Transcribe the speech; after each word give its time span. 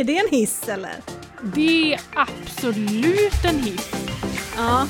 Är 0.00 0.04
det 0.04 0.18
en 0.18 0.28
hiss 0.30 0.68
eller? 0.68 0.96
Det 1.42 1.94
är 1.94 2.00
absolut 2.14 3.44
en 3.44 3.62
hiss. 3.62 3.90
Ja. 4.56 4.86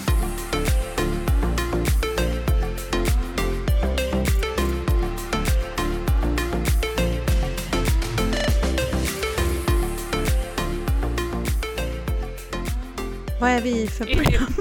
Vad 13.40 13.50
är 13.50 13.60
vi 13.60 13.88
för 13.88 14.04
program? 14.04 14.54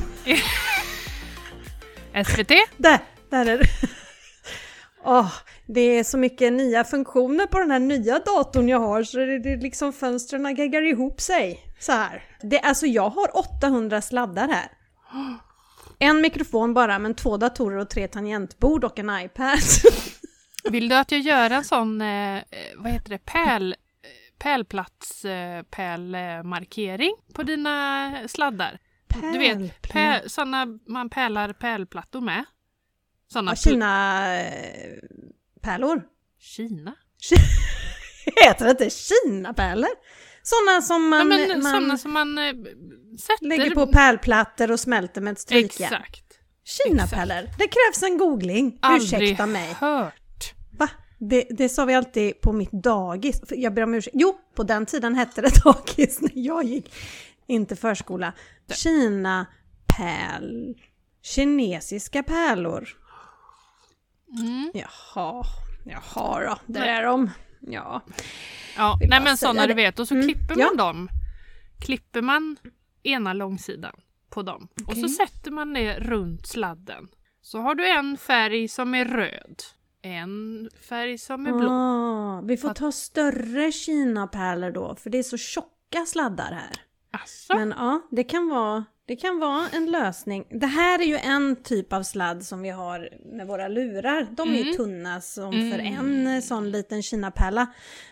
SVT? 2.26 2.52
Där, 2.78 3.00
där 3.30 3.46
är 3.46 3.58
det. 3.58 3.70
Åh, 5.04 5.32
det 5.74 5.82
är 5.82 6.04
så 6.04 6.18
mycket 6.18 6.54
nya 6.54 6.84
funktioner 6.84 7.46
på 7.46 7.60
den 7.60 7.72
här 7.72 7.80
nya 7.80 8.20
datorn 8.20 8.70
jag 8.70 8.80
har 8.80 9.04
så 9.04 9.18
det, 9.18 9.40
det 9.40 9.56
liksom 9.56 9.94
fönstren 9.94 10.56
geggar 10.56 10.82
ihop 10.82 11.22
sig 11.22 11.60
så 11.80 11.92
här. 11.92 12.24
Det, 12.42 12.60
alltså 12.60 12.86
jag 12.86 13.10
har 13.10 13.38
800 13.38 14.02
sladdar 14.02 14.48
här. 14.48 14.72
En 16.00 16.22
mikrofon 16.22 16.74
bara, 16.74 17.00
men 17.00 17.14
två 17.14 17.38
datorer 17.38 17.78
och 17.78 17.90
tre 17.90 18.08
tangentbord 18.08 18.84
och 18.84 19.00
en 19.00 19.10
iPad. 19.10 19.60
Vill 20.72 20.90
du 20.90 20.96
att 20.96 21.12
jag 21.12 21.22
gör 21.22 21.50
en 21.50 21.64
sån, 21.64 22.02
eh, 22.02 22.42
vad 22.78 22.92
heter 22.92 23.10
det, 23.10 23.26
pärl, 23.26 23.76
pärlplats, 24.40 25.26
eh, 25.26 25.64
pärlmarkering 25.64 27.16
på 27.34 27.44
dina 27.44 28.12
sladdar? 28.28 28.80
Du 29.08 29.38
vet, 29.38 29.82
pär, 29.82 30.28
såna 30.28 30.66
man 30.88 31.10
pärlar 31.10 31.54
pärlplattor 31.54 32.22
med. 32.22 32.46
Såna 33.32 33.52
Ja, 33.52 33.56
Kina-pärlor. 35.64 36.04
Kina? 36.40 36.96
Heter 38.46 38.66
det 38.66 38.72
inte 38.72 38.90
Kina-pärlor? 38.90 39.90
Sådana 40.44 40.82
som 40.82 41.10
man, 41.10 41.32
ja, 41.32 41.58
man 41.58 41.64
såna 41.64 41.98
som 41.98 42.14
man 42.14 42.38
eh, 42.38 42.54
sätter... 43.20 43.48
lägger 43.48 43.76
på 43.76 43.88
pärlplattor 43.88 44.72
och 44.72 44.80
smälter 44.80 45.22
med 45.22 45.32
ett 45.32 45.40
strykjärn. 45.40 45.94
Exakt. 45.94 46.24
Kina-pärlor. 46.64 47.50
Det 47.58 47.68
krävs 47.68 48.04
en 48.04 48.18
googling. 48.18 48.80
Aldrig 48.82 49.22
Ursäkta 49.22 49.46
mig. 49.46 49.76
hört. 49.80 50.54
Va? 50.72 50.90
Det, 51.18 51.48
det 51.50 51.70
sa 51.70 51.86
vi 51.86 51.94
alltid 51.94 52.42
på 52.42 52.54
mitt 52.54 52.72
dagis. 52.72 53.42
Jag 53.50 53.74
ber 53.74 53.84
om 53.84 53.94
ursäkt. 53.94 54.16
Jo, 54.20 54.38
på 54.56 54.64
den 54.64 54.86
tiden 54.86 55.16
hette 55.16 55.42
det 55.42 55.64
dagis 55.64 56.22
när 56.22 56.32
jag 56.34 56.64
gick. 56.64 56.94
Inte 57.48 57.76
förskola. 57.76 58.34
Kina 58.74 59.46
pärl... 59.98 60.76
Kinesiska 61.22 62.24
pärlor. 62.24 62.90
Mm. 64.40 64.72
Jaha, 64.74 65.44
jaha 65.86 66.40
då. 66.46 66.58
Där 66.74 66.82
är 66.88 67.04
de. 67.04 67.30
Ja. 67.60 68.02
Ja, 68.78 68.98
nej 69.10 69.22
men 69.24 69.38
sådana 69.38 69.68
du 69.68 69.74
vet 69.74 70.00
och 70.00 70.08
så 70.08 70.14
Mm, 70.16 70.28
klipper 70.28 70.56
ja. 70.60 70.66
man 70.66 70.78
dem. 70.78 71.10
Klipper 71.80 72.22
man 72.22 72.58
ena 73.04 73.34
långsidan 73.34 73.96
på 74.30 74.42
dem 74.42 74.68
och 74.88 74.98
så 74.98 75.10
sätter 75.10 75.52
man 75.52 75.74
det 75.74 76.00
runt 76.00 76.48
sladden. 76.48 77.08
Så 77.42 77.60
har 77.60 77.76
du 77.76 77.90
en 77.90 78.18
färg 78.18 78.68
som 78.68 78.96
är 78.96 79.06
röd, 79.06 79.62
en 80.02 80.70
färg 80.90 81.18
som 81.18 81.48
är 81.48 81.52
blå. 81.54 81.70
Ah, 81.72 82.42
vi 82.42 82.58
får 82.58 82.70
Att- 82.70 82.76
ta 82.78 82.92
större 82.92 83.72
Kina-pärlor 83.72 84.72
då, 84.72 84.96
för 84.96 85.10
det 85.10 85.18
är 85.20 85.24
så 85.24 85.38
tjocka 85.38 86.06
sladdar 86.08 86.52
här. 86.52 86.82
Asså? 87.12 87.56
Men 87.56 87.74
ja, 87.78 88.02
det 88.12 88.24
kan, 88.24 88.50
vara, 88.50 88.86
det 89.10 89.16
kan 89.16 89.40
vara 89.40 89.70
en 89.74 89.92
lösning. 89.92 90.46
Det 90.50 90.68
här 90.68 91.00
är 91.02 91.06
ju 91.06 91.16
en 91.18 91.64
typ 91.64 91.94
av 91.94 92.04
sladd 92.04 92.44
som 92.46 92.62
vi 92.62 92.70
har 92.70 93.10
med 93.38 93.48
våra 93.48 93.68
lurar. 93.68 94.28
De 94.32 94.56
är 94.56 94.62
Mm. 94.62 94.76
tunna 94.76 95.22
som 95.22 95.52
för 95.52 95.80
Mm. 95.80 96.00
en 96.00 96.28
eh, 96.36 96.42
sån 96.42 96.72
liten 96.72 97.04
kinapärla. 97.04 97.68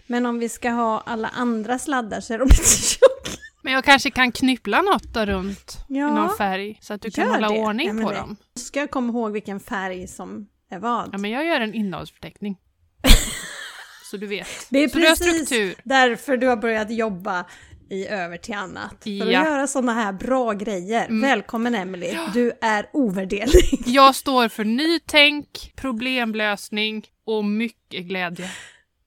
Men 0.07 0.25
om 0.25 0.39
vi 0.39 0.49
ska 0.49 0.69
ha 0.69 1.03
alla 1.05 1.27
andra 1.27 1.79
sladdar 1.79 2.19
så 2.21 2.33
är 2.33 2.37
de 2.37 2.43
lite 2.49 2.63
tjocka. 2.63 3.41
Men 3.63 3.73
jag 3.73 3.83
kanske 3.83 4.11
kan 4.11 4.31
knyppla 4.31 4.81
något 4.81 5.13
då 5.13 5.25
runt 5.25 5.77
i 5.89 5.93
Ja, 5.97 6.13
någon 6.15 6.37
färg 6.37 6.77
så 6.81 6.93
att 6.93 7.01
du 7.01 7.11
kan 7.11 7.25
gör 7.25 7.33
hålla 7.33 7.49
det. 7.49 7.59
ordning 7.59 7.97
Ja, 7.99 8.03
på 8.05 8.11
det- 8.11 8.17
dem. 8.17 8.35
Ska 8.55 8.79
jag 8.79 8.91
komma 8.91 9.13
ihåg 9.13 9.31
vilken 9.31 9.59
färg 9.59 10.07
som 10.07 10.47
är 10.71 10.79
vad? 10.79 11.09
Ja, 11.13 11.17
men 11.17 11.31
jag 11.31 11.45
gör 11.45 11.61
en 11.61 11.73
innehållsförteckning. 11.73 12.57
så 14.11 14.17
du 14.17 14.27
vet. 14.27 14.47
Det 14.69 14.83
är 14.83 14.87
så 14.87 15.23
precis 15.23 15.77
därför 15.83 16.37
du 16.37 16.47
har 16.47 16.57
börjat 16.57 16.91
jobba 16.91 17.45
i 17.89 18.07
Över 18.07 18.37
till 18.37 18.53
annat. 18.55 18.89
För 19.03 19.09
att 19.09 19.17
Ja. 19.17 19.25
göra 19.25 19.67
sådana 19.67 19.93
här 19.93 20.13
bra 20.13 20.53
grejer. 20.53 21.05
Mm. 21.05 21.21
Välkommen 21.21 21.75
Emily, 21.75 22.17
du 22.33 22.51
är 22.61 22.89
ovärderlig. 22.93 23.83
Jag 23.85 24.15
står 24.15 24.47
för 24.49 24.63
nytänk, 24.63 25.73
problemlösning 25.75 27.05
och 27.25 27.45
mycket 27.45 28.05
glädje. 28.05 28.49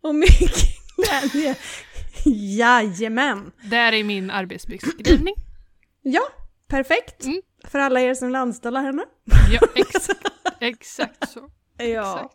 Och 0.02 0.14
mycket 0.14 0.50
glädje. 0.96 1.54
Jajamän! 2.58 3.52
Där 3.62 3.92
är 3.92 4.04
min 4.04 4.30
arbetsbeskrivning. 4.30 5.34
Ja, 6.02 6.22
perfekt. 6.68 7.24
Mm. 7.24 7.42
För 7.64 7.78
alla 7.78 8.00
er 8.00 8.14
som 8.14 8.34
är 8.34 8.38
anställda 8.38 8.80
här 8.80 8.92
nu. 8.92 9.02
Ja, 9.52 9.60
exakt, 9.74 10.28
exakt 10.60 11.30
så. 11.32 11.40
Ja. 11.86 12.32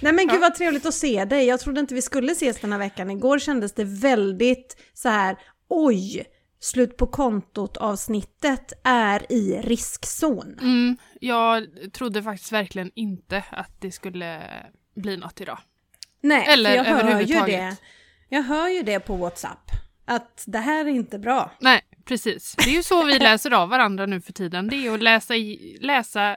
Nej 0.00 0.12
men 0.12 0.28
gud 0.28 0.40
vad 0.40 0.54
trevligt 0.54 0.86
att 0.86 0.94
se 0.94 1.24
dig. 1.24 1.44
Jag 1.46 1.60
trodde 1.60 1.80
inte 1.80 1.94
vi 1.94 2.02
skulle 2.02 2.32
ses 2.32 2.60
den 2.60 2.72
här 2.72 2.78
veckan. 2.78 3.10
Igår 3.10 3.38
kändes 3.38 3.72
det 3.74 3.84
väldigt 3.84 4.76
så 4.94 5.08
här, 5.08 5.36
oj, 5.68 6.24
slut 6.60 6.96
på 6.96 7.06
kontot 7.06 7.76
avsnittet 7.76 8.72
är 8.84 9.32
i 9.32 9.60
riskzon. 9.62 10.58
Mm, 10.60 10.96
jag 11.20 11.66
trodde 11.92 12.22
faktiskt 12.22 12.52
verkligen 12.52 12.90
inte 12.94 13.44
att 13.50 13.80
det 13.80 13.90
skulle 13.90 14.42
bli 14.96 15.16
något 15.16 15.40
idag. 15.40 15.58
Nej, 16.20 16.46
Eller 16.48 16.84
för 16.84 16.90
jag 16.90 17.04
hör 17.04 17.20
ju 17.20 17.40
det. 17.40 17.76
Jag 18.28 18.42
hör 18.42 18.68
ju 18.68 18.82
det 18.82 19.00
på 19.00 19.16
WhatsApp. 19.16 19.70
Att 20.04 20.44
det 20.46 20.58
här 20.58 20.84
är 20.84 20.90
inte 20.90 21.18
bra. 21.18 21.50
Nej, 21.60 21.82
precis. 22.04 22.54
Det 22.56 22.70
är 22.70 22.74
ju 22.74 22.82
så 22.82 23.04
vi 23.04 23.18
läser 23.18 23.50
av 23.50 23.68
varandra 23.68 24.06
nu 24.06 24.20
för 24.20 24.32
tiden. 24.32 24.68
Det 24.68 24.86
är 24.86 24.94
att 24.94 25.02
läsa, 25.02 25.36
i, 25.36 25.78
läsa 25.80 26.36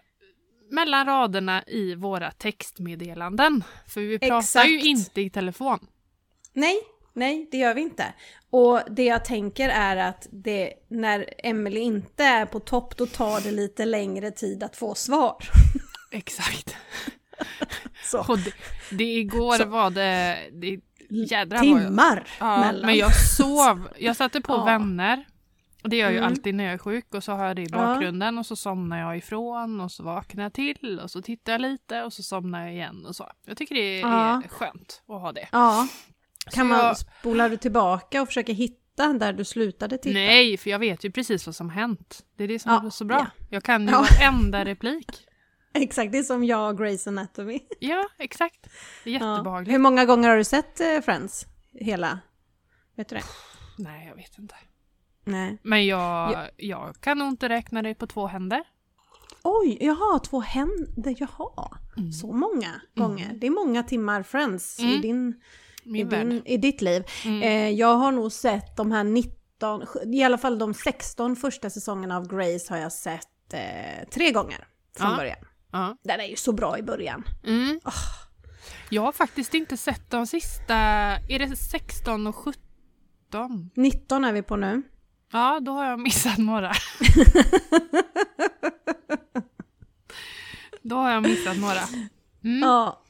mellan 0.72 1.06
raderna 1.06 1.63
i 1.67 1.96
våra 1.96 2.31
textmeddelanden. 2.31 3.63
För 3.88 4.01
vi 4.01 4.19
pratar 4.19 4.40
Exakt. 4.40 4.69
ju 4.69 4.81
inte 4.81 5.22
i 5.22 5.29
telefon. 5.29 5.79
Nej, 6.53 6.78
nej, 7.14 7.47
det 7.52 7.58
gör 7.58 7.74
vi 7.74 7.81
inte. 7.81 8.14
Och 8.50 8.80
det 8.90 9.03
jag 9.06 9.25
tänker 9.25 9.70
är 9.70 9.97
att 9.97 10.28
det, 10.31 10.74
när 10.88 11.25
Emily 11.38 11.80
inte 11.80 12.24
är 12.24 12.46
på 12.46 12.59
topp, 12.59 12.97
då 12.97 13.06
tar 13.06 13.42
det 13.42 13.52
lite 13.52 13.86
längre 13.86 14.31
tid 14.31 14.64
att 14.64 14.75
få 14.75 14.96
svar. 14.96 15.36
Exakt. 16.12 16.75
Så. 18.03 18.20
Och 18.20 18.40
det, 18.40 18.53
det 18.92 19.03
igår 19.18 19.58
Så. 19.58 19.66
var 19.66 19.90
det... 19.90 20.38
det 20.53 20.80
jädrar 21.12 21.58
vad 21.58 21.68
jag, 21.68 21.81
Timmar 21.88 22.28
ja, 22.40 22.59
mellan. 22.59 22.86
Men 22.86 22.96
jag 22.97 23.16
sov. 23.16 23.90
Jag 23.97 24.16
satte 24.16 24.41
på 24.41 24.53
Ja. 24.58 24.66
vänner. 24.66 25.26
Det 25.84 25.96
gör 25.97 26.03
jag 26.06 26.12
ju 26.12 26.18
Mm. 26.18 26.31
alltid 26.31 26.56
när 26.56 26.64
jag 26.64 26.74
är 26.74 26.78
sjuk 26.78 27.14
och 27.16 27.24
så 27.24 27.31
har 27.31 27.46
jag 27.46 27.56
det 27.56 27.62
i 27.62 27.68
Ja. 27.72 27.78
bakgrunden 27.78 28.38
och 28.38 28.46
så 28.46 28.56
somnar 28.56 29.00
jag 29.00 29.18
ifrån 29.18 29.81
och 29.81 29.91
så 29.91 30.03
vaknar 30.03 30.44
jag 30.44 30.53
till 30.53 31.00
och 31.03 31.12
så 31.12 31.22
tittar 31.22 31.52
jag 31.52 31.62
lite 31.62 32.03
och 32.03 32.14
så 32.14 32.24
somnar 32.24 32.62
jag 32.66 32.74
igen 32.74 33.06
och 33.06 33.16
så. 33.16 33.31
Jag 33.46 33.58
tycker 33.58 33.76
det 33.76 33.81
är 33.81 34.00
Ja. 34.02 34.41
skönt 34.50 35.02
att 35.08 35.22
ha 35.22 35.31
det. 35.31 35.47
Ja. 35.52 35.88
Kan 36.54 36.68
man, 36.68 36.80
jag- 36.80 36.98
spolar 36.98 37.50
du 37.50 37.58
tillbaka 37.58 38.22
och 38.22 38.28
försöker 38.28 38.54
hitta 38.54 39.14
där 39.14 39.34
du 39.34 39.44
slutade 39.46 39.98
titta? 39.98 40.14
Nej, 40.14 40.58
för 40.58 40.70
jag 40.70 40.80
vet 40.80 41.04
ju 41.04 41.12
precis 41.12 41.46
vad 41.46 41.56
som 41.56 41.70
hänt. 41.70 42.26
Det 42.38 42.44
är 42.44 42.48
det 42.48 42.60
som 42.60 42.72
Ja, 42.72 42.86
är 42.86 42.90
så 42.90 43.06
bra. 43.06 43.18
ja. 43.18 43.26
Jag 43.50 43.64
kan 43.64 43.86
ju 43.88 43.92
Ja. 43.94 44.06
varenda 44.20 44.66
replik. 44.66 45.26
Exakt, 45.74 46.12
det 46.12 46.18
är 46.18 46.24
som 46.24 46.44
jag 46.44 46.70
och 46.70 46.78
Grace 46.78 47.09
Anatomy. 47.09 47.59
Ja, 47.80 48.09
exakt. 48.18 48.68
Det 49.04 49.09
är 49.16 49.20
Ja. 49.20 49.32
jättebehagligt. 49.34 49.74
Hur 49.74 49.80
många 49.80 50.06
gånger 50.06 50.30
har 50.30 50.38
du 50.38 50.44
sett 50.44 50.80
eh, 50.80 51.02
Friends? 51.02 51.46
Hela? 51.74 52.20
Vet 52.96 53.09
du 53.09 53.16
det? 53.16 53.24
Nej, 53.78 54.08
jag 54.08 54.16
vet 54.16 54.38
inte. 54.38 54.56
Nej. 55.24 55.58
Men 55.64 55.86
jag, 55.86 56.32
Ja. 56.34 56.48
jag 56.58 56.96
kan 57.02 57.18
nog 57.18 57.28
inte 57.28 57.50
räkna 57.50 57.82
det 57.82 57.96
på 57.96 58.08
två 58.08 58.28
händer. 58.28 58.64
Oj, 59.44 59.78
jaha, 59.82 60.20
två 60.20 60.40
händer, 60.40 61.16
jaha. 61.18 61.78
Mm. 61.98 62.12
Så 62.12 62.32
många 62.34 62.82
gånger. 62.96 63.34
Det 63.35 63.47
är 63.47 63.52
många 63.52 63.84
timmar 63.84 64.23
Friends 64.23 64.79
i, 64.79 64.84
Mm. 64.84 65.02
din, 65.02 65.29
i, 65.29 65.34
Min 65.91 66.09
värld. 66.09 66.28
din, 66.28 66.41
i 66.46 66.58
ditt 66.58 66.82
liv. 66.82 67.03
Mm. 67.26 67.41
Eh, 67.41 67.70
jag 67.70 67.96
har 67.96 68.12
nog 68.12 68.32
sett 68.32 68.78
de 68.78 68.91
här 68.91 69.03
19, 69.03 69.86
i 70.14 70.24
alla 70.24 70.38
fall 70.38 70.59
de 70.59 70.74
16 70.74 71.36
första 71.36 71.70
säsongerna 71.70 72.18
av 72.18 72.28
Grace 72.28 72.74
har 72.74 72.78
jag 72.78 72.91
sett 72.91 73.53
eh, 73.53 74.08
tre 74.12 74.32
gånger 74.32 74.68
från 74.97 75.12
Ja. 75.12 75.18
början. 75.18 75.38
Ja. 75.72 75.97
Den 76.03 76.20
är 76.20 76.26
ju 76.26 76.36
så 76.36 76.52
bra 76.52 76.78
i 76.78 76.84
början. 76.84 77.24
Mm. 77.46 77.80
Jag 78.90 79.02
har 79.02 79.12
faktiskt 79.12 79.53
inte 79.53 79.78
sett 79.78 80.12
de 80.12 80.28
sista, 80.28 80.76
är 80.76 81.40
det 81.40 81.56
16 81.56 82.28
och 82.28 82.35
17? 82.35 82.59
19 83.76 84.26
är 84.26 84.34
vi 84.34 84.42
på 84.42 84.56
nu. 84.56 84.82
Ja, 85.32 85.59
då 85.59 85.72
har 85.72 85.85
jag 85.85 86.00
missat 86.00 86.38
några. 86.38 86.72
då 90.82 90.96
har 90.96 91.12
jag 91.12 91.24
missat 91.24 91.58
några. 91.58 91.82
Mm. 92.44 92.59
Ja. 92.59 93.02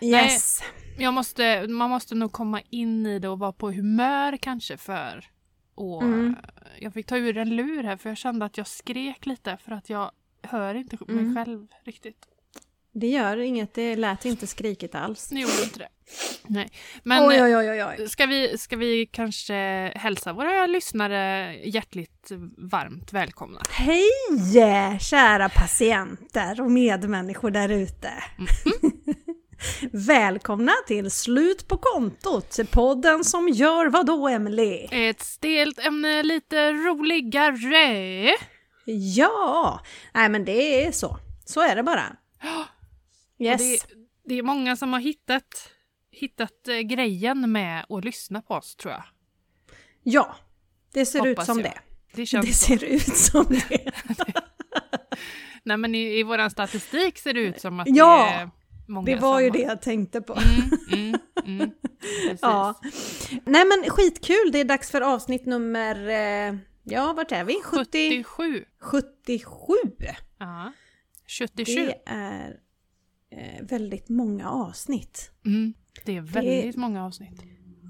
Yes. 0.00 0.62
Jag 0.98 1.14
måste, 1.14 1.66
man 1.68 1.90
måste 1.90 2.14
nog 2.14 2.32
komma 2.32 2.60
in 2.70 3.06
i 3.06 3.18
det 3.18 3.28
och 3.28 3.38
vara 3.38 3.52
på 3.52 3.70
humör 3.72 4.36
kanske 4.36 4.76
för 4.76 5.24
och 5.74 6.02
Mm. 6.02 6.36
Jag 6.80 6.94
fick 6.94 7.06
ta 7.06 7.16
ur 7.16 7.36
en 7.36 7.56
lur 7.56 7.82
här 7.82 7.96
för 7.96 8.08
jag 8.10 8.16
kände 8.18 8.44
att 8.44 8.58
jag 8.58 8.66
skrek 8.66 9.26
lite 9.26 9.56
för 9.64 9.72
att 9.72 9.90
jag 9.90 10.10
hör 10.42 10.74
inte 10.74 10.96
mig 11.06 11.18
Mm. 11.18 11.34
själv 11.34 11.66
riktigt. 11.84 12.16
Det 12.92 13.06
gör 13.06 13.36
inget, 13.36 13.74
det 13.74 13.96
lät 13.96 14.24
inte 14.24 14.46
skrikigt 14.46 14.94
alls. 14.94 15.28
Det 15.28 15.40
gjorde 15.40 15.62
inte 15.64 15.78
det. 15.78 15.88
Nej. 16.46 16.70
Men 17.02 17.28
oj, 17.28 17.42
oj, 17.42 17.56
oj, 17.56 17.84
oj. 17.84 18.08
Ska, 18.08 18.26
vi, 18.26 18.58
ska 18.58 18.76
vi 18.76 19.06
kanske 19.06 19.54
hälsa 19.94 20.32
våra 20.32 20.66
lyssnare 20.66 21.52
hjärtligt 21.64 22.32
varmt 22.56 23.12
välkomna? 23.12 23.60
Hej 23.70 24.08
kära 25.00 25.48
patienter 25.48 26.60
och 26.60 26.70
medmänniskor 26.70 27.50
där 27.50 27.68
ute! 27.68 28.10
Välkomna 29.92 30.72
till 30.86 31.10
Slut 31.10 31.68
på 31.68 31.76
kontot, 31.76 32.58
podden 32.70 33.24
som 33.24 33.48
gör 33.48 33.86
vad 33.86 34.06
då 34.06 34.28
Emily? 34.28 34.88
Ett 34.90 35.20
stelt 35.20 35.78
ämne 35.78 36.22
lite 36.22 36.72
roligare. 36.72 38.36
Ja, 38.84 39.80
nej 40.14 40.28
men 40.28 40.44
det 40.44 40.84
är 40.84 40.92
så. 40.92 41.18
Så 41.44 41.60
är 41.60 41.76
det 41.76 41.82
bara. 41.82 42.16
Yes. 43.38 43.60
Det, 43.60 43.94
det, 44.24 44.34
är 44.34 44.42
många 44.42 44.76
som 44.76 44.92
har 44.92 45.00
hittat, 45.00 45.70
hittat 46.10 46.68
eh, 46.68 46.78
grejen 46.78 47.52
med 47.52 47.86
att 47.88 48.04
lyssna 48.04 48.42
på 48.42 48.54
oss 48.54 48.76
tror 48.76 48.92
jag. 48.92 49.04
Ja, 50.02 50.36
det 50.92 51.06
ser 51.06 51.18
Hoppas 51.18 51.42
ut 51.42 51.46
som 51.46 51.60
jag. 51.60 51.70
det. 52.14 52.30
Det, 52.30 52.40
det 52.40 52.52
ser 52.52 52.84
ut 52.84 53.16
som 53.16 53.46
det. 53.48 53.92
Nej 55.62 55.76
men 55.76 55.94
i, 55.94 56.18
i 56.18 56.22
våran 56.22 56.50
statistik 56.50 57.18
ser 57.18 57.34
det 57.34 57.40
ut 57.40 57.60
som 57.60 57.80
att 57.80 57.86
ja, 57.90 58.24
det 58.24 58.34
är 58.34 58.50
många 58.86 59.06
det 59.06 59.16
var 59.16 59.34
som 59.34 59.44
ju 59.44 59.50
det 59.50 59.62
jag 59.62 59.82
tänkte 59.82 60.20
på. 60.20 60.34
Mm, 60.34 60.70
mm, 60.92 61.20
mm, 61.44 61.70
ja. 62.40 62.80
Nej 63.44 63.64
men 63.64 63.90
skitkul, 63.90 64.50
det 64.52 64.60
är 64.60 64.64
dags 64.64 64.90
för 64.90 65.00
avsnitt 65.00 65.46
nummer, 65.46 66.08
eh, 66.08 66.56
ja 66.84 67.12
vart 67.12 67.32
är 67.32 67.44
vi? 67.44 67.60
70... 67.64 68.24
77. 68.24 68.64
77! 68.80 69.74
Ja. 70.38 70.72
77. 71.38 71.64
Det 71.64 72.02
är 72.06 72.60
eh, 73.30 73.62
väldigt 73.62 74.08
många 74.08 74.50
avsnitt. 74.50 75.30
Mm, 75.46 75.74
det 76.04 76.16
är 76.16 76.20
väldigt 76.20 76.74
det, 76.74 76.80
många 76.80 77.06
avsnitt. 77.06 77.42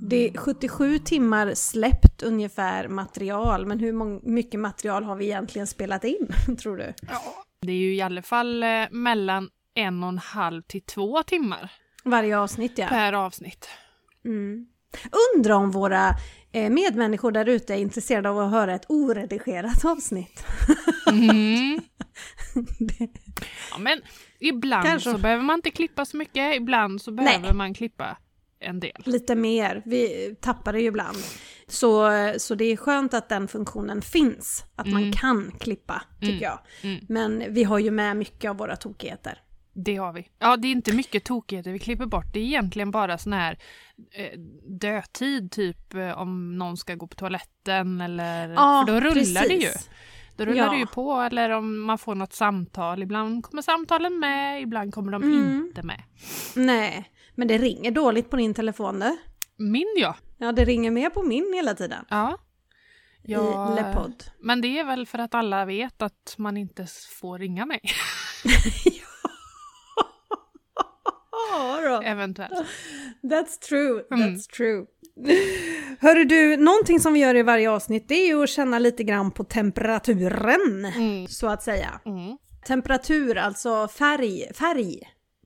Det 0.02 0.28
är 0.28 0.38
77 0.38 0.98
timmar 0.98 1.54
släppt 1.54 2.22
ungefär 2.22 2.88
material, 2.88 3.66
men 3.66 3.80
hur 3.80 3.92
mycket 4.30 4.60
material 4.60 5.04
har 5.04 5.16
vi 5.16 5.24
egentligen 5.24 5.66
spelat 5.66 6.04
in, 6.04 6.28
tror 6.58 6.76
du? 6.76 6.94
Ja, 7.02 7.44
det 7.60 7.72
är 7.72 7.76
ju 7.76 7.94
i 7.94 8.00
alla 8.00 8.22
fall 8.22 8.62
eh, 8.62 8.68
mellan 8.90 9.50
en 9.76 10.02
och 10.02 10.08
en 10.08 10.18
halv 10.18 10.62
till 10.62 10.82
två 10.82 11.22
timmar. 11.22 11.72
Varje 12.04 12.38
avsnitt 12.38 12.78
ja. 12.78 12.86
Per 12.88 13.12
avsnitt. 13.12 13.68
Mm. 14.24 14.66
Undrar 15.36 15.54
om 15.54 15.70
våra 15.70 16.14
eh, 16.52 16.70
medmänniskor 16.70 17.32
där 17.32 17.48
ute 17.48 17.74
är 17.74 17.78
intresserade 17.78 18.30
av 18.30 18.38
att 18.38 18.50
höra 18.50 18.74
ett 18.74 18.84
oredigerat 18.88 19.84
avsnitt. 19.84 20.44
Mm. 21.10 21.80
Ja 23.70 23.78
men 23.78 24.00
ibland 24.40 24.86
Kanske. 24.86 25.10
så 25.10 25.18
behöver 25.18 25.42
man 25.42 25.58
inte 25.58 25.70
klippa 25.70 26.04
så 26.04 26.16
mycket, 26.16 26.56
ibland 26.56 27.02
så 27.02 27.10
behöver 27.10 27.38
Nej. 27.40 27.54
man 27.54 27.74
klippa 27.74 28.16
en 28.60 28.80
del. 28.80 29.02
Lite 29.04 29.34
mer, 29.34 29.82
vi 29.84 30.34
tappar 30.40 30.72
det 30.72 30.80
ju 30.80 30.86
ibland. 30.86 31.16
Så, 31.68 32.10
så 32.38 32.54
det 32.54 32.64
är 32.64 32.76
skönt 32.76 33.14
att 33.14 33.28
den 33.28 33.48
funktionen 33.48 34.02
finns, 34.02 34.64
att 34.76 34.86
mm. 34.86 35.02
man 35.02 35.12
kan 35.12 35.52
klippa, 35.60 36.02
tycker 36.20 36.32
mm. 36.32 36.42
jag. 36.42 36.58
Mm. 36.82 37.04
Men 37.08 37.54
vi 37.54 37.64
har 37.64 37.78
ju 37.78 37.90
med 37.90 38.16
mycket 38.16 38.50
av 38.50 38.56
våra 38.56 38.76
tokigheter. 38.76 39.40
Det 39.84 39.96
har 39.96 40.12
vi. 40.12 40.28
Ja, 40.38 40.56
det 40.56 40.68
är 40.68 40.72
inte 40.72 40.92
mycket 40.94 41.24
tokigheter 41.24 41.72
vi 41.72 41.78
klipper 41.78 42.06
bort. 42.06 42.26
Det 42.32 42.40
är 42.40 42.44
egentligen 42.44 42.90
bara 42.90 43.18
sån 43.18 43.32
här 43.32 43.58
eh, 44.12 44.38
dödtid, 44.80 45.52
typ 45.52 45.94
eh, 45.94 46.18
om 46.18 46.58
någon 46.58 46.76
ska 46.76 46.94
gå 46.94 47.06
på 47.06 47.14
toaletten 47.14 48.00
eller... 48.00 48.48
Ja, 48.48 48.84
för 48.86 48.92
då 48.94 49.00
rullar 49.00 49.12
precis. 49.12 49.34
det 49.48 49.54
ju. 49.54 49.70
Då 50.36 50.44
rullar 50.44 50.64
Ja. 50.66 50.70
det 50.72 50.78
ju 50.78 50.86
på 50.86 51.12
eller 51.20 51.50
om 51.50 51.80
man 51.80 51.98
får 51.98 52.14
något 52.14 52.32
samtal. 52.32 53.02
Ibland 53.02 53.44
kommer 53.44 53.62
samtalen 53.62 54.18
med, 54.18 54.62
ibland 54.62 54.94
kommer 54.94 55.12
de 55.12 55.22
Mm. 55.22 55.66
inte 55.66 55.82
med. 55.82 56.02
Nej, 56.54 57.10
men 57.34 57.48
det 57.48 57.58
ringer 57.58 57.90
dåligt 57.90 58.30
på 58.30 58.36
din 58.36 58.54
telefon 58.54 59.00
du. 59.00 59.16
Min 59.56 59.94
ja. 59.96 60.16
Ja, 60.38 60.52
det 60.52 60.64
ringer 60.64 60.90
mer 60.90 61.10
på 61.10 61.22
min 61.22 61.52
hela 61.54 61.74
tiden. 61.74 62.04
Ja. 62.08 62.38
I 63.22 63.34
Lepodd. 63.74 64.24
Men 64.40 64.60
det 64.60 64.78
är 64.78 64.84
väl 64.84 65.06
för 65.06 65.18
att 65.18 65.34
alla 65.34 65.64
vet 65.64 66.02
att 66.02 66.34
man 66.38 66.56
inte 66.56 66.86
får 67.20 67.38
ringa 67.38 67.66
mig. 67.66 67.80
Då. 71.82 72.02
Eventuellt. 72.04 72.66
That's 73.22 73.58
true, 73.68 74.02
Mm. 74.10 74.34
that's 74.34 74.50
true. 74.56 74.86
Hörru 76.00 76.24
du, 76.24 76.56
någonting 76.56 77.00
som 77.00 77.12
vi 77.12 77.20
gör 77.20 77.34
i 77.34 77.42
varje 77.42 77.70
avsnitt 77.70 78.08
det 78.08 78.14
är 78.14 78.26
ju 78.26 78.42
att 78.42 78.48
känna 78.48 78.78
lite 78.78 79.04
grann 79.04 79.30
på 79.30 79.44
temperaturen, 79.44 80.84
Mm. 80.84 81.26
så 81.28 81.46
att 81.46 81.62
säga. 81.62 82.00
Mm. 82.06 82.38
Temperatur, 82.66 83.36
alltså 83.38 83.88
färg, 83.88 84.54
färg 84.54 85.00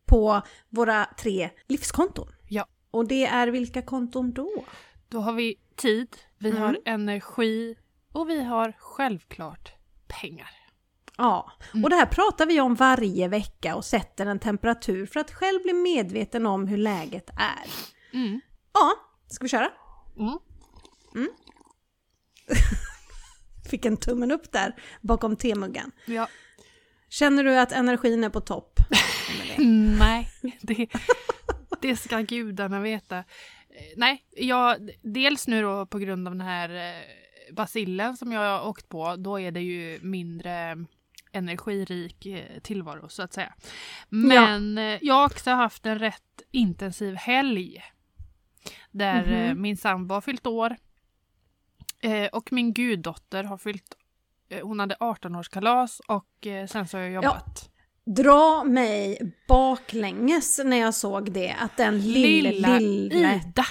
på 0.07 0.43
våra 0.69 1.07
tre 1.19 1.51
livskonton. 1.69 2.29
Ja. 2.49 2.67
Och 2.91 3.09
det 3.09 3.27
är 3.27 3.49
vilka 3.49 3.83
konton 3.83 4.33
då? 4.33 4.65
Då 5.09 5.19
har 5.21 5.33
vi 5.33 5.55
tid, 5.77 6.17
vi 6.39 6.51
Mm. 6.51 6.63
har 6.63 6.79
energi 6.85 7.77
och 8.13 8.31
vi 8.31 8.43
har 8.45 8.73
självklart 8.79 9.73
pengar. 10.21 10.51
Ja, 11.23 11.53
Mm. 11.73 11.85
och 11.85 11.91
det 11.91 11.97
här 11.97 12.07
pratar 12.07 12.47
vi 12.47 12.61
om 12.61 12.75
varje 12.75 13.29
vecka 13.29 13.77
och 13.77 13.85
sätter 13.85 14.27
en 14.27 14.39
temperatur 14.39 15.07
för 15.07 15.21
att 15.21 15.31
själv 15.31 15.63
bli 15.63 15.73
medveten 15.73 16.47
om 16.47 16.67
hur 16.69 16.77
läget 16.77 17.31
är. 17.31 17.71
Mm. 18.19 18.41
Ja, 18.73 18.93
ska 19.27 19.45
vi 19.45 19.49
köra? 19.49 19.71
Mm. 20.19 21.29
Fick 23.71 23.85
en 23.85 23.97
tummen 23.97 24.31
upp 24.33 24.53
där 24.53 24.75
bakom 25.01 25.37
temuggen. 25.37 25.93
Ja. 26.07 26.29
Känner 27.09 27.45
du 27.45 27.59
att 27.59 27.73
energin 27.73 28.25
är 28.25 28.29
på 28.29 28.41
topp? 28.41 28.79
Nej, 29.99 30.29
det, 30.61 30.87
det 31.81 31.97
ska 31.97 32.21
gudarna 32.21 32.81
veta. 32.81 33.25
Nej, 33.97 34.25
jag, 34.37 34.91
dels 35.03 35.47
nu 35.47 35.63
då 35.63 35.87
på 35.87 35.99
grund 35.99 36.29
av 36.29 36.35
den 36.35 36.47
här 36.47 36.71
eh, 36.71 37.55
basillen 37.55 38.17
som 38.17 38.33
jag 38.33 38.41
har 38.41 38.69
åkt 38.69 38.89
på, 38.89 39.17
då 39.17 39.41
är 39.41 39.51
det 39.51 39.61
ju 39.61 39.99
mindre 40.03 40.77
energirik 41.33 42.27
eh, 42.27 42.61
tillvaro 42.63 43.09
så 43.09 43.23
att 43.23 43.33
säga. 43.33 43.53
Men 44.09 44.79
eh, 44.79 44.99
jag 45.03 45.15
har 45.15 45.27
också 45.27 45.51
haft 45.51 45.87
en 45.87 45.99
rätt 45.99 46.43
intensiv 46.51 47.15
helg. 47.15 47.83
Där 48.91 49.27
Mhm. 49.27 49.35
eh, 49.35 49.55
min 49.55 49.77
sambo 49.77 50.15
har 50.15 50.21
fyllt 50.21 50.47
år. 50.47 50.77
Och 52.33 52.53
min 52.53 52.73
guddotter 52.75 53.45
har 53.45 53.59
fyllt, 53.59 53.95
hon 54.63 54.81
hade 54.81 54.95
18-årskalas 55.01 56.01
och 56.09 56.47
sen 56.69 56.89
så 56.89 56.97
har 56.97 57.03
jag 57.05 57.13
jobbat. 57.13 57.71
Dra 58.05 58.65
mig 58.65 59.19
baklänges 59.49 60.61
när 60.65 60.77
jag 60.77 60.95
såg 60.95 61.33
det, 61.33 61.53
att 61.61 61.77
den 61.77 62.01
lille, 62.13 62.51
Lilla 62.51 62.79
lille, 62.79 63.35
Ida! 63.47 63.65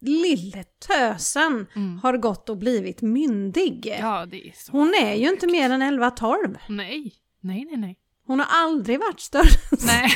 Lille 0.00 0.64
tösen 0.64 1.66
Mm. 1.76 1.98
har 1.98 2.16
gått 2.16 2.48
och 2.48 2.56
blivit 2.56 3.02
myndig. 3.02 3.96
Ja, 4.00 4.26
det 4.26 4.48
är 4.48 4.52
så. 4.52 4.72
Hon 4.72 4.94
är 4.94 5.14
ju 5.14 5.28
inte 5.28 5.46
mer 5.46 5.70
än 5.70 5.82
11-12. 5.82 6.56
Nej, 6.68 7.12
nej, 7.40 7.64
nej, 7.64 7.76
nej. 7.76 7.98
Hon 8.26 8.38
har 8.40 8.46
aldrig 8.50 9.00
varit 9.00 9.20
större. 9.20 9.48
Nej, 9.86 10.10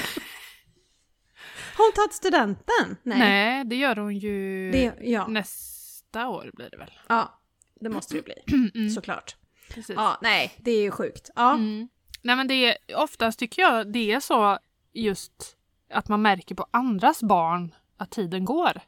Har 1.77 1.85
hon 1.87 1.93
tagit 1.95 2.13
studenten? 2.15 2.97
nej. 3.03 3.65
det 3.65 3.77
gör 3.77 3.97
hon 3.97 4.19
ju 4.19 4.71
Det, 4.71 4.93
ja. 5.01 5.27
nästa 5.27 6.29
år 6.29 6.51
blir 6.55 6.71
det 6.71 6.77
väl. 6.77 6.91
ja, 7.09 7.41
det 7.81 7.89
måste 7.89 8.15
det 8.15 8.23
bli. 8.23 8.35
Mm, 8.75 8.91
Såklart. 8.91 9.37
precis. 9.69 9.97
Ja, 9.97 10.19
nej, 10.23 10.53
det 10.59 10.71
är 10.71 10.83
ju 10.83 10.91
sjukt. 10.91 11.31
Ja. 11.37 11.55
Mm. 11.55 11.89
Nej 12.23 12.37
men 12.37 12.49
det 12.49 12.55
är, 12.55 12.77
oftast 12.97 13.39
tycker 13.39 13.63
jag 13.63 13.93
det 13.93 14.13
är 14.13 14.21
så 14.21 14.59
just 14.93 15.57
att 15.93 16.09
man 16.09 16.23
märker 16.23 16.55
på 16.55 16.67
andras 16.71 17.23
barn 17.23 17.75
att 17.97 18.11
tiden 18.11 18.45
går. 18.45 18.81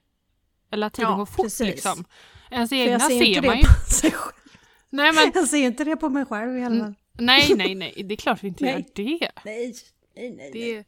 Eller 0.73 0.87
att 0.87 0.93
tiden 0.93 1.11
Ja, 1.11 1.17
går 1.17 1.27
fort 1.27 1.45
precis. 1.47 1.67
liksom. 1.67 2.05
Ens 2.51 2.73
egna 2.73 3.01
ser, 3.01 3.19
ser 3.35 3.43
man 3.43 3.57
ju. 3.59 3.63
Nej 4.91 5.13
men 5.13 5.33
Jag 5.35 5.49
ser 5.49 5.59
inte 5.59 5.85
det 5.85 5.97
på 5.97 6.09
mig 6.09 6.25
själv 6.25 6.59
i 6.59 6.65
alla 6.65 6.81
fall. 6.85 6.95
nej, 7.19 7.55
nej, 7.57 7.75
nej, 7.75 8.03
det 8.05 8.15
är 8.15 8.17
klart 8.17 8.43
vi 8.45 8.49
inte 8.49 8.65
Nej. 8.65 8.73
gör 8.73 8.85
det. 8.95 9.33
Nej, 9.45 9.75
nej, 10.17 10.31
nej. 10.31 10.51
Det, 10.53 10.85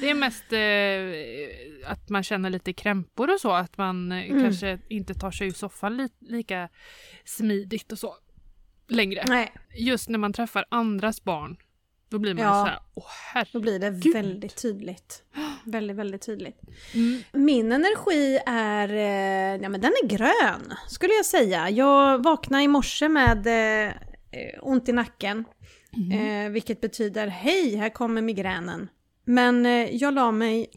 det 0.00 0.10
är 0.10 0.14
mest 0.14 0.52
eh, 0.52 1.90
att 1.92 2.08
man 2.08 2.22
känner 2.22 2.50
lite 2.50 2.72
krämpor 2.72 3.30
och 3.34 3.40
så, 3.40 3.50
att 3.52 3.76
man 3.78 4.12
eh, 4.12 4.30
Mm. 4.30 4.42
kanske 4.42 4.78
inte 4.88 5.14
tar 5.14 5.30
sig 5.30 5.46
ur 5.48 5.52
soffan 5.52 5.96
li, 5.96 6.08
lika 6.20 6.68
smidigt 7.24 7.92
och 7.92 7.98
så 7.98 8.16
längre. 8.88 9.24
nej, 9.28 9.52
Just 9.74 10.08
när 10.08 10.18
man 10.18 10.32
träffar 10.32 10.64
andras 10.68 11.24
barn, 11.24 11.56
då 12.08 12.18
blir 12.18 12.34
man 12.34 12.44
Ja. 12.44 12.50
så 12.64 12.70
här, 12.70 12.78
åh 12.94 13.06
herre. 13.34 13.48
då 13.52 13.60
blir 13.60 13.78
det 13.78 13.90
väldigt 13.90 14.56
tydligt. 14.62 15.22
Väldigt, 15.64 15.96
väldigt 15.96 16.22
tydligt. 16.22 16.60
Mm. 16.94 17.22
Min 17.32 17.72
energi 17.72 18.38
är, 18.46 18.88
eh, 18.88 19.62
ja 19.62 19.68
men 19.68 19.80
den 19.80 19.92
är 20.02 20.06
grön 20.06 20.74
skulle 20.88 21.12
jag 21.12 21.26
säga. 21.26 21.70
Jag 21.70 22.22
vaknade 22.22 22.62
i 22.62 22.68
morse 22.68 23.08
med 23.08 23.46
eh, 23.86 23.92
ont 24.62 24.88
i 24.88 24.92
nacken. 24.92 25.44
Mm. 25.96 26.46
Eh, 26.46 26.52
vilket 26.52 26.80
betyder 26.80 27.26
hej, 27.26 27.76
här 27.76 27.88
kommer 27.88 28.22
migränen. 28.22 28.88
Men 29.24 29.66
eh, 29.66 29.96
jag 29.96 30.14
la 30.14 30.30
mig 30.32 30.70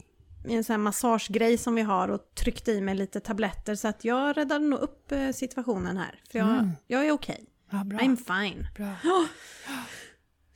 i 0.48 0.54
en 0.54 0.64
sån 0.64 0.72
här 0.72 0.78
massagegrej 0.78 1.58
som 1.58 1.74
vi 1.74 1.82
har 1.82 2.08
och 2.08 2.20
tryckte 2.34 2.72
i 2.72 2.80
mig 2.80 2.94
lite 2.94 3.20
tabletter 3.20 3.74
så 3.74 3.88
att 3.88 4.04
jag 4.04 4.36
räddade 4.36 4.64
nog 4.64 4.80
upp 4.80 5.12
eh, 5.12 5.30
situationen 5.30 5.96
här. 5.96 6.20
För 6.32 6.38
jag, 6.38 6.48
Mm. 6.48 6.70
jag 6.86 7.06
är 7.06 7.12
okej. 7.12 7.44
Ja, 7.70 7.84
bra. 7.84 7.98
I'm 7.98 8.16
fine. 8.16 8.66
bra. 8.76 8.94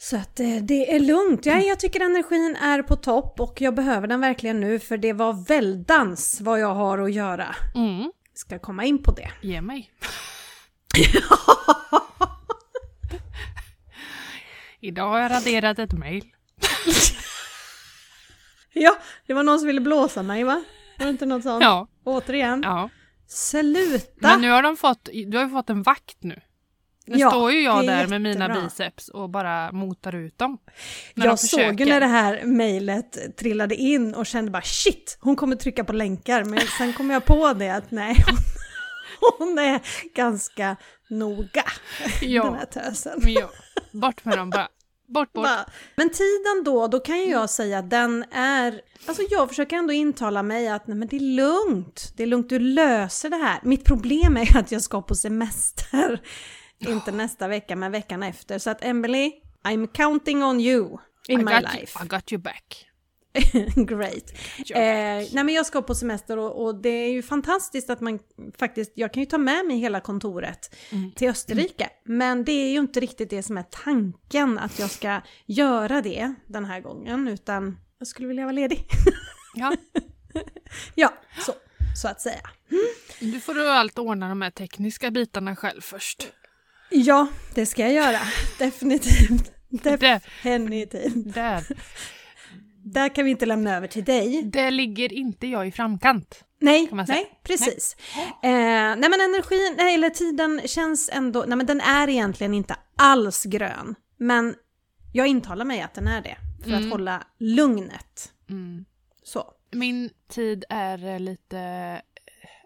Så 0.02 0.16
att 0.16 0.40
eh, 0.40 0.56
det 0.62 0.94
är 0.94 1.00
lugnt. 1.00 1.46
Ja, 1.46 1.60
jag 1.60 1.80
tycker 1.80 2.00
energin 2.00 2.56
är 2.56 2.82
på 2.82 2.96
topp 2.96 3.40
och 3.40 3.60
jag 3.60 3.74
behöver 3.74 4.06
den 4.06 4.20
verkligen 4.20 4.60
nu 4.60 4.78
för 4.78 4.96
det 4.96 5.12
var 5.12 5.32
väldans 5.48 6.40
vad 6.40 6.60
jag 6.60 6.74
har 6.74 6.98
att 6.98 7.12
göra. 7.12 7.54
Mm. 7.74 8.12
Ska 8.34 8.58
komma 8.58 8.84
in 8.84 9.02
på 9.02 9.12
det. 9.12 9.30
Ge 9.48 9.60
mig. 9.60 9.90
Idag 14.80 15.08
har 15.08 15.18
jag 15.18 15.30
raderat 15.30 15.78
ett 15.78 15.92
mejl. 15.92 16.24
Ja, 18.72 18.96
det 19.26 19.34
var 19.34 19.42
någon 19.42 19.58
som 19.58 19.66
ville 19.66 19.80
blåsa 19.80 20.22
mig 20.22 20.44
va? 20.44 20.64
Var 20.98 21.06
det 21.06 21.10
inte 21.10 21.26
något 21.26 21.42
sånt? 21.42 21.62
Ja. 21.62 21.88
Återigen. 22.04 22.62
ja. 22.64 22.90
Sluta! 23.28 24.28
Men 24.28 24.40
nu 24.40 24.50
har 24.50 24.62
de 24.62 24.76
fått, 24.76 25.08
du 25.26 25.36
har 25.36 25.44
ju 25.44 25.50
fått 25.50 25.70
en 25.70 25.82
vakt 25.82 26.22
nu. 26.22 26.40
Nu 27.10 27.18
Ja, 27.18 27.30
står 27.30 27.52
ju 27.52 27.60
jag 27.62 27.86
där 27.86 28.06
med 28.06 28.20
mina 28.22 28.48
biceps 28.48 29.08
och 29.08 29.30
bara 29.30 29.72
motar 29.72 30.14
ut 30.14 30.38
dem. 30.38 30.58
när 31.14 31.24
de 31.24 31.28
jag 31.28 31.38
såg 31.38 31.80
ju 31.80 31.86
när 31.86 32.00
det 32.00 32.06
här 32.06 32.44
mejlet 32.44 33.36
trillade 33.36 33.74
in 33.74 34.14
och 34.14 34.26
kände 34.26 34.50
bara 34.50 34.62
shit, 34.62 35.18
hon 35.20 35.36
kommer 35.36 35.56
trycka 35.56 35.84
på 35.84 35.92
länkar. 35.92 36.44
Men 36.44 36.60
sen 36.78 36.92
kom 36.92 37.10
jag 37.10 37.24
på 37.24 37.52
det 37.52 37.68
att 37.70 37.90
nej, 37.90 38.16
hon, 38.26 39.38
hon 39.48 39.58
är 39.58 39.80
ganska 40.14 40.76
noga, 41.10 41.64
Ja. 42.22 42.44
den 42.44 42.54
här 42.54 42.64
tösen. 42.66 43.20
Jag, 43.24 43.48
bort 43.92 44.24
med 44.24 44.38
dem 44.38 44.50
bara. 44.50 44.68
Bort, 45.08 45.32
bort. 45.32 45.46
Men 45.96 46.10
tiden 46.10 46.64
då, 46.64 46.86
då 46.86 47.00
kan 47.00 47.18
ju 47.18 47.30
jag 47.30 47.50
säga 47.50 47.78
att 47.78 47.90
den 47.90 48.24
är... 48.32 48.80
Alltså 49.06 49.22
jag 49.30 49.48
försöker 49.48 49.76
ändå 49.76 49.92
intala 49.92 50.42
mig 50.42 50.68
att 50.68 50.86
nej 50.86 50.96
men 50.96 51.08
det 51.08 51.16
är 51.16 51.20
lugnt. 51.20 52.12
Det 52.16 52.22
är 52.22 52.26
lugnt, 52.26 52.48
du 52.48 52.58
löser 52.58 53.30
det 53.30 53.36
här. 53.36 53.60
Mitt 53.62 53.84
problem 53.84 54.36
är 54.36 54.56
att 54.56 54.72
jag 54.72 54.82
ska 54.82 55.02
på 55.02 55.14
semester. 55.14 56.20
Inte 56.88 57.12
nästa 57.12 57.48
vecka, 57.48 57.76
men 57.76 57.92
veckan 57.92 58.22
efter. 58.22 58.58
Så 58.58 58.70
att 58.70 58.84
Emily, 58.84 59.32
I'm 59.64 59.86
counting 59.92 60.42
on 60.44 60.60
you 60.60 60.98
in 61.28 61.40
I 61.40 61.44
my 61.44 61.50
life. 61.60 61.98
You, 61.98 62.04
I 62.04 62.08
got 62.08 62.32
you 62.32 62.42
back. 62.42 62.86
Great. 63.76 64.30
Eh, 64.70 64.76
nej 65.32 65.44
men 65.44 65.48
jag 65.48 65.66
ska 65.66 65.82
på 65.82 65.94
semester 65.94 66.38
och, 66.38 66.64
och 66.64 66.82
det 66.82 66.88
är 66.88 67.10
ju 67.10 67.22
fantastiskt 67.22 67.90
att 67.90 68.00
man 68.00 68.18
faktiskt, 68.58 68.92
jag 68.94 69.12
kan 69.12 69.22
ju 69.22 69.26
ta 69.26 69.38
med 69.38 69.66
mig 69.66 69.78
hela 69.78 70.00
kontoret 70.00 70.76
Mm. 70.92 71.12
till 71.12 71.28
Österrike. 71.28 71.90
Men 72.04 72.44
det 72.44 72.52
är 72.52 72.70
ju 72.72 72.78
inte 72.78 73.00
riktigt 73.00 73.30
det 73.30 73.42
som 73.42 73.58
är 73.58 73.62
tanken 73.70 74.58
att 74.58 74.78
jag 74.78 74.90
ska 74.90 75.20
göra 75.46 76.02
det 76.02 76.34
den 76.46 76.64
här 76.64 76.80
gången 76.80 77.28
utan 77.28 77.78
jag 77.98 78.08
skulle 78.08 78.28
vilja 78.28 78.42
vara 78.44 78.52
ledig. 78.52 78.86
Ja, 79.54 79.76
ja, 80.94 81.14
så, 81.38 81.52
så 82.02 82.08
att 82.08 82.20
säga. 82.20 82.40
du 83.20 83.40
får 83.40 83.54
du 83.54 83.68
allt 83.70 83.98
ordna 83.98 84.28
de 84.28 84.42
här 84.42 84.50
tekniska 84.50 85.10
bitarna 85.10 85.56
själv 85.56 85.80
först. 85.80 86.32
Ja, 86.90 87.26
det 87.54 87.66
ska 87.66 87.82
jag 87.82 87.92
göra. 87.92 88.18
Definitivt. 88.58 89.52
Det, 89.68 89.96
Definitivt. 89.96 91.34
där. 91.34 91.64
Där 92.84 93.08
kan 93.14 93.24
vi 93.24 93.30
inte 93.30 93.46
lämna 93.46 93.76
över 93.76 93.86
till 93.88 94.04
dig. 94.04 94.42
Där 94.42 94.70
ligger 94.70 95.12
inte 95.12 95.46
jag 95.46 95.68
i 95.68 95.72
framkant. 95.72 96.44
Nej, 96.60 96.88
nej, 97.08 97.40
precis. 97.44 97.96
Eh, 98.42 98.50
nej 98.50 98.96
men 99.10 99.20
energin, 99.20 99.74
nej, 99.78 99.94
eller 99.94 100.10
tiden 100.10 100.60
känns 100.66 101.10
ändå, 101.12 101.44
nej 101.48 101.56
men 101.56 101.66
den 101.66 101.80
är 101.80 102.08
egentligen 102.08 102.54
inte 102.54 102.76
alls 102.96 103.44
grön. 103.44 103.94
Men 104.18 104.54
jag 105.12 105.26
intalar 105.26 105.64
mig 105.64 105.80
att 105.80 105.94
den 105.94 106.06
är 106.06 106.22
det. 106.22 106.36
För 106.62 106.70
Mm. 106.70 106.84
att 106.84 106.90
hålla 106.90 107.22
lugnet. 107.38 108.32
Mm. 108.50 108.84
Så. 109.22 109.44
Min 109.72 110.10
tid 110.28 110.64
är 110.68 111.18
lite... 111.18 112.02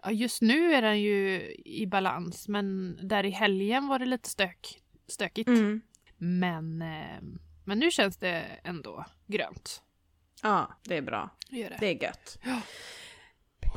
Ja, 0.05 0.11
just 0.11 0.41
nu 0.41 0.73
är 0.73 0.81
den 0.81 1.01
ju 1.01 1.41
i 1.65 1.87
balans, 1.87 2.47
men 2.47 2.97
där 3.07 3.25
i 3.25 3.29
helgen 3.29 3.87
var 3.87 3.99
det 3.99 4.05
lite 4.05 4.29
stök, 4.29 4.81
stökigt. 5.07 5.47
Mm. 5.47 5.81
Men, 6.17 6.81
eh, 6.81 7.21
men 7.63 7.79
nu 7.79 7.91
känns 7.91 8.17
det 8.17 8.43
ändå 8.63 9.05
grönt. 9.27 9.81
Ja, 10.43 10.79
det 10.83 10.97
är 10.97 11.01
bra. 11.01 11.29
Det 11.49 11.69
det. 11.79 11.87
Är 11.87 12.03
gött. 12.03 12.37
Ja. 12.43 12.61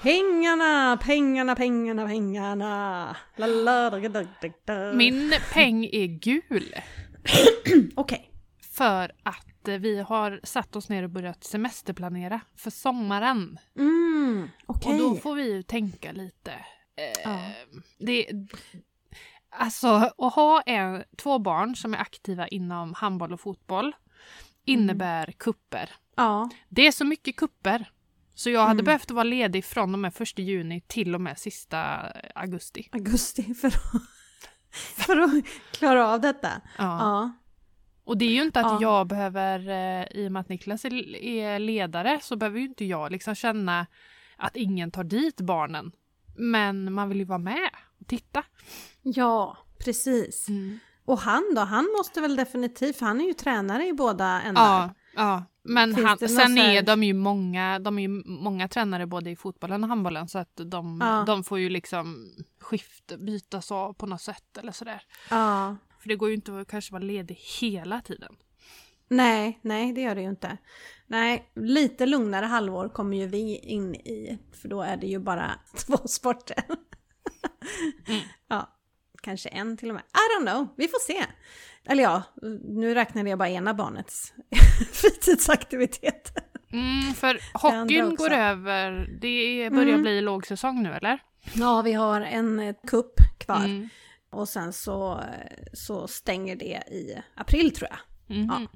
Pengarna, 0.02 0.98
pengarna, 1.02 1.56
pengarna, 1.56 2.06
pengarna. 2.06 3.16
Min 4.94 5.32
peng 5.52 5.84
är 5.84 6.06
gul 6.06 6.74
Okej. 7.94 8.30
för 8.72 9.12
att 9.22 9.68
vi 9.80 10.00
har 10.00 10.40
satt 10.44 10.76
oss 10.76 10.88
ner 10.88 11.02
och 11.02 11.10
börjat 11.10 11.44
semesterplanera 11.44 12.40
för 12.56 12.70
sommaren. 12.70 13.58
Mm, 13.78 14.48
okej. 14.86 14.92
Och 14.92 14.98
då 14.98 15.16
får 15.16 15.34
vi 15.34 15.52
ju 15.54 15.62
tänka 15.62 16.12
lite. 16.12 16.52
Eh, 16.96 17.22
Ja. 17.24 17.38
det, 17.98 18.26
alltså 19.50 19.88
att 20.18 20.34
ha 20.34 20.60
en, 20.60 21.04
två 21.16 21.38
barn 21.38 21.76
som 21.76 21.94
är 21.94 21.98
aktiva 21.98 22.48
inom 22.48 22.94
handboll 22.94 23.32
och 23.32 23.40
fotboll 23.40 23.92
innebär 24.64 25.32
kupper. 25.32 25.90
Ja. 26.16 26.50
Det 26.68 26.86
är 26.86 26.92
så 26.92 27.04
mycket 27.04 27.36
kupper. 27.36 27.90
Så 28.34 28.50
jag 28.50 28.60
hade 28.60 28.72
Mm. 28.72 28.84
behövt 28.84 29.10
vara 29.10 29.24
ledig 29.24 29.64
från 29.64 29.92
och 29.94 29.98
med 29.98 30.14
första 30.14 30.42
juni 30.42 30.80
till 30.86 31.14
och 31.14 31.20
med 31.20 31.38
sista 31.38 31.78
augusti. 32.34 32.88
Augusti 32.92 33.54
för 33.54 33.68
att, 33.68 33.74
för 35.06 35.16
att 35.20 35.30
klara 35.72 36.08
av 36.08 36.20
detta. 36.20 36.48
Ja. 36.78 36.84
Ja. 36.84 37.32
Och 38.04 38.18
det 38.18 38.24
är 38.24 38.30
ju 38.30 38.42
inte 38.42 38.60
att 38.60 38.66
Ja. 38.66 38.78
jag 38.82 39.06
behöver, 39.06 39.68
eh, 39.68 40.06
i 40.22 40.28
och 40.28 40.32
med 40.32 40.40
att 40.40 40.48
Niklas 40.48 40.84
är 40.84 41.58
ledare, 41.58 42.18
så 42.22 42.36
behöver 42.36 42.58
ju 42.58 42.66
inte 42.66 42.84
jag 42.84 43.12
liksom 43.12 43.34
känna 43.34 43.86
att 44.38 44.56
ingen 44.56 44.90
tar 44.90 45.04
dit 45.04 45.40
barnen. 45.40 45.92
Men 46.36 46.92
man 46.92 47.08
vill 47.08 47.18
ju 47.18 47.24
vara 47.24 47.38
med 47.38 47.70
och 48.00 48.06
titta. 48.06 48.44
Ja, 49.02 49.56
precis. 49.78 50.46
Och 51.04 51.18
han 51.18 51.54
då? 51.54 51.60
Han 51.60 51.88
måste 51.98 52.20
väl 52.20 52.36
definitivt, 52.36 52.96
för 52.96 53.06
han 53.06 53.20
är 53.20 53.24
ju 53.24 53.34
tränare 53.34 53.86
i 53.86 53.92
båda 53.92 54.42
ändar. 54.42 54.62
Ja, 54.62 54.94
ja. 55.14 55.44
men 55.62 55.94
han, 55.94 56.18
sen 56.18 56.58
är 56.58 56.82
de 56.82 57.02
ju 57.02 57.14
många, 57.14 57.78
de 57.78 57.98
är 57.98 58.02
ju 58.02 58.22
många 58.26 58.68
tränare 58.68 59.06
både 59.06 59.30
i 59.30 59.36
fotbollen 59.36 59.82
och 59.84 59.88
handbollen 59.88 60.28
så 60.28 60.38
att 60.38 60.52
de, 60.56 60.98
Ja. 61.00 61.24
de 61.26 61.44
får 61.44 61.58
ju 61.58 61.68
liksom 61.68 62.30
skifta, 62.60 63.16
bytas 63.16 63.72
av 63.72 63.92
på 63.92 64.06
något 64.06 64.22
sätt 64.22 64.58
eller 64.58 64.72
sådär. 64.72 65.02
ja. 65.30 65.76
För 66.00 66.08
det 66.08 66.16
går 66.16 66.28
ju 66.28 66.34
inte 66.34 66.60
att 66.60 66.68
kanske 66.68 66.92
vara 66.92 67.02
ledig 67.02 67.34
hela 67.60 68.00
tiden. 68.00 68.36
Nej, 69.08 69.58
nej 69.62 69.92
det 69.92 70.00
gör 70.00 70.14
det 70.14 70.20
ju 70.22 70.28
inte. 70.28 70.56
Nej, 71.06 71.50
lite 71.54 72.06
lugnare 72.06 72.46
halvår 72.46 72.88
kommer 72.88 73.16
ju 73.16 73.26
vi 73.26 73.56
in 73.56 73.94
i, 73.94 74.38
för 74.62 74.68
då 74.68 74.82
är 74.82 74.96
det 74.96 75.06
ju 75.06 75.18
bara 75.18 75.50
två 75.86 75.96
sporter. 75.96 76.64
Mm. 78.08 78.20
Ja, 78.48 78.68
kanske 79.22 79.48
en 79.48 79.76
till 79.76 79.88
och 79.88 79.94
med. 79.94 80.02
I 80.04 80.42
don't 80.42 80.46
know, 80.52 80.68
vi 80.76 80.88
får 80.88 81.00
se. 81.06 81.24
Eller 81.86 82.02
ja, 82.02 82.22
nu 82.64 82.94
räknade 82.94 83.30
jag 83.30 83.38
bara 83.38 83.48
ena 83.48 83.74
barnets 83.74 84.32
fritidsaktivitet. 84.92 86.32
Mm, 86.72 87.14
för 87.14 87.38
hockeyn 87.54 88.14
går 88.14 88.30
över, 88.32 89.08
det 89.20 89.70
börjar 89.70 89.88
Mm. 89.88 90.02
bli 90.02 90.20
lågsäsong 90.20 90.82
nu 90.82 90.92
eller? 90.92 91.18
Ja, 91.54 91.82
vi 91.82 91.92
har 91.92 92.20
en 92.20 92.60
eh, 92.60 92.74
kupp 92.86 93.14
kvar 93.38 93.64
Mm. 93.64 93.88
och 94.30 94.48
sen 94.48 94.72
så, 94.72 95.20
så 95.72 96.08
stänger 96.08 96.56
det 96.56 96.82
i 96.90 97.22
april 97.34 97.70
tror 97.74 97.88
jag. 97.90 98.36
Mhm. 98.36 98.46
Ja. 98.48 98.66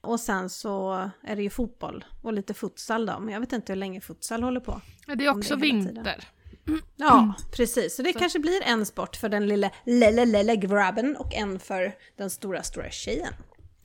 Och 0.00 0.20
sen 0.20 0.50
så 0.50 1.10
är 1.22 1.36
det 1.36 1.42
ju 1.42 1.50
fotboll 1.50 2.04
och 2.22 2.32
lite 2.32 2.54
futsal 2.54 3.06
då, 3.06 3.18
men 3.20 3.34
jag 3.34 3.40
vet 3.40 3.52
inte 3.52 3.72
hur 3.72 3.78
länge 3.80 4.00
futsal 4.00 4.42
håller 4.42 4.60
på. 4.60 4.80
Ja, 5.06 5.14
Det 5.14 5.24
är 5.26 5.30
också 5.30 5.56
det 5.56 5.60
tiden. 5.62 5.84
vinter. 5.94 6.24
Ja, 6.96 7.34
precis. 7.56 7.96
Så 7.96 8.02
det 8.02 8.12
Så- 8.12 8.18
kanske 8.18 8.38
blir 8.38 8.62
en 8.62 8.86
sport 8.86 9.16
för 9.16 9.28
den 9.28 9.48
lilla 9.48 9.70
lilla 9.84 10.24
lilla 10.24 10.54
grabben 10.54 11.16
och 11.16 11.34
en 11.34 11.58
för 11.60 11.94
den 12.16 12.30
stora 12.30 12.62
stora 12.62 12.90
tjejen. 12.90 13.34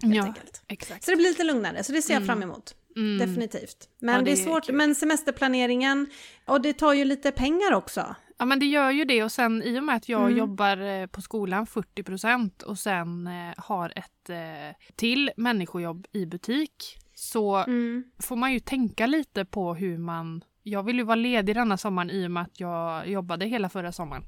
Ja, 0.03 0.23
enkelt. 0.23 0.63
exakt. 0.67 1.03
Så 1.03 1.11
det 1.11 1.17
blir 1.17 1.27
lite 1.29 1.43
lugnare, 1.43 1.83
så 1.83 1.91
det 1.91 2.01
ser 2.01 2.13
jag 2.13 2.25
fram 2.25 2.43
emot. 2.43 2.75
Mm. 2.95 3.17
Definitivt. 3.17 3.89
Men 3.99 4.13
Ja, 4.15 4.19
det, 4.19 4.25
det 4.25 4.31
är 4.31 4.33
är 4.41 4.45
svårt, 4.45 4.65
kul. 4.65 4.75
men 4.75 4.95
semesterplaneringen, 4.95 6.07
och 6.45 6.61
det 6.61 6.73
tar 6.73 6.93
ju 6.93 7.05
lite 7.05 7.31
pengar 7.31 7.73
också. 7.73 8.15
Ja 8.37 8.45
men 8.45 8.59
det 8.59 8.65
gör 8.65 8.91
ju 8.91 9.05
det 9.05 9.23
och 9.23 9.31
sen 9.31 9.63
i 9.63 9.79
och 9.79 9.83
med 9.83 9.95
att 9.95 10.09
jag 10.09 10.21
Mm. 10.25 10.37
jobbar 10.37 10.77
eh, 10.77 11.05
på 11.07 11.21
skolan 11.21 11.65
40% 11.65 12.63
och 12.63 12.79
sen 12.79 13.27
eh, 13.27 13.53
har 13.57 13.93
ett 13.95 14.29
eh, 14.29 14.75
till 14.95 15.31
människojobb 15.37 16.07
i 16.11 16.25
butik 16.25 16.97
så 17.13 17.55
Mm. 17.55 18.03
får 18.23 18.35
man 18.35 18.53
ju 18.53 18.59
tänka 18.59 19.05
lite 19.07 19.45
på 19.45 19.73
hur 19.75 19.97
man 19.97 20.43
jag 20.63 20.83
vill 20.83 20.97
ju 20.97 21.03
vara 21.03 21.15
ledig 21.15 21.55
denna 21.55 21.77
sommaren 21.77 22.09
i 22.09 22.27
och 22.27 22.31
med 22.31 22.43
att 22.43 22.59
jag 22.59 23.07
jobbade 23.09 23.45
hela 23.45 23.69
förra 23.69 23.91
sommaren. 23.91 24.23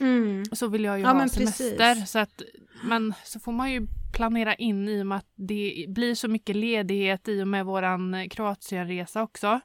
Mm. 0.00 0.44
Så 0.52 0.68
vill 0.68 0.84
jag 0.84 0.98
ju 0.98 1.04
Ja, 1.04 1.12
ha 1.12 1.28
semester. 1.28 1.76
precis. 1.76 2.10
Så 2.10 2.18
att, 2.18 2.42
men 2.84 3.14
så 3.24 3.40
får 3.40 3.52
man 3.52 3.72
ju 3.72 3.86
planera 4.12 4.54
in 4.54 4.88
i 4.88 5.02
och 5.02 5.06
med 5.06 5.18
att 5.18 5.30
det 5.34 5.84
blir 5.88 6.14
så 6.14 6.28
mycket 6.28 6.56
ledighet 6.56 7.28
i 7.28 7.42
och 7.42 7.48
med 7.48 7.66
våran 7.66 8.14
eh, 8.14 8.28
Kroatienresa 8.28 9.22
också. 9.22 9.60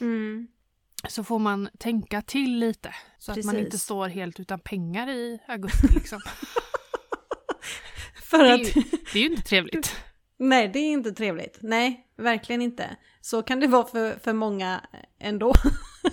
Mm. 0.00 0.48
Så 1.08 1.24
får 1.24 1.38
man 1.38 1.68
tänka 1.78 2.22
till 2.22 2.58
lite. 2.58 2.94
Så 3.18 3.32
att 3.32 3.44
man 3.44 3.54
Precis. 3.54 3.64
inte 3.66 3.78
står 3.78 4.08
helt 4.08 4.40
utan 4.40 4.60
pengar 4.60 5.08
i 5.08 5.38
augusti 5.48 5.88
liksom. 5.94 6.20
För 8.22 8.38
Det 8.38 8.48
är, 8.48 8.54
att... 8.54 8.76
ju, 8.76 8.82
det 9.12 9.18
är 9.18 9.22
ju 9.22 9.26
inte 9.30 9.42
trevligt. 9.42 9.96
Nej, 10.38 10.68
det 10.68 10.78
är 10.78 10.92
inte 10.92 11.12
trevligt. 11.12 11.58
Nej, 11.60 12.06
verkligen 12.16 12.62
inte. 12.62 12.96
Så 13.20 13.42
kan 13.42 13.60
det 13.60 13.66
vara 13.66 13.86
för, 13.86 14.18
för 14.18 14.32
många 14.32 14.80
ändå. 15.18 15.52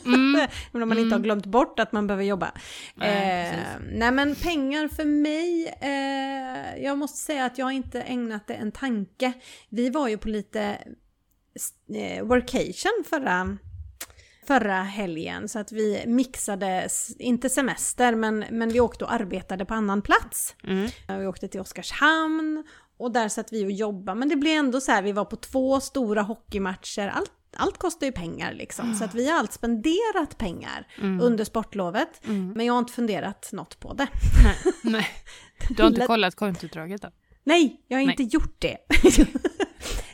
Mm. 0.06 0.48
men 0.72 0.84
om 0.84 0.90
man 0.90 0.98
inte 0.98 1.16
har 1.16 1.20
glömt 1.20 1.46
bort 1.46 1.80
att 1.80 1.92
man 1.92 2.08
behöver 2.08 2.24
jobba. 2.24 2.52
Nej, 2.96 3.50
eh, 3.50 3.82
nej 3.92 4.12
men 4.12 4.36
pengar 4.36 4.88
för 4.88 5.06
mig, 5.06 5.76
eh, 5.82 6.84
jag 6.84 6.98
måste 6.98 7.18
säga 7.18 7.46
att 7.46 7.58
jag 7.58 7.72
inte 7.72 8.02
ägnat 8.02 8.48
det 8.48 8.54
en 8.54 8.72
tanke. 8.72 9.34
Vi 9.70 9.90
var 9.90 10.08
ju 10.08 10.18
på 10.18 10.30
lite 10.30 10.78
eh, 11.96 12.24
workation 12.24 13.04
förra 13.10 13.58
förra 14.48 14.84
helgen 14.84 15.50
så 15.50 15.60
att 15.60 15.72
vi 15.72 16.04
mixade, 16.08 16.90
inte 17.20 17.50
semester, 17.50 18.16
men, 18.16 18.46
men 18.52 18.70
vi 18.70 18.80
åkte 18.80 19.06
och 19.06 19.14
arbetade 19.14 19.66
på 19.66 19.74
annan 19.74 20.02
plats. 20.02 20.56
Mm. 20.64 20.90
Vi 21.20 21.28
åkte 21.28 21.48
till 21.48 21.62
Oskarshamn 21.62 22.64
och 22.98 23.12
där 23.12 23.30
satt 23.30 23.54
vi 23.54 23.66
och 23.66 23.72
jobbade. 23.72 24.20
Men 24.20 24.30
det 24.30 24.36
blev 24.36 24.54
ändå 24.60 24.82
så 24.82 24.92
här, 24.92 25.02
vi 25.02 25.12
var 25.12 25.26
på 25.26 25.36
två 25.36 25.80
stora 25.80 26.22
hockeymatcher. 26.22 27.08
Allt, 27.08 27.32
allt 27.56 27.78
kostar 27.78 28.06
ju 28.08 28.12
pengar 28.12 28.54
liksom. 28.54 28.94
Så 28.96 29.04
att 29.04 29.14
vi 29.16 29.30
har 29.30 29.40
allt 29.40 29.54
spenderat 29.54 30.38
pengar 30.38 30.88
Mm. 30.98 31.22
under 31.22 31.44
sportlovet. 31.44 32.22
Men 32.56 32.66
jag 32.66 32.74
har 32.74 32.80
inte 32.80 32.94
funderat 32.94 33.50
något 33.54 33.80
på 33.80 33.94
det. 33.94 34.08
Nej, 34.44 34.74
nej. 34.84 35.08
Du 35.70 35.84
har 35.84 35.90
inte 35.90 36.02
kollat 36.08 36.36
kontoutdraget 36.36 37.02
då? 37.02 37.10
Nej, 37.44 37.82
jag 37.88 37.98
har 37.98 38.06
Nej. 38.06 38.12
inte 38.20 38.36
gjort 38.36 38.56
det. 38.62 38.78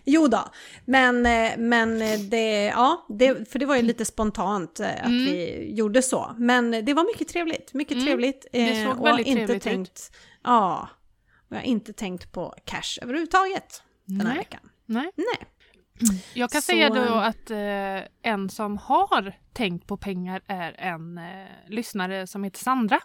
jo 0.06 0.28
då, 0.28 0.44
men, 0.86 1.26
eh, 1.26 1.52
men 1.58 2.00
det, 2.30 2.66
ja, 2.66 3.06
det, 3.10 3.52
för 3.52 3.60
det 3.60 3.66
var 3.66 3.76
ju 3.76 3.82
lite 3.82 4.06
spontant 4.06 4.80
eh, 4.80 4.90
att 4.90 5.06
Mm. 5.06 5.26
vi 5.26 5.66
gjorde 5.74 6.02
så. 6.02 6.36
Men 6.38 6.72
det 6.86 6.94
var 6.94 7.04
mycket 7.04 7.28
trevligt, 7.28 7.74
mycket 7.74 7.94
Mm. 7.94 8.06
trevligt. 8.06 8.46
Det 8.52 8.82
eh, 8.82 8.90
såg 8.90 9.00
och 9.00 9.08
väldigt 9.08 9.28
inte 9.28 9.40
trevligt 9.40 9.58
ut. 9.58 9.64
tänkt, 9.64 10.12
Ja, 10.44 10.90
och 11.50 11.56
jag 11.56 11.62
har 11.62 11.64
inte 11.66 11.94
tänkt 11.94 12.32
på 12.32 12.56
cash 12.66 13.00
överhuvudtaget 13.02 13.84
den 14.06 14.22
här 14.22 14.28
Nej. 14.28 14.38
veckan. 14.38 14.62
Nej. 14.86 15.12
Nej. 15.16 15.48
Jag 16.34 16.50
kan 16.50 16.62
Så, 16.62 16.66
säga 16.66 16.90
då 16.90 17.14
att 17.14 17.52
eh, 17.52 18.32
en 18.32 18.50
som 18.50 18.78
har 18.78 19.34
tänkt 19.54 19.88
på 19.88 19.98
pengar 19.98 20.42
är 20.48 20.76
en 20.78 21.18
eh, 21.18 21.24
lyssnare 21.68 22.28
som 22.28 22.44
heter 22.44 22.60
Sandra. 22.60 23.00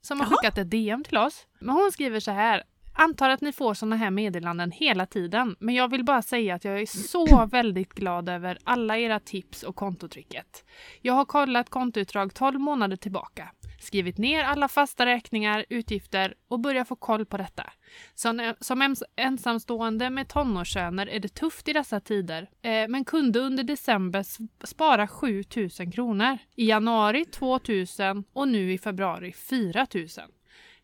Som 0.00 0.20
har 0.20 0.26
Jaha. 0.26 0.36
skickat 0.36 0.58
ett 0.58 0.70
DM 0.70 1.04
till 1.04 1.16
oss. 1.16 1.46
Men 1.60 1.74
hon 1.74 1.92
skriver 1.92 2.20
så 2.20 2.30
här. 2.30 2.62
Antar 2.94 3.30
att 3.30 3.40
ni 3.40 3.52
får 3.52 3.74
såna 3.74 3.96
här 3.96 4.10
meddelanden 4.10 4.70
hela 4.70 5.06
tiden. 5.06 5.56
Men 5.60 5.74
jag 5.74 5.90
vill 5.90 6.04
bara 6.04 6.22
säga 6.22 6.54
att 6.54 6.64
jag 6.64 6.80
är 6.80 6.86
så 6.86 7.46
väldigt 7.50 7.92
glad 7.92 8.28
över 8.28 8.58
alla 8.64 8.98
era 8.98 9.20
tips 9.20 9.62
och 9.62 9.76
kontotricket. 9.76 10.64
Jag 11.00 11.14
har 11.14 11.24
kollat 11.24 11.70
kontoutdrag 11.70 12.34
12 12.34 12.60
månader 12.60 12.96
tillbaka. 12.96 13.48
Skrivit 13.82 14.18
ner 14.18 14.44
alla 14.44 14.68
fasta 14.68 15.06
räkningar, 15.06 15.64
utgifter 15.68 16.34
och 16.48 16.60
börjat 16.60 16.88
få 16.88 16.96
koll 16.96 17.26
på 17.26 17.36
detta. 17.36 17.72
Som, 18.14 18.54
som 18.60 18.96
ensamstående 19.16 20.10
med 20.10 20.28
tonårssöner 20.28 21.06
är 21.06 21.20
det 21.20 21.34
tufft 21.34 21.68
i 21.68 21.72
dessa 21.72 22.00
tider, 22.00 22.50
eh, 22.62 22.88
men 22.88 23.04
kunde 23.04 23.38
under 23.38 23.64
december 23.64 24.24
spara 24.66 25.08
7 25.08 25.44
000 25.56 25.92
kronor. 25.92 26.38
I 26.56 26.68
januari 26.68 27.24
2 27.24 27.60
000 27.98 28.24
och 28.32 28.48
nu 28.48 28.72
i 28.72 28.78
februari 28.78 29.32
4 29.32 29.86
000. 29.94 30.06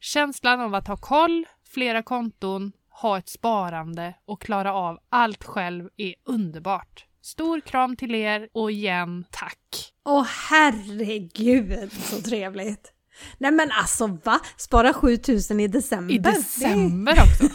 Känslan 0.00 0.60
av 0.60 0.74
att 0.74 0.88
ha 0.88 0.96
koll, 0.96 1.46
flera 1.64 2.02
konton, 2.02 2.72
ha 2.88 3.18
ett 3.18 3.28
sparande 3.28 4.14
och 4.24 4.42
klara 4.42 4.74
av 4.74 4.98
allt 5.08 5.44
själv 5.44 5.88
är 5.96 6.14
underbart. 6.24 7.07
Stor 7.28 7.61
kram 7.61 7.97
till 7.97 8.14
er 8.14 8.49
och 8.52 8.70
igen 8.70 9.25
tack! 9.30 9.92
Åh 10.04 10.26
herregud 10.50 11.92
så 11.92 12.20
trevligt. 12.23 12.92
Nej 13.38 13.50
men 13.52 13.70
alltså 13.70 14.06
va? 14.25 14.40
Spara 14.56 14.92
7000 14.92 15.61
i 15.61 15.68
december? 15.68 16.14
I 16.14 16.18
december 16.18 17.12
också! 17.12 17.54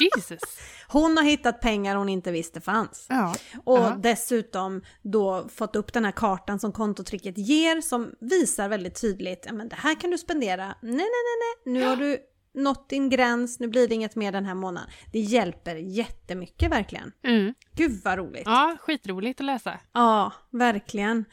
Jesus! 0.00 0.40
Hon 0.88 1.16
har 1.16 1.24
hittat 1.24 1.60
pengar 1.60 1.96
hon 1.96 2.08
inte 2.08 2.30
visste 2.32 2.60
fanns. 2.60 3.06
Ja. 3.08 3.34
Och 3.64 3.78
Ja. 3.78 3.96
dessutom 4.02 4.82
då 5.02 5.48
fått 5.54 5.76
upp 5.76 5.92
den 5.92 6.04
här 6.04 6.12
kartan 6.12 6.58
som 6.60 6.72
kontotricket 6.72 7.38
ger 7.38 7.80
som 7.80 8.12
visar 8.20 8.68
väldigt 8.68 9.00
tydligt, 9.00 9.44
ja 9.46 9.52
men 9.52 9.68
det 9.68 9.76
här 9.76 10.00
kan 10.00 10.10
du 10.10 10.18
spendera, 10.18 10.66
nej 10.82 10.92
nej 10.92 10.96
nej 10.98 11.36
nej, 11.64 11.72
nu 11.74 11.84
har 11.86 11.96
du 11.96 12.18
nått 12.54 12.88
din 12.88 13.10
gräns, 13.10 13.60
nu 13.60 13.68
blir 13.68 13.88
det 13.88 13.94
inget 13.94 14.16
mer 14.16 14.32
den 14.32 14.46
här 14.46 14.54
månaden. 14.54 14.90
Det 15.12 15.18
hjälper 15.18 15.76
jättemycket 15.76 16.70
verkligen. 16.70 17.12
Mm. 17.22 17.54
Gud 17.72 18.00
vad 18.04 18.18
roligt. 18.18 18.42
Ja, 18.44 18.76
skitroligt 18.80 19.40
att 19.40 19.46
läsa. 19.46 19.80
Ja, 19.92 20.32
verkligen. 20.50 21.24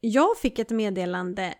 Jag 0.00 0.38
fick 0.38 0.58
ett 0.58 0.70
meddelande 0.70 1.54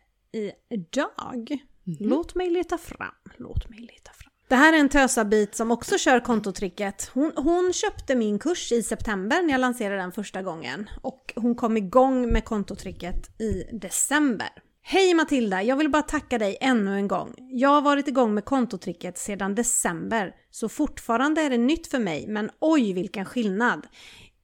idag. 0.71 1.59
Låt 2.01 2.35
mig 2.35 2.51
leta 2.51 2.79
fram, 2.79 3.15
låt 3.37 3.69
mig 3.69 3.79
leta 3.79 4.13
fram. 4.13 4.31
Det 4.49 4.57
här 4.57 4.73
är 4.73 4.79
en 4.79 4.89
tösabit 4.89 5.55
som 5.55 5.71
också 5.71 5.99
kör 5.99 6.21
kontotricket. 6.21 7.11
Hon, 7.15 7.33
hon 7.37 7.73
köpte 7.73 8.15
min 8.15 8.39
kurs 8.39 8.73
i 8.73 8.83
september 8.83 9.43
när 9.43 9.51
jag 9.51 9.61
lanserade 9.61 10.01
den 10.01 10.13
första 10.13 10.43
gången. 10.43 10.91
Och 11.03 11.33
hon 11.37 11.55
kom 11.55 11.77
igång 11.77 12.33
med 12.33 12.45
kontotricket 12.45 13.41
i 13.41 13.69
december. 13.73 14.49
Hej 14.83 15.15
Matilda, 15.15 15.63
jag 15.63 15.77
vill 15.77 15.91
bara 15.91 16.03
tacka 16.03 16.39
dig 16.39 16.59
ännu 16.61 16.95
en 16.95 17.09
gång. 17.09 17.35
Jag 17.37 17.69
har 17.69 17.83
varit 17.83 18.09
igång 18.09 18.35
med 18.35 18.45
kontotricket 18.45 19.19
sedan 19.19 19.55
december, 19.55 20.35
så 20.51 20.69
fortfarande 20.69 21.43
är 21.43 21.51
det 21.51 21.59
nytt 21.59 21.87
för 21.87 21.99
mig, 21.99 22.27
men 22.29 22.51
oj 22.61 22.93
vilken 22.93 23.25
skillnad. 23.25 23.87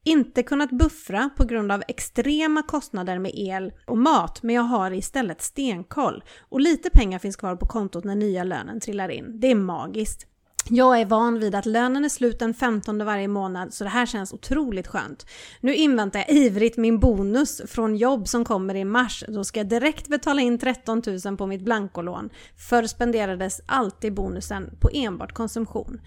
Inte 0.05 0.42
kunnat 0.42 0.70
buffra 0.70 1.31
på 1.37 1.44
grund 1.44 1.72
av 1.72 1.83
extrema 1.88 2.62
kostnader 2.62 3.18
med 3.18 3.33
el 3.35 3.72
och 3.87 3.99
mat, 3.99 4.42
men 4.42 4.55
jag 4.55 4.62
har 4.62 4.90
istället 4.90 5.42
stenkoll. 5.42 6.25
Och 6.49 6.61
lite 6.61 6.90
pengar 6.90 7.18
finns 7.18 7.37
kvar 7.37 7.57
på 7.57 7.66
kontot 7.66 8.05
när 8.05 8.14
nya 8.14 8.44
lönen 8.44 8.81
trillar 8.81 9.09
in. 9.09 9.40
Det 9.40 9.51
är 9.51 9.55
magiskt. 9.55 10.27
Jag 10.70 11.00
är 11.00 11.07
van 11.07 11.38
vid 11.38 11.55
att 11.55 11.66
lönen 11.66 12.05
är 12.05 12.09
slut 12.09 12.38
den 12.38 12.55
15 12.55 13.05
varje 13.05 13.29
månad 13.29 13.74
så 13.74 13.85
det 13.85 13.90
här 13.90 14.07
känns 14.07 14.33
otroligt 14.33 14.87
skönt. 14.87 15.26
Nu 15.61 15.74
inväntar 15.74 16.18
jag 16.18 16.31
ivrigt 16.31 16.76
min 16.76 16.98
bonus 16.98 17.62
från 17.66 17.96
jobb 17.96 18.29
som 18.29 18.44
kommer 18.44 18.74
i 18.74 18.85
mars. 18.85 19.24
Då 19.29 19.44
ska 19.44 19.61
jag 19.61 19.68
direkt 19.68 20.09
betala 20.09 20.40
in 20.40 20.59
13 20.59 21.02
000 21.24 21.37
på 21.37 21.46
mitt 21.46 21.62
blankolån. 21.62 22.31
Förr 22.57 22.87
spenderades 22.87 23.61
alltid 23.66 24.14
bonusen 24.14 24.70
på 24.81 24.90
enbart 24.92 25.33
konsumtion. 25.33 26.00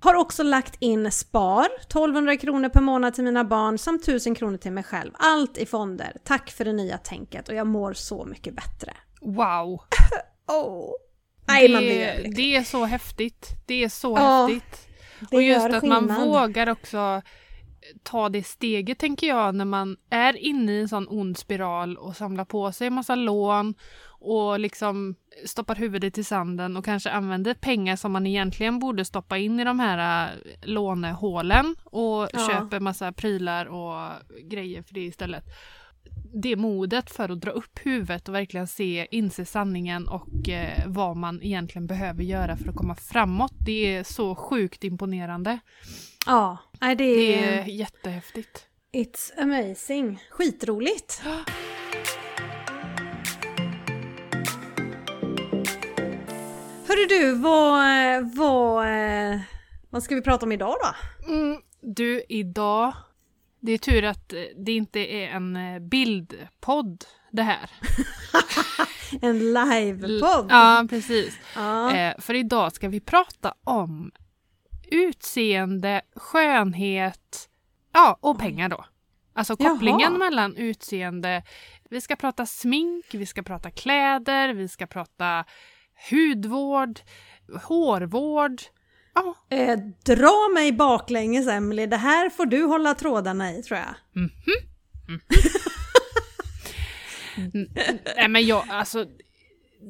Har 0.00 0.14
också 0.14 0.42
lagt 0.42 0.76
in 0.82 1.10
SPAR, 1.10 1.68
1200 1.80 2.36
kronor 2.36 2.68
per 2.68 2.80
månad 2.80 3.14
till 3.14 3.24
mina 3.24 3.44
barn 3.44 3.78
samt 3.78 4.02
1000 4.02 4.34
kronor 4.34 4.56
till 4.56 4.72
mig 4.72 4.84
själv. 4.84 5.10
Allt 5.14 5.58
i 5.58 5.66
fonder. 5.66 6.16
Tack 6.24 6.50
för 6.50 6.64
det 6.64 6.72
nya 6.72 6.98
tänket 6.98 7.48
och 7.48 7.54
jag 7.54 7.66
mår 7.66 7.92
så 7.92 8.24
mycket 8.24 8.54
bättre. 8.54 8.92
Wow! 9.20 9.80
Oh. 10.46 10.90
Nej, 11.46 11.68
man 11.72 11.82
blir 11.82 12.32
det, 12.36 12.56
är 12.56 12.62
så 12.62 12.84
häftigt. 12.84 13.50
Det 13.66 13.84
är 13.84 13.88
så 13.88 14.16
Ja, 14.16 14.46
häftigt. 14.46 14.88
Och 15.32 15.42
just 15.42 15.66
att 15.66 15.82
man 15.82 16.08
skillnad. 16.08 16.28
vågar 16.28 16.68
också 16.68 17.22
ta 18.02 18.28
det 18.28 18.42
steget, 18.46 18.98
tänker 18.98 19.26
jag, 19.26 19.54
när 19.54 19.64
man 19.64 19.96
är 20.10 20.36
inne 20.36 20.72
i 20.72 20.80
en 20.80 20.88
sån 20.88 21.08
ond 21.08 21.38
spiral 21.38 21.96
och 21.96 22.16
samlar 22.16 22.44
på 22.44 22.72
sig 22.72 22.86
en 22.86 22.92
massa 22.94 23.14
lån 23.14 23.74
och 24.20 24.60
liksom 24.60 25.14
stoppar 25.46 25.74
huvudet 25.74 26.18
i 26.18 26.24
sanden 26.24 26.76
och 26.76 26.84
kanske 26.84 27.10
använder 27.10 27.54
pengar 27.54 27.96
som 27.96 28.12
man 28.12 28.26
egentligen 28.26 28.78
borde 28.78 29.04
stoppa 29.04 29.38
in 29.38 29.60
i 29.60 29.64
de 29.64 29.80
här 29.80 30.24
äh, 30.26 30.38
lånehålen 30.62 31.76
och 31.84 32.28
Ja. 32.32 32.48
köper 32.50 32.80
massa 32.80 33.12
prylar 33.12 33.66
och 33.66 34.10
grejer 34.50 34.82
för 34.82 34.94
det 34.94 35.00
istället. 35.00 35.44
Det 36.36 36.56
modet 36.56 37.10
för 37.10 37.28
att 37.28 37.40
dra 37.40 37.50
upp 37.50 37.78
huvudet 37.82 38.28
och 38.28 38.34
verkligen 38.34 38.66
se, 38.66 39.06
inse 39.10 39.44
sanningen 39.44 40.08
och 40.08 40.48
eh, 40.48 40.82
vad 40.86 41.16
man 41.16 41.42
egentligen 41.42 41.86
behöver 41.86 42.22
göra 42.22 42.56
för 42.56 42.68
att 42.68 42.76
komma 42.76 42.94
framåt. 42.94 43.52
Det 43.66 43.96
är 43.96 44.04
så 44.04 44.34
sjukt 44.34 44.84
imponerande. 44.84 45.58
Ja, 46.26 46.58
det 46.80 46.94
Det 46.94 47.44
är... 47.44 47.62
är 47.62 47.64
jättehäftigt. 47.66 48.66
It's 48.92 49.40
amazing. 49.42 50.18
Skitroligt. 50.30 51.22
Hörru 56.88 57.06
du, 57.08 57.34
vad, 57.34 58.34
vad, 58.36 58.86
eh, 58.86 59.40
vad 59.90 60.02
ska 60.02 60.14
vi 60.14 60.22
prata 60.22 60.46
om 60.46 60.52
idag 60.52 60.74
då? 60.82 61.32
Mm, 61.32 61.60
du, 61.80 62.24
idag... 62.28 62.92
Det 63.64 63.72
är 63.72 63.78
tur 63.78 64.04
att 64.04 64.32
eh, 64.32 64.40
det 64.56 64.72
inte 64.72 65.00
är 65.00 65.28
en 65.28 65.56
eh, 65.56 65.78
bildpodd 65.78 67.04
det 67.30 67.42
här. 67.42 67.70
En 69.22 69.38
livepodd? 69.38 70.46
Ja, 70.48 70.86
precis. 70.90 71.38
Ja. 71.54 71.96
Eh, 71.96 72.14
för 72.18 72.34
idag 72.34 72.72
ska 72.72 72.88
vi 72.88 73.00
prata 73.00 73.54
om 73.64 74.12
utseende, 74.90 76.02
skönhet, 76.16 77.48
ja, 77.92 78.18
och 78.20 78.38
pengar 78.38 78.68
då. 78.68 78.84
Alltså 79.32 79.56
kopplingen 79.56 80.00
Jaha. 80.00 80.18
mellan 80.18 80.56
utseende. 80.56 81.42
Vi 81.90 82.00
ska 82.00 82.16
prata 82.16 82.46
smink, 82.46 83.04
vi 83.12 83.26
ska 83.26 83.42
prata 83.42 83.70
kläder, 83.70 84.54
vi 84.54 84.68
ska 84.68 84.86
prata 84.86 85.44
hudvård, 86.10 87.00
hårvård. 87.62 88.62
Ja, 89.14 89.34
Eh, 89.50 89.78
dra 90.04 90.48
mig 90.54 90.72
baklänges 90.72 91.46
Emily, 91.48 91.86
det 91.86 91.96
här 91.96 92.30
får 92.30 92.46
du 92.46 92.64
hålla 92.64 92.94
trådarna 92.94 93.52
i 93.52 93.62
tror 93.62 93.78
jag. 93.78 93.94
nej 98.16 98.28
men 98.28 98.46
jag, 98.46 98.64
alltså. 98.70 99.06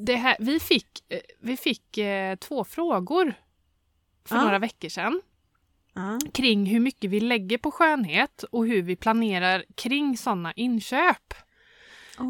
Det 0.07 0.15
här, 0.17 0.37
vi 0.41 0.61
fick, 0.61 0.87
eh, 1.09 1.19
vi 1.41 1.57
fick 1.57 1.99
eh, 1.99 2.37
två 2.37 2.65
frågor 2.65 3.35
för 4.29 4.37
Ja. 4.37 4.43
några 4.43 4.59
veckor 4.59 4.89
sedan. 4.89 5.21
Ja. 5.97 6.19
kring 6.33 6.67
hur 6.67 6.81
mycket 6.81 7.11
vi 7.11 7.21
lägger 7.21 7.59
på 7.59 7.71
skönhet 7.71 8.43
och 8.43 8.67
hur 8.67 8.83
vi 8.83 8.97
planerar 8.97 9.65
kring 9.75 10.17
sådana 10.19 10.53
inköp. 10.53 11.35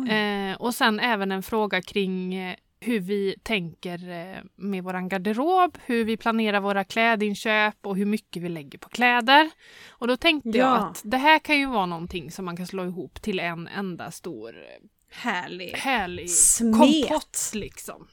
Eh, 0.09 0.57
och 0.61 0.75
sen 0.75 1.01
även 1.01 1.33
en 1.33 1.43
fråga 1.43 1.83
kring 1.83 2.35
eh, 2.35 2.57
hur 2.85 3.01
vi 3.01 3.35
tänker 3.43 4.11
eh, 4.11 4.43
med 4.57 4.85
vår 4.85 5.09
garderob, 5.09 5.79
hur 5.87 6.05
vi 6.05 6.17
planerar 6.17 6.61
våra 6.61 6.85
klädinköp 6.85 7.75
och 7.87 7.97
hur 7.97 8.07
mycket 8.07 8.43
vi 8.43 8.49
lägger 8.49 8.79
på 8.79 8.89
kläder. 8.89 9.51
Och 9.89 10.09
då 10.09 10.17
tänkte 10.17 10.49
Ja. 10.49 10.57
jag 10.57 10.79
att 10.91 11.01
det 11.05 11.17
här 11.17 11.39
kan 11.39 11.59
ju 11.59 11.67
vara 11.67 11.87
någonting 11.87 12.31
som 12.31 12.45
man 12.45 12.57
kan 12.57 12.67
slå 12.67 12.85
ihop 12.85 13.23
till 13.23 13.39
en 13.41 13.69
enda 13.69 14.11
stor 14.11 14.57
eh, 14.57 14.65
Härlig 15.17 15.69
härlig 15.71 16.31
Smet. 16.31 16.77
kompott 17.09 17.51
liksom. 17.55 18.07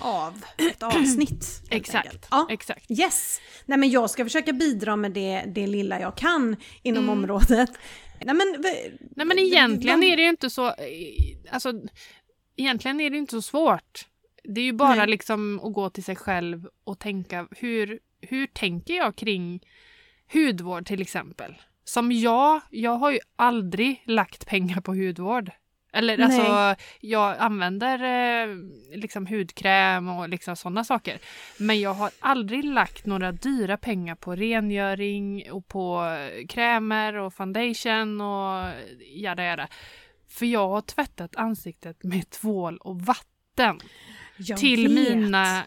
av 0.00 0.44
ett 0.70 0.82
avsnitt. 0.82 1.62
Exakt. 1.70 2.26
Ja. 2.30 2.46
Exakt. 2.50 2.90
Yes! 2.90 3.40
Nej 3.66 3.78
men 3.78 3.90
jag 3.90 4.10
ska 4.10 4.24
försöka 4.24 4.52
bidra 4.52 4.96
med 4.96 5.12
det, 5.12 5.42
det 5.46 5.66
lilla 5.66 6.00
jag 6.00 6.16
kan 6.16 6.56
inom 6.82 7.04
Mm. 7.04 7.18
området. 7.18 7.70
Nej 8.24 8.34
men... 8.34 8.56
Nej 9.16 9.26
men 9.26 9.38
egentligen 9.38 10.02
är 10.02 10.16
det 10.16 10.22
ju 10.22 10.28
inte 10.28 10.50
så, 10.50 10.66
eh, 10.66 10.74
alltså 11.50 11.72
egentligen 12.58 13.00
är 13.00 13.10
det 13.10 13.18
inte 13.18 13.30
så 13.30 13.42
svårt. 13.42 14.06
Det 14.44 14.60
är 14.60 14.64
ju 14.64 14.72
bara 14.72 14.94
Nej. 14.94 15.06
liksom 15.06 15.60
att 15.62 15.72
gå 15.72 15.90
till 15.90 16.04
sig 16.04 16.16
själv 16.16 16.68
och 16.84 16.98
tänka 16.98 17.48
hur, 17.50 17.98
hur 18.20 18.46
tänker 18.46 18.94
jag 18.94 19.16
kring 19.16 19.60
hudvård 20.32 20.86
till 20.86 21.02
exempel? 21.02 21.54
Som 21.84 22.12
jag, 22.12 22.60
jag 22.70 22.96
har 22.96 23.10
ju 23.10 23.18
aldrig 23.36 24.02
lagt 24.04 24.46
pengar 24.46 24.80
på 24.80 24.94
hudvård. 24.94 25.50
Eller 25.92 26.18
alltså, 26.18 26.74
jag 27.00 27.36
använder 27.38 27.98
eh, 28.02 28.56
liksom 28.96 29.26
hudkräm 29.26 30.08
och 30.08 30.28
liksom 30.28 30.56
sådana 30.56 30.84
saker. 30.84 31.18
Men 31.58 31.80
jag 31.80 31.94
har 31.94 32.10
aldrig 32.20 32.64
lagt 32.64 33.06
några 33.06 33.32
dyra 33.32 33.76
pengar 33.76 34.14
på 34.14 34.34
rengöring 34.34 35.52
och 35.52 35.68
på 35.68 36.04
eh, 36.04 36.46
krämer 36.46 37.14
och 37.14 37.34
foundation 37.34 38.20
och 38.20 38.70
jada 39.14 39.44
jada. 39.44 39.68
För 40.28 40.46
jag 40.46 40.68
har 40.68 40.80
tvättat 40.80 41.36
ansiktet 41.36 42.04
med 42.04 42.30
tvål 42.30 42.76
och 42.78 43.00
vatten. 43.02 43.80
Jag 44.36 44.58
till 44.58 44.88
vet. 44.88 44.94
mina, 45.16 45.58
eh, 45.58 45.64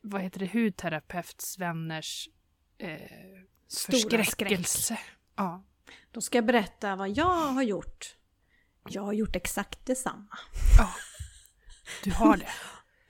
vad 0.00 0.22
heter 0.22 0.40
det, 0.40 0.52
hudterapeutsvänners 0.52 2.28
eh, 2.78 2.96
Stora 3.68 3.98
skräck. 4.00 4.24
förskräckelse. 4.26 4.98
Ja. 5.36 5.64
Då 6.10 6.20
ska 6.20 6.38
jag 6.38 6.44
berätta 6.46 6.96
vad 6.96 7.08
jag 7.10 7.24
har 7.46 7.62
gjort. 7.62 8.16
Jag 8.88 9.02
har 9.02 9.12
gjort 9.12 9.36
exakt 9.36 9.86
detsamma. 9.86 10.38
Du 12.04 12.10
har 12.12 12.36
det. 12.36 12.46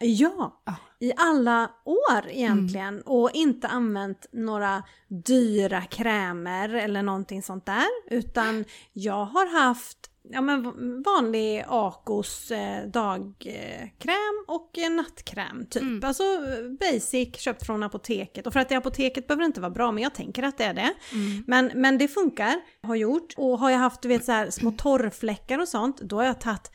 Ja, 0.02 0.62
Ja. 0.64 0.74
i 1.00 1.12
alla 1.16 1.70
år 1.84 2.28
egentligen 2.28 3.02
och 3.02 3.30
inte 3.34 3.68
använt 3.68 4.26
några 4.32 4.82
dyra 5.08 5.82
krämer 5.82 6.68
eller 6.68 7.02
någonting 7.02 7.42
sånt 7.42 7.66
där 7.66 7.86
utan 8.10 8.64
jag 8.92 9.24
har 9.24 9.60
haft 9.62 10.09
ja, 10.22 10.40
men 10.40 10.62
vanlig 11.02 11.64
Acos 11.68 12.50
eh, 12.50 12.86
dagkräm 12.86 14.44
och 14.46 14.78
eh, 14.78 14.90
nattkräm 14.90 15.66
typ. 15.66 15.82
Mm. 15.82 16.04
Alltså 16.04 16.22
eh, 16.22 16.70
basic, 16.80 17.36
köpt 17.36 17.66
från 17.66 17.82
apoteket. 17.82 18.46
Och 18.46 18.52
för 18.52 18.60
att 18.60 18.68
det 18.68 18.74
är 18.74 18.78
apoteket 18.78 19.26
behöver 19.26 19.42
det 19.42 19.46
inte 19.46 19.60
vara 19.60 19.70
bra 19.70 19.92
men 19.92 20.02
jag 20.02 20.14
tänker 20.14 20.42
att 20.42 20.58
det 20.58 20.64
är 20.64 20.74
det. 20.74 20.94
Mm. 21.12 21.44
Men, 21.46 21.70
men 21.74 21.98
det 21.98 22.08
funkar, 22.08 22.54
har 22.82 22.94
gjort. 22.94 23.34
Och 23.36 23.58
har 23.58 23.70
jag 23.70 23.78
haft 23.78 24.02
du 24.02 24.08
vet, 24.08 24.24
så 24.24 24.32
här, 24.32 24.50
små 24.50 24.70
torrfläckar 24.70 25.58
och 25.58 25.68
sånt, 25.68 26.00
då 26.00 26.16
har 26.16 26.24
jag 26.24 26.40
tagit, 26.40 26.70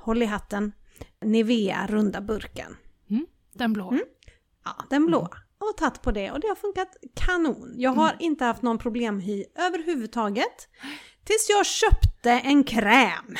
håll 0.00 0.22
i 0.22 0.26
hatten, 0.26 0.72
Nivea 1.24 1.86
runda 1.86 2.20
burken. 2.20 2.76
Den 3.58 3.72
blå. 3.72 3.88
Mm. 3.90 4.04
Ja, 4.64 4.84
den 4.90 5.06
blå. 5.06 5.28
Och 5.58 5.76
tagit 5.76 6.02
på 6.02 6.10
det 6.10 6.30
och 6.30 6.40
det 6.40 6.48
har 6.48 6.54
funkat 6.54 6.96
kanon. 7.14 7.74
Jag 7.76 7.90
har 7.90 8.16
inte 8.18 8.44
haft 8.44 8.62
någon 8.62 8.78
problemhy 8.78 9.44
överhuvudtaget. 9.54 10.68
Tills 11.26 11.48
jag 11.48 11.66
köpte 11.66 12.30
en 12.30 12.64
kräm. 12.64 13.36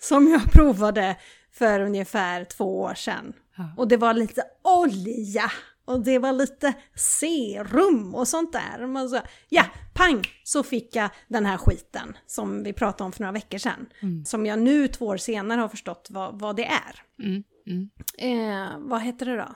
Som 0.00 0.28
jag 0.28 0.52
provade 0.52 1.16
för 1.52 1.80
ungefär 1.80 2.44
två 2.44 2.80
år 2.80 2.94
sedan. 2.94 3.32
Ja. 3.56 3.64
Och 3.76 3.88
det 3.88 3.96
var 3.96 4.14
lite 4.14 4.42
olja 4.62 5.50
och 5.84 6.04
det 6.04 6.18
var 6.18 6.32
lite 6.32 6.72
serum 6.94 8.14
och 8.14 8.28
sånt 8.28 8.52
där. 8.52 8.86
Man 8.86 9.08
så, 9.08 9.20
ja, 9.48 9.64
pang! 9.94 10.22
Så 10.44 10.62
fick 10.62 10.96
jag 10.96 11.10
den 11.28 11.46
här 11.46 11.56
skiten 11.56 12.16
som 12.26 12.62
vi 12.62 12.72
pratade 12.72 13.04
om 13.04 13.12
för 13.12 13.20
några 13.20 13.32
veckor 13.32 13.58
sedan. 13.58 13.86
Mm. 14.00 14.24
Som 14.24 14.46
jag 14.46 14.58
nu 14.58 14.88
två 14.88 15.06
år 15.06 15.16
senare 15.16 15.60
har 15.60 15.68
förstått 15.68 16.08
vad, 16.10 16.40
vad 16.40 16.56
det 16.56 16.64
är. 16.64 17.02
Mm. 17.22 17.44
Mm. 17.66 17.90
Eh, 18.18 18.78
vad 18.78 19.02
heter 19.02 19.26
det 19.26 19.36
då? 19.36 19.54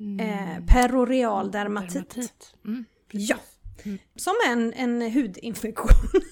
Mm. 0.00 0.20
Eh, 0.20 0.64
peroreal 0.66 1.50
dermatit. 1.50 1.92
Dermatit. 1.92 2.54
Mm. 3.84 3.98
Som 4.16 4.34
en, 4.46 4.72
en 4.72 5.12
hudinfektion. 5.12 6.10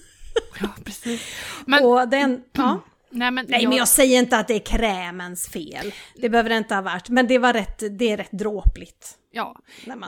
Ja, 0.61 0.69
precis. 0.83 1.21
Men, 1.65 1.85
och 1.85 2.09
den, 2.09 2.43
ja. 2.51 2.83
nej, 3.09 3.31
men, 3.31 3.45
Nej 3.49 3.67
men 3.67 3.77
jag 3.77 3.87
säger 3.87 4.19
inte 4.19 4.37
att 4.37 4.47
det 4.47 4.53
är 4.53 4.77
krämens 4.77 5.47
fel. 5.47 5.93
Det 6.15 6.29
behöver 6.29 6.49
det 6.49 6.57
inte 6.57 6.75
ha 6.75 6.81
varit. 6.81 7.09
Men 7.09 7.27
det 7.27 7.37
var 7.37 7.53
rätt, 7.53 7.83
det 7.99 8.11
är 8.11 8.17
rätt 8.17 8.31
dråpligt. 8.31 9.17
Ja, 9.31 9.55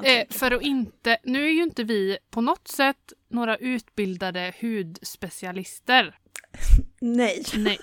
eh, 0.04 0.28
för 0.30 0.52
att 0.52 0.62
inte... 0.62 1.18
Nu 1.24 1.46
är 1.46 1.52
ju 1.52 1.64
inte 1.64 1.84
vi 1.84 2.18
på 2.32 2.42
något 2.42 2.68
sätt 2.68 3.14
några 3.30 3.58
utbildade 3.58 4.54
hudspecialister. 4.62 6.16
Nej. 7.02 7.44
Nej. 7.58 7.78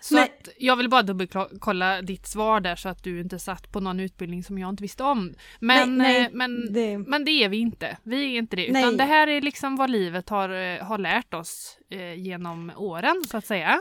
Så 0.00 0.14
Nej. 0.14 0.24
Att 0.24 0.48
jag 0.58 0.76
vill 0.76 0.88
bara 0.88 1.02
dubbelkolla 1.02 2.02
ditt 2.02 2.26
svar 2.26 2.60
där 2.60 2.76
så 2.76 2.88
att 2.88 3.02
du 3.04 3.20
inte 3.20 3.38
satt 3.38 3.72
på 3.72 3.80
någon 3.80 4.00
utbildning 4.00 4.44
som 4.44 4.58
jag 4.58 4.68
inte 4.68 4.82
visste 4.82 5.02
om. 5.04 5.34
Men, 5.60 5.98
Nej, 5.98 6.12
nej, 6.12 6.24
eh, 6.26 6.28
men, 6.32 6.72
det- 6.72 6.98
men 6.98 7.24
det 7.24 7.30
är 7.30 7.48
vi 7.48 7.56
inte. 7.56 7.96
Vi 8.02 8.34
är 8.34 8.38
inte 8.38 8.56
det. 8.56 8.66
Utan 8.66 8.82
Nej. 8.82 8.96
det 8.96 9.04
här 9.04 9.26
är 9.26 9.40
liksom 9.40 9.76
vad 9.76 9.90
livet 9.90 10.28
har, 10.28 10.48
eh, 10.48 10.84
har 10.84 10.98
lärt 10.98 11.34
oss 11.34 11.78
eh, 11.90 12.14
genom 12.14 12.72
åren 12.76 13.22
så 13.30 13.36
att 13.36 13.46
säga. 13.46 13.80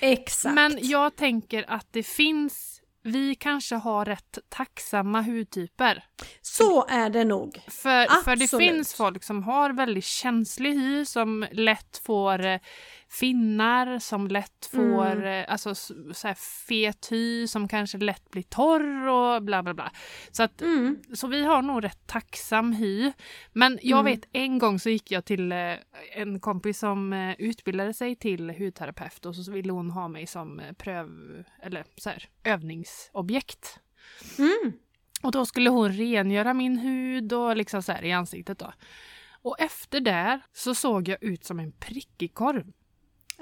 Exakt. 0.00 0.54
Men 0.54 0.78
jag 0.82 1.16
tänker 1.16 1.64
att 1.68 1.86
det 1.90 2.02
finns 2.02 2.70
vi 3.06 3.34
kanske 3.34 3.74
har 3.74 4.04
rätt 4.04 4.38
tacksamma 4.48 5.20
hudtyper. 5.22 6.04
Så 6.42 6.86
är 6.88 7.10
det 7.10 7.24
nog. 7.24 7.60
För, 7.68 8.22
för 8.24 8.36
det 8.36 8.48
finns 8.58 8.94
folk 8.94 9.24
som 9.24 9.42
har 9.42 9.70
väldigt 9.72 10.04
känslig 10.04 10.72
hy 10.74 11.04
som 11.04 11.46
lätt 11.52 12.00
får 12.06 12.46
eh, 12.46 12.58
finnar, 13.20 13.98
som 13.98 14.28
lätt 14.28 14.66
får 14.72 15.06
Mm. 15.06 15.24
eh, 15.44 15.52
alltså, 15.52 15.74
så 15.74 16.26
här 16.28 16.34
fet 16.66 17.12
hy, 17.12 17.46
som 17.46 17.68
kanske 17.68 17.98
lätt 17.98 18.30
blir 18.30 18.42
torr 18.42 19.06
och 19.08 19.42
bla 19.42 19.62
bla 19.62 19.74
bla. 19.74 19.92
Så, 20.30 20.42
att, 20.42 20.62
Mm. 20.62 20.98
så 21.14 21.26
vi 21.26 21.44
har 21.44 21.62
nog 21.62 21.84
rätt 21.84 22.06
tacksam 22.06 22.72
hy. 22.72 23.12
Men 23.52 23.78
jag 23.82 24.00
Mm. 24.00 24.12
vet 24.12 24.28
en 24.32 24.58
gång 24.58 24.78
så 24.78 24.90
gick 24.90 25.10
jag 25.10 25.24
till 25.24 25.52
eh, 25.52 25.74
en 26.16 26.40
kompis 26.40 26.78
som 26.78 27.12
eh, 27.12 27.34
utbildade 27.38 27.94
sig 27.94 28.16
till 28.16 28.50
hudterapeut 28.50 29.26
och 29.26 29.36
så 29.36 29.52
ville 29.52 29.72
hon 29.72 29.90
ha 29.90 30.08
mig 30.08 30.26
som 30.26 30.60
pröv, 30.78 31.08
eller 31.62 31.84
så 31.96 32.10
här, 32.10 32.28
övningsobjekt. 32.44 33.78
Mm. 34.38 34.72
Och 35.22 35.32
då 35.32 35.46
skulle 35.46 35.70
hon 35.70 35.92
rengöra 35.92 36.54
min 36.54 36.78
hud 36.78 37.32
och 37.32 37.56
liksom 37.56 37.82
så 37.82 37.92
här 37.92 38.04
i 38.04 38.12
ansiktet 38.12 38.58
då. 38.58 38.72
Och 39.42 39.60
efter 39.60 40.00
det 40.00 40.40
så 40.52 40.74
såg 40.74 41.08
jag 41.08 41.22
ut 41.22 41.44
som 41.44 41.58
en 41.60 41.72
prickig 41.72 42.34
korv. 42.34 42.72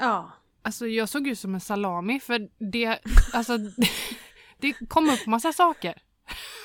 Ja. 0.02 0.32
Alltså 0.62 0.86
jag 0.86 1.08
såg 1.08 1.28
ut 1.28 1.38
som 1.38 1.54
en 1.54 1.60
salami 1.60 2.20
för 2.20 2.48
det, 2.72 2.98
alltså, 3.32 3.58
det 4.58 4.72
kom 4.88 5.10
upp 5.10 5.26
massa 5.26 5.52
saker. 5.52 6.02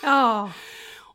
Ja. 0.03 0.51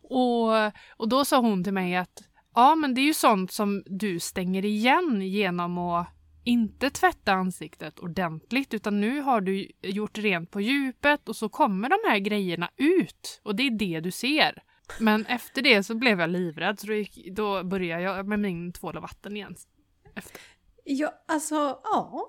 Och, 0.03 0.49
och 0.97 1.09
då 1.09 1.25
sa 1.25 1.41
hon 1.41 1.65
till 1.65 1.73
mig 1.73 1.97
att 1.97 2.23
ja 2.55 2.75
men 2.75 2.95
det 2.95 3.01
är 3.01 3.07
ju 3.07 3.15
sånt 3.15 3.53
som 3.53 3.83
du 3.87 4.21
stänger 4.21 4.65
igen 4.65 5.23
genom 5.23 5.79
att 5.79 6.09
inte 6.45 6.91
tvätta 6.91 7.33
ansiktet 7.33 7.99
ordentligt 7.99 8.75
utan 8.75 9.01
nu 9.01 9.21
har 9.21 9.41
du 9.41 9.71
gjort 9.83 10.19
rent 10.19 10.51
på 10.51 10.61
djupet 10.61 11.29
och 11.29 11.37
så 11.37 11.49
kommer 11.49 11.89
de 11.89 12.11
här 12.11 12.19
grejerna 12.19 12.71
ut 12.77 13.41
och 13.43 13.57
det 13.57 13.63
är 13.63 13.71
det 13.71 14.01
du 14.01 14.11
ser. 14.11 14.63
Men 15.01 15.27
efter 15.27 15.63
det 15.63 15.83
så 15.83 15.95
blev 15.95 16.21
jag 16.21 16.31
livrädd 16.31 16.81
så 16.81 16.87
då, 16.87 16.95
gick, 16.95 17.29
då 17.37 17.65
började 17.65 18.03
jag 18.03 18.29
med 18.29 18.41
min 18.41 18.73
tvål 18.73 18.97
och 18.97 19.03
vatten 19.03 19.37
igen. 19.37 19.57
Efter. 20.15 20.41
Ja, 20.85 21.13
alltså 21.29 21.55
ja. 21.85 22.29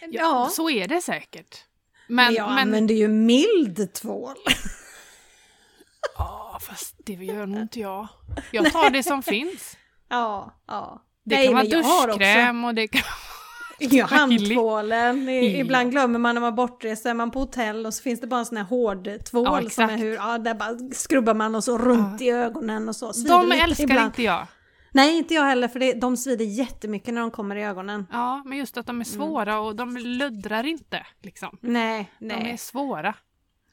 Ja, 0.00 0.08
Ja. 0.10 0.48
Så 0.52 0.70
är 0.70 0.88
det 0.88 1.00
säkert. 1.00 1.64
Men 2.08 2.16
Men, 2.26 2.34
jag 2.34 2.48
men, 2.48 2.58
använder 2.58 2.94
ju 2.94 3.08
mild 3.08 3.92
tvål. 3.92 4.34
ja, 6.16 6.58
fast 6.60 6.94
det 6.98 7.12
gör 7.12 7.46
nog 7.46 7.60
inte 7.60 7.80
jag. 7.80 8.08
Jag 8.52 8.72
tar 8.72 8.90
det 8.90 9.02
som 9.02 9.22
finns. 9.22 9.76
Ja, 10.08 10.54
ja. 10.66 11.02
Det 11.24 11.34
Nej, 11.36 11.46
kan 11.46 11.54
vara 11.54 11.64
duschkräm 11.64 12.64
och 12.64 12.74
det 12.74 12.88
kan 12.88 13.02
Ja, 13.78 14.06
handtvålen. 14.06 15.28
I- 15.28 15.52
Ja. 15.54 15.58
Ibland 15.60 15.90
glömmer 15.90 16.18
man 16.18 16.34
när 16.34 16.40
man 16.40 16.52
är 16.52 16.56
bortrest, 16.56 17.02
så 17.02 17.08
är 17.08 17.14
man 17.14 17.30
på 17.30 17.38
hotell 17.38 17.86
och 17.86 17.94
så 17.94 18.02
finns 18.02 18.20
det 18.20 18.26
bara 18.26 18.40
en 18.40 18.46
sån 18.46 18.56
här 18.56 18.64
hård 18.64 19.08
tvål 19.24 19.44
Ja, 19.64 19.70
som 19.70 19.84
är 19.84 19.96
hur, 19.96 20.14
ja 20.14 20.38
där 20.38 20.54
bara 20.54 20.78
skrubbar 20.94 21.34
man 21.34 21.54
och 21.54 21.64
så 21.64 21.78
runt 21.78 22.20
i 22.22 22.30
ögonen 22.30 22.88
och 22.88 22.96
så. 22.96 23.12
Svider 23.12 23.30
De 23.30 23.52
älskar 23.52 23.84
ibland. 23.84 24.06
inte 24.06 24.22
jag. 24.22 24.46
Nej, 24.94 25.18
inte 25.18 25.34
jag 25.34 25.42
heller 25.44 25.68
för 25.68 25.80
det, 25.80 25.92
de 25.92 26.16
svider 26.16 26.44
jättemycket 26.44 27.14
när 27.14 27.20
de 27.20 27.30
kommer 27.30 27.56
i 27.56 27.64
ögonen. 27.64 28.06
Ja, 28.12 28.42
men 28.46 28.58
just 28.58 28.76
att 28.76 28.86
de 28.86 29.00
är 29.00 29.04
svåra 29.04 29.60
och 29.60 29.76
de 29.76 29.96
luddrar 29.96 30.66
inte. 30.66 31.06
Liksom. 31.22 31.58
Nej, 31.60 32.12
De 32.18 32.30
är 32.30 32.42
nej. 32.42 32.58
svåra. 32.58 33.14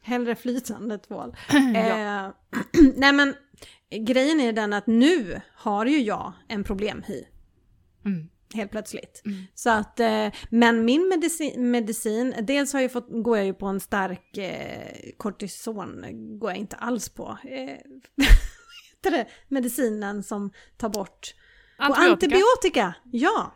Hellre 0.01 0.35
flytande 0.35 0.97
tvål. 0.97 1.35
ja. 1.73 2.25
eh, 2.25 2.31
nej 2.95 3.13
men 3.13 3.35
grejen 4.05 4.39
är 4.41 4.53
den 4.53 4.73
att 4.73 4.87
nu 4.87 5.41
har 5.55 5.85
ju 5.85 6.01
jag 6.01 6.33
en 6.47 6.63
problemhy. 6.63 7.23
Mm. 8.05 8.29
helt 8.53 8.71
plötsligt. 8.71 9.21
Mm. 9.25 9.43
Så 9.53 9.69
att, 9.69 9.99
eh, 9.99 10.27
men 10.49 10.85
min 10.85 11.09
medicin, 11.09 11.71
medicin, 11.71 12.35
dels 12.41 12.73
har 12.73 12.79
jag 12.81 12.91
fått, 12.91 13.07
går 13.09 13.37
jag 13.37 13.45
ju 13.45 13.53
på 13.53 13.65
en 13.65 13.79
stark 13.79 14.37
eh, 14.37 15.11
kortison, 15.17 16.05
går 16.39 16.51
jag 16.51 16.57
inte 16.57 16.75
alls 16.75 17.09
på. 17.09 17.37
Eh, 19.05 19.11
det? 19.11 19.25
Medicinen 19.47 20.23
som 20.23 20.51
tar 20.77 20.89
bort 20.89 21.33
Antibiotika. 21.77 22.11
antibiotika, 22.11 22.93
ja. 23.11 23.51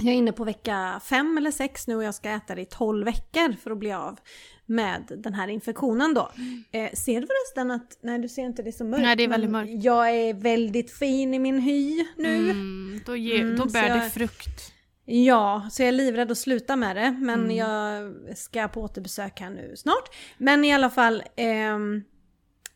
Jag 0.00 0.08
är 0.14 0.16
inne 0.18 0.32
på 0.32 0.44
vecka 0.44 1.00
fem 1.04 1.38
eller 1.38 1.50
sex 1.50 1.86
nu 1.88 1.96
och 1.96 2.04
jag 2.04 2.14
ska 2.14 2.30
äta 2.30 2.54
det 2.54 2.60
i 2.62 2.64
12 2.64 3.04
veckor 3.04 3.52
för 3.62 3.70
att 3.70 3.78
bli 3.78 3.92
av 3.92 4.18
med 4.66 5.02
den 5.24 5.34
här 5.34 5.48
infektionen 5.48 6.14
då. 6.14 6.32
Eh, 6.72 6.90
ser 6.92 7.20
du 7.20 7.26
förresten 7.26 7.70
att, 7.70 7.98
nej 8.02 8.18
du 8.18 8.28
ser 8.28 8.42
inte 8.42 8.62
det 8.62 8.70
är 8.70 8.72
så 8.72 8.84
mörkt. 8.84 9.02
Nej, 9.02 9.16
det 9.16 9.24
är 9.24 9.28
väldigt 9.28 9.50
mörkt. 9.50 9.84
Jag 9.84 10.10
är 10.10 10.34
väldigt 10.34 10.92
fin 10.92 11.34
i 11.34 11.38
min 11.38 11.58
hy 11.58 12.04
nu. 12.16 12.36
Mm, 12.50 13.00
då, 13.06 13.16
ge, 13.16 13.40
Mm, 13.40 13.56
då 13.56 13.64
bär 13.66 13.82
det 13.82 13.88
jag- 13.88 14.12
frukt. 14.12 14.72
Ja, 15.04 15.68
så 15.72 15.82
jag 15.82 15.88
är 15.88 15.92
livrädd 15.92 16.30
att 16.30 16.38
sluta 16.38 16.76
med 16.76 16.96
det. 16.96 17.10
Men 17.10 17.40
Mm. 17.44 17.56
jag 17.56 18.14
ska 18.38 18.68
på 18.68 18.82
återbesök 18.82 19.40
här 19.40 19.50
nu 19.50 19.72
snart. 19.76 20.14
Men 20.38 20.64
i 20.64 20.72
alla 20.74 20.90
fall, 20.90 21.22
ehm, 21.36 22.02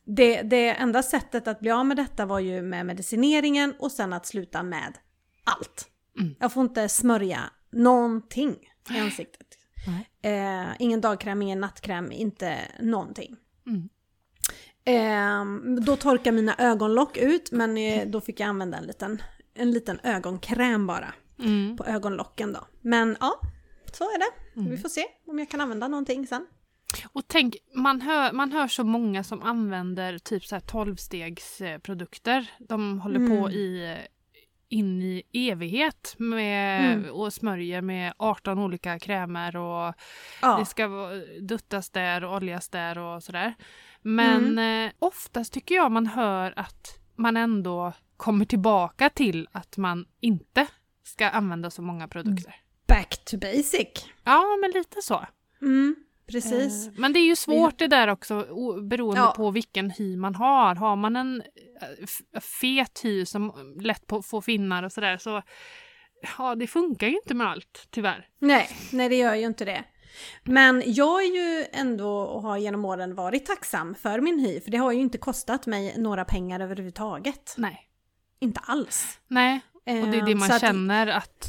det, 0.04 0.42
det 0.42 0.68
enda 0.68 1.02
sättet 1.02 1.48
att 1.48 1.60
bli 1.60 1.70
av 1.70 1.86
med 1.86 1.96
detta 1.96 2.26
var 2.26 2.38
ju 2.38 2.62
med 2.62 2.86
medicineringen 2.86 3.74
och 3.78 3.92
sen 3.92 4.12
att 4.12 4.26
sluta 4.26 4.62
med 4.62 4.98
allt. 5.44 5.88
Mm. 6.20 6.34
Jag 6.40 6.52
får 6.52 6.62
inte 6.62 6.88
smörja 6.88 7.40
någonting 7.72 8.56
i 8.90 8.98
ansiktet. 8.98 9.46
Eh, 10.22 10.66
ingen 10.78 11.00
dagkräm, 11.00 11.42
ingen 11.42 11.60
nattkräm, 11.60 12.12
inte 12.12 12.58
någonting. 12.80 13.36
Mm. 13.66 13.88
Ehm, 14.84 15.84
då 15.84 15.96
torkar 15.96 16.32
mina 16.32 16.54
ögonlock 16.58 17.16
ut 17.16 17.52
men 17.52 17.76
eh, 17.76 18.08
då 18.08 18.20
fick 18.20 18.40
jag 18.40 18.48
använda 18.48 18.78
en 18.78 18.84
liten, 18.84 19.22
en 19.54 19.70
liten 19.70 20.00
ögonkräm 20.02 20.86
bara 20.86 21.14
Mm. 21.38 21.76
på 21.76 21.84
ögonlocken 21.84 22.52
då. 22.52 22.66
Men 22.80 23.16
ja, 23.20 23.40
så 23.92 24.04
är 24.04 24.18
det. 24.18 24.60
Mm. 24.60 24.70
Vi 24.70 24.78
får 24.78 24.88
se 24.88 25.04
om 25.26 25.38
jag 25.38 25.50
kan 25.50 25.60
använda 25.60 25.88
någonting 25.88 26.26
sen. 26.26 26.46
Och 27.12 27.22
tänk, 27.28 27.56
man 27.74 28.00
hör, 28.00 28.32
man 28.32 28.52
hör 28.52 28.68
så 28.68 28.84
många 28.84 29.24
som 29.24 29.42
använder 29.42 30.18
typ 30.18 30.44
så 30.44 30.54
här 30.54 30.62
12-stegsprodukter. 30.62 32.46
De 32.58 33.00
håller 33.00 33.18
på 33.18 33.34
Mm. 33.46 33.50
i 33.52 33.96
in 34.68 35.02
i 35.02 35.22
evighet 35.32 36.14
med, 36.18 36.92
Mm. 36.94 37.10
och 37.10 37.32
smörjer 37.32 37.80
med 37.80 38.12
18 38.16 38.58
olika 38.58 38.98
krämer 38.98 39.56
och 39.56 39.94
Ja, 40.42 40.58
det 40.58 40.66
ska 40.66 41.10
duttas 41.40 41.90
där 41.90 42.24
och 42.24 42.36
oljas 42.36 42.68
där 42.68 42.98
och 42.98 43.22
sådär. 43.22 43.54
Men 44.02 44.46
Mm. 44.58 44.86
eh, 44.88 44.92
oftast 44.98 45.52
tycker 45.52 45.74
jag 45.74 45.92
man 45.92 46.06
hör 46.06 46.52
att 46.56 46.98
man 47.16 47.36
ändå 47.36 47.92
kommer 48.16 48.44
tillbaka 48.44 49.10
till 49.10 49.48
att 49.52 49.76
man 49.76 50.06
inte 50.20 50.66
ska 51.02 51.28
använda 51.28 51.70
så 51.70 51.82
många 51.82 52.08
produkter. 52.08 52.54
back 52.88 53.24
to 53.24 53.36
basic. 53.38 54.06
Ja, 54.24 54.42
men 54.60 54.70
lite 54.70 55.02
så. 55.02 55.26
Mm, 55.62 55.96
precis. 56.32 56.86
Eh, 56.88 56.92
Men 56.96 57.12
det 57.12 57.18
är 57.18 57.26
ju 57.26 57.36
svårt 57.36 57.78
det 57.78 57.86
där 57.86 58.08
också 58.08 58.46
beroende 58.82 59.20
Ja. 59.20 59.34
på 59.36 59.50
vilken 59.50 59.90
hy 59.90 60.16
man 60.16 60.34
har. 60.34 60.74
Har 60.74 60.96
man 60.96 61.16
en 61.16 61.42
eh, 62.32 62.40
fet 62.40 63.00
hy 63.04 63.26
som 63.26 63.52
lätt 63.80 64.06
på, 64.06 64.22
får 64.22 64.40
finnar 64.40 64.82
och 64.82 64.92
sådär 64.92 65.16
så 65.16 65.42
ja, 66.38 66.54
det 66.54 66.66
funkar 66.66 67.06
ju 67.06 67.14
inte 67.16 67.34
med 67.34 67.46
allt 67.50 67.86
tyvärr. 67.90 68.26
Nej, 68.38 68.68
nej 68.92 69.08
det 69.08 69.16
gör 69.16 69.34
ju 69.34 69.46
inte 69.46 69.64
det. 69.64 69.84
Men 70.44 70.82
jag 70.86 71.22
är 71.24 71.26
ju 71.34 71.64
ändå 71.72 72.18
och 72.20 72.42
har 72.42 72.56
genom 72.58 72.84
åren 72.84 73.14
varit 73.14 73.46
tacksam 73.46 73.94
för 73.94 74.20
min 74.20 74.38
hy, 74.38 74.60
för 74.60 74.70
det 74.70 74.76
har 74.78 74.92
ju 74.92 75.00
inte 75.00 75.18
kostat 75.18 75.66
mig 75.66 75.94
några 75.98 76.24
pengar 76.24 76.60
överhuvudtaget. 76.60 77.54
Nej. 77.58 77.88
Inte 78.40 78.60
alls. 78.64 79.18
Nej, 79.28 79.60
och 79.74 79.82
det 79.84 80.18
är 80.18 80.24
det 80.26 80.32
Ehm, 80.32 80.38
man 80.38 80.48
så 80.48 80.58
känner 80.58 81.06
att... 81.06 81.46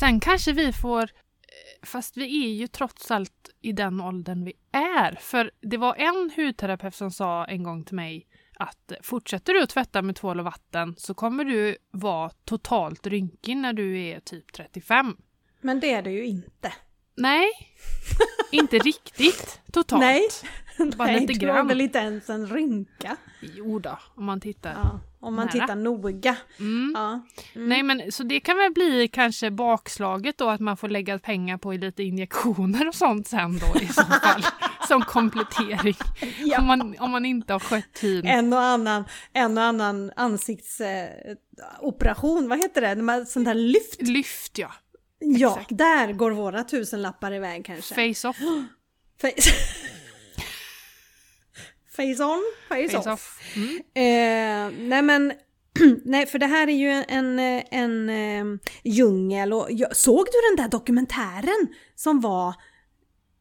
Sen 0.00 0.20
kanske 0.20 0.52
vi 0.52 0.72
får... 0.72 1.10
Fast 1.86 2.16
vi 2.16 2.44
är 2.44 2.54
ju 2.54 2.66
trots 2.66 3.10
allt 3.10 3.50
i 3.60 3.72
den 3.72 4.00
åldern 4.00 4.44
vi 4.44 4.52
är. 4.72 5.18
För 5.20 5.50
det 5.60 5.76
var 5.76 5.94
en 5.94 6.30
hudterapeut 6.36 6.94
som 6.94 7.10
sa 7.10 7.44
en 7.44 7.62
gång 7.62 7.84
till 7.84 7.94
mig 7.94 8.26
att 8.58 8.92
fortsätter 9.02 9.54
du 9.54 9.62
att 9.62 9.70
tvätta 9.70 10.02
med 10.02 10.16
tvål 10.16 10.38
och 10.38 10.44
vatten 10.44 10.94
så 10.98 11.14
kommer 11.14 11.44
du 11.44 11.76
vara 11.90 12.30
totalt 12.44 13.06
rynkig 13.06 13.56
när 13.56 13.72
du 13.72 14.00
är 14.00 14.20
typ 14.20 14.52
35. 14.52 15.16
Men 15.60 15.80
det 15.80 15.92
är 15.92 16.02
det 16.02 16.10
ju 16.10 16.26
inte. 16.26 16.72
Nej, 17.16 17.48
inte 18.52 18.78
riktigt 18.78 19.60
totalt. 19.72 20.00
Nej. 20.00 20.28
Bara 20.96 21.08
Nej, 21.08 21.26
lite 21.26 21.46
har 21.46 21.54
grann. 21.54 21.68
väl 21.68 21.80
inte 21.80 21.98
ens 21.98 22.30
en 22.30 22.46
rynka. 22.46 23.16
Jo 23.40 23.78
då, 23.78 23.98
om 24.14 24.24
man 24.24 24.40
tittar. 24.40 24.72
Ja, 24.72 25.00
om 25.20 25.34
man 25.34 25.46
Nära. 25.46 25.52
tittar 25.52 25.76
noga. 25.76 26.36
Mm. 26.58 26.92
Ja. 26.96 27.20
Mm. 27.54 27.68
Nej 27.68 27.82
men 27.82 28.12
så 28.12 28.22
det 28.22 28.40
kan 28.40 28.56
väl 28.56 28.72
bli 28.72 29.08
kanske 29.12 29.50
bakslaget 29.50 30.38
då 30.38 30.48
att 30.50 30.60
man 30.60 30.76
får 30.76 30.88
lägga 30.88 31.18
pengar 31.18 31.58
på 31.58 31.72
lite 31.72 32.02
injektioner 32.02 32.88
och 32.88 32.94
sånt 32.94 33.26
sen 33.28 33.58
då 33.58 33.80
i 33.80 33.86
så 33.86 34.02
fall. 34.22 34.42
som 34.88 35.02
komplettering. 35.02 35.96
Ja. 36.44 36.58
Om, 36.60 36.66
man, 36.66 36.94
om 36.98 37.10
man 37.10 37.24
inte 37.24 37.52
har 37.52 37.60
skött 37.60 37.98
hyn. 38.02 38.26
En 38.26 38.52
och 38.52 38.60
annan, 38.62 39.04
en 39.32 39.58
och 39.58 39.64
annan 39.64 40.12
ansiktsoperation, 40.16 42.48
vad 42.48 42.58
heter 42.58 42.80
det? 42.80 43.02
Man- 43.02 43.26
Sånt 43.26 43.44
där 43.46 43.54
lyft. 43.54 44.02
Lyft 44.02 44.58
ja. 44.58 44.72
Ja, 45.18 45.50
exakt. 45.52 45.78
där 45.78 46.12
går 46.12 46.30
våra 46.30 46.64
tusenlappar 46.64 47.32
iväg 47.34 47.64
kanske. 47.64 47.94
Face 48.14 48.28
off. 48.28 48.36
Face, 49.20 49.50
face 51.96 52.24
on, 52.24 52.42
face, 52.68 52.88
Face 52.92 52.96
off. 52.98 53.06
off. 53.14 53.40
Mm. 53.56 53.76
Eh, 53.94 54.78
nej 54.88 55.02
men, 55.02 55.32
nej 56.04 56.26
för 56.26 56.38
det 56.38 56.46
här 56.46 56.68
är 56.68 56.72
ju 56.76 56.88
en, 56.90 57.38
en, 57.38 57.62
en 57.70 58.08
eh, 58.54 58.60
djungel 58.84 59.52
och 59.52 59.66
jag, 59.70 59.96
såg 59.96 60.26
du 60.26 60.56
den 60.56 60.64
där 60.64 60.70
dokumentären 60.70 61.66
som 61.94 62.20
var, 62.20 62.48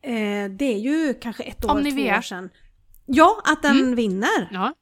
eh, 0.01 0.49
det 0.49 0.65
är 0.73 0.77
ju 0.79 1.13
kanske 1.13 1.43
ett 1.43 1.65
år, 1.65 1.69
Om 1.69 1.77
två 1.77 1.83
Nivea. 1.83 2.17
år 2.17 2.21
sedan. 2.21 2.49
Ja, 3.05 3.41
att 3.45 3.61
den 3.63 3.95
vinner. 3.95 4.49
Ja. 4.51 4.73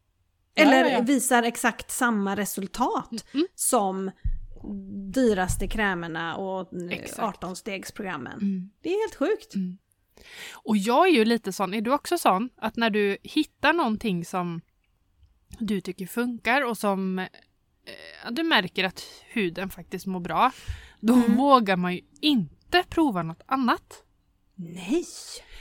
Eller 0.55 0.83
Ja, 0.85 0.89
ja, 0.91 1.01
visar 1.01 1.43
exakt 1.43 1.91
samma 1.91 2.35
resultat 2.35 3.25
Mm. 3.33 3.47
som 3.55 4.11
dyraste 5.13 5.67
krämerna 5.67 6.35
och 6.35 6.73
eh, 6.73 6.89
Exakt. 6.91 7.43
18-stegsprogrammen. 7.43 8.33
Mm. 8.41 8.69
Det 8.83 8.89
är 8.89 8.99
helt 9.03 9.15
sjukt. 9.15 9.53
Och 10.53 10.77
jag 10.77 11.07
är 11.07 11.11
ju 11.11 11.25
lite 11.25 11.53
sån, 11.53 11.73
är 11.73 11.81
du 11.81 11.93
också 11.93 12.17
sån? 12.17 12.49
Att 12.57 12.75
när 12.75 12.89
du 12.89 13.17
hittar 13.23 13.73
någonting 13.73 14.25
som 14.25 14.61
du 15.59 15.81
tycker 15.81 16.07
funkar 16.07 16.61
och 16.61 16.77
som 16.77 17.19
eh, 17.19 18.31
du 18.31 18.43
märker 18.43 18.83
att 18.83 19.03
huden 19.27 19.69
faktiskt 19.69 20.05
mår 20.05 20.19
bra, 20.19 20.51
då 20.99 21.13
Mm. 21.13 21.35
vågar 21.35 21.77
man 21.77 21.93
ju 21.95 22.01
inte 22.21 22.83
prova 22.89 23.23
något 23.23 23.41
annat. 23.45 24.03
Nej! 24.55 25.05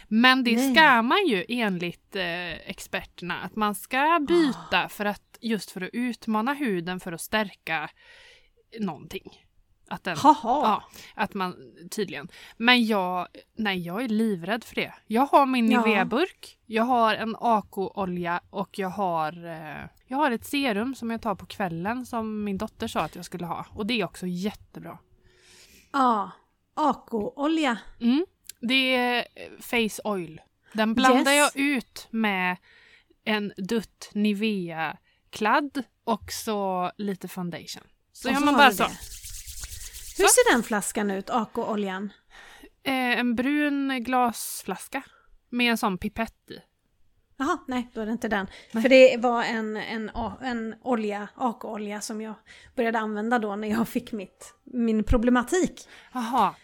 Men 0.09 0.45
det 0.45 0.57
Nej. 0.57 0.75
ska 0.75 1.03
man 1.03 1.27
ju 1.27 1.45
enligt 1.49 2.17
eh, 2.17 2.53
experterna, 2.71 3.41
att 3.41 3.57
man 3.57 3.75
ska 3.75 4.21
byta 4.29 4.89
för 4.89 5.05
att 5.05 5.39
just 5.41 5.71
för 5.71 5.81
att 5.81 5.91
utmana 5.93 6.55
huden 6.55 7.01
för 7.01 7.13
att 7.13 7.21
stärka 7.21 7.91
någonting. 8.81 9.45
Att 9.93 10.05
den, 10.05 10.17
Haha! 10.17 10.61
Ja, 10.63 10.83
att 11.15 11.35
man 11.35 11.57
tydligen. 11.91 12.29
Men 12.57 12.87
jag, 12.87 13.27
nej 13.57 13.79
jag 13.87 14.03
är 14.05 14.09
livrädd 14.09 14.65
för 14.65 14.75
det. 14.75 14.95
Jag 15.07 15.27
har 15.27 15.47
min. 15.47 15.67
Nivea-burk, 15.67 16.59
jag 16.67 16.83
har 16.85 17.15
en 17.15 17.37
AK-olja 17.41 18.41
och 18.51 18.79
jag 18.79 18.89
har, 18.89 19.47
eh, 19.47 19.89
jag 20.07 20.17
har 20.17 20.31
ett 20.31 20.45
serum 20.47 20.95
som 20.95 21.11
jag 21.11 21.23
tar 21.23 21.35
på 21.35 21.47
kvällen 21.47 22.07
som 22.07 22.45
min 22.45 22.59
dotter 22.59 22.89
sa 22.89 23.01
att 23.01 23.17
jag 23.17 23.25
skulle 23.25 23.47
ha. 23.47 23.67
Och 23.75 23.87
det 23.87 24.01
är 24.01 24.05
också 24.05 24.27
jättebra. 24.27 24.99
Ja, 25.93 26.31
AK-olja. 26.75 27.79
Mm. 28.01 28.27
Det 28.61 28.95
är 28.97 29.19
eh, 29.19 29.61
Face 29.61 30.03
Oil. 30.05 30.41
Den 30.73 30.95
blandar 30.95 31.33
Yes. 31.33 31.53
jag 31.57 31.65
ut 31.65 32.07
med 32.11 32.57
en 33.25 33.53
dutt 33.57 34.11
Nivea-kladd 34.15 35.83
och 36.05 36.33
så 36.33 36.91
lite 36.99 37.29
foundation. 37.29 37.83
Så 38.13 38.29
Och 38.29 38.35
gör 38.35 38.41
man 38.41 38.55
bara 38.55 38.71
så. 38.73 38.83
det. 38.83 38.91
Hur 40.19 40.25
ser 40.27 40.53
den 40.53 40.63
flaskan 40.63 41.11
ut, 41.11 41.31
AK-oljan? 41.31 42.13
Eh, 42.85 43.19
en 43.19 43.35
brun 43.35 44.05
glasflaska 44.05 45.03
med 45.51 45.71
en 45.71 45.79
sån 45.79 45.99
pipett 45.99 46.51
i. 46.51 46.55
Jaha, 47.37 47.59
nej 47.69 47.91
då 47.95 48.01
är 48.01 48.07
det 48.07 48.13
inte 48.13 48.29
den. 48.29 48.47
Nej. 48.73 48.83
För 48.83 48.89
det 48.89 49.17
var 49.21 49.43
en, 49.45 49.77
en, 49.77 50.11
en 50.43 50.75
olja, 50.83 51.29
AK-olja 51.35 52.01
som 52.01 52.21
jag 52.21 52.35
började 52.77 52.99
använda 52.99 53.39
då 53.39 53.57
när 53.57 53.69
jag 53.69 53.89
fick 53.89 54.13
mitt, 54.13 54.55
min 54.65 55.05
problematik. 55.05 55.89
Jaha. 56.13 56.55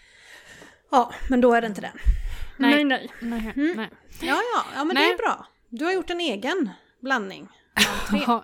Ja, 0.90 1.12
men 1.30 1.40
då 1.40 1.52
är 1.54 1.60
det 1.60 1.66
inte 1.66 1.80
den. 1.80 1.98
Nej. 2.56 2.84
nej. 2.84 3.10
nej. 3.20 3.30
Nej, 3.40 3.52
Mm. 3.56 3.76
nej. 3.76 3.90
Ja, 4.20 4.40
ja, 4.54 4.64
ja 4.74 4.84
men 4.84 4.96
det 4.96 5.00
Nej. 5.02 5.12
är 5.12 5.16
bra. 5.18 5.46
Du 5.68 5.84
har 5.84 5.92
gjort 5.92 6.10
en 6.10 6.20
egen 6.20 6.70
blandning. 7.00 7.48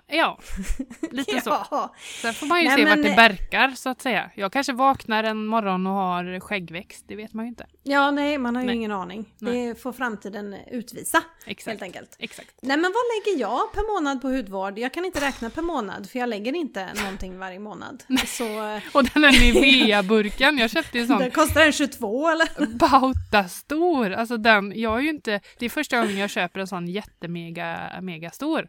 Ja, 0.07 0.39
lite 1.11 1.41
så. 1.41 1.49
Ja. 1.71 1.93
Sen 2.21 2.33
får 2.33 2.45
man 2.47 2.61
ju 2.61 2.67
Nej, 2.67 2.77
se 2.77 2.83
men- 2.83 2.97
vart 3.01 3.09
det 3.09 3.15
verkar 3.15 3.69
så 3.69 3.89
att 3.89 4.01
säga. 4.01 4.31
Jag 4.35 4.51
kanske 4.51 4.73
vaknar 4.73 5.23
en 5.23 5.45
morgon 5.45 5.87
och 5.87 5.93
har 5.93 6.39
skäggväxt, 6.39 7.05
det 7.07 7.15
vet 7.15 7.33
man 7.33 7.45
ju 7.45 7.49
inte. 7.49 7.65
ja, 7.83 8.11
nej, 8.11 8.37
man 8.37 8.55
har 8.55 8.61
ju 8.61 8.67
Nej. 8.67 8.75
ingen 8.75 8.91
aning. 8.91 9.25
Nej. 9.39 9.67
Det 9.67 9.75
får 9.81 9.93
framtiden 9.93 10.55
utvisa, 10.71 11.23
Exakt. 11.45 11.67
helt 11.67 11.81
enkelt. 11.81 12.15
Exakt. 12.19 12.51
Nej, 12.61 12.77
men 12.77 12.91
vad 12.93 13.03
lägger 13.33 13.41
jag 13.41 13.73
per 13.73 13.93
månad 13.95 14.21
på 14.21 14.27
hudvård? 14.27 14.79
Jag 14.79 14.93
kan 14.93 15.05
inte 15.05 15.21
räkna 15.21 15.49
per 15.49 15.61
månad, 15.61 16.09
för 16.09 16.19
jag 16.19 16.29
lägger 16.29 16.55
inte 16.55 16.89
någonting 16.93 17.39
varje 17.39 17.59
månad. 17.59 18.03
Så 18.25 18.43
eh, 18.43 18.81
Och 18.93 19.03
den 19.03 19.23
här 19.23 19.31
Nivea-burken, 19.53 20.57
jag 20.57 20.69
köpte 20.69 20.97
ju 20.97 21.01
en 21.01 21.07
sån 21.07 21.19
den 21.19 21.31
kostar 21.31 21.61
den 21.63 21.71
22 21.71 22.29
eller? 22.29 22.65
bautastor. 22.77 24.11
Alltså 24.13 24.37
den, 24.37 24.73
jag 24.75 24.97
är 24.97 25.01
ju 25.01 25.09
inte, 25.09 25.39
det 25.59 25.65
är 25.65 25.69
första 25.69 25.97
gången 26.01 26.17
jag 26.17 26.29
köper 26.29 26.59
en 26.59 26.67
sån 26.67 26.87
jättemega 26.87 27.89
mega 28.01 28.29
stor. 28.31 28.67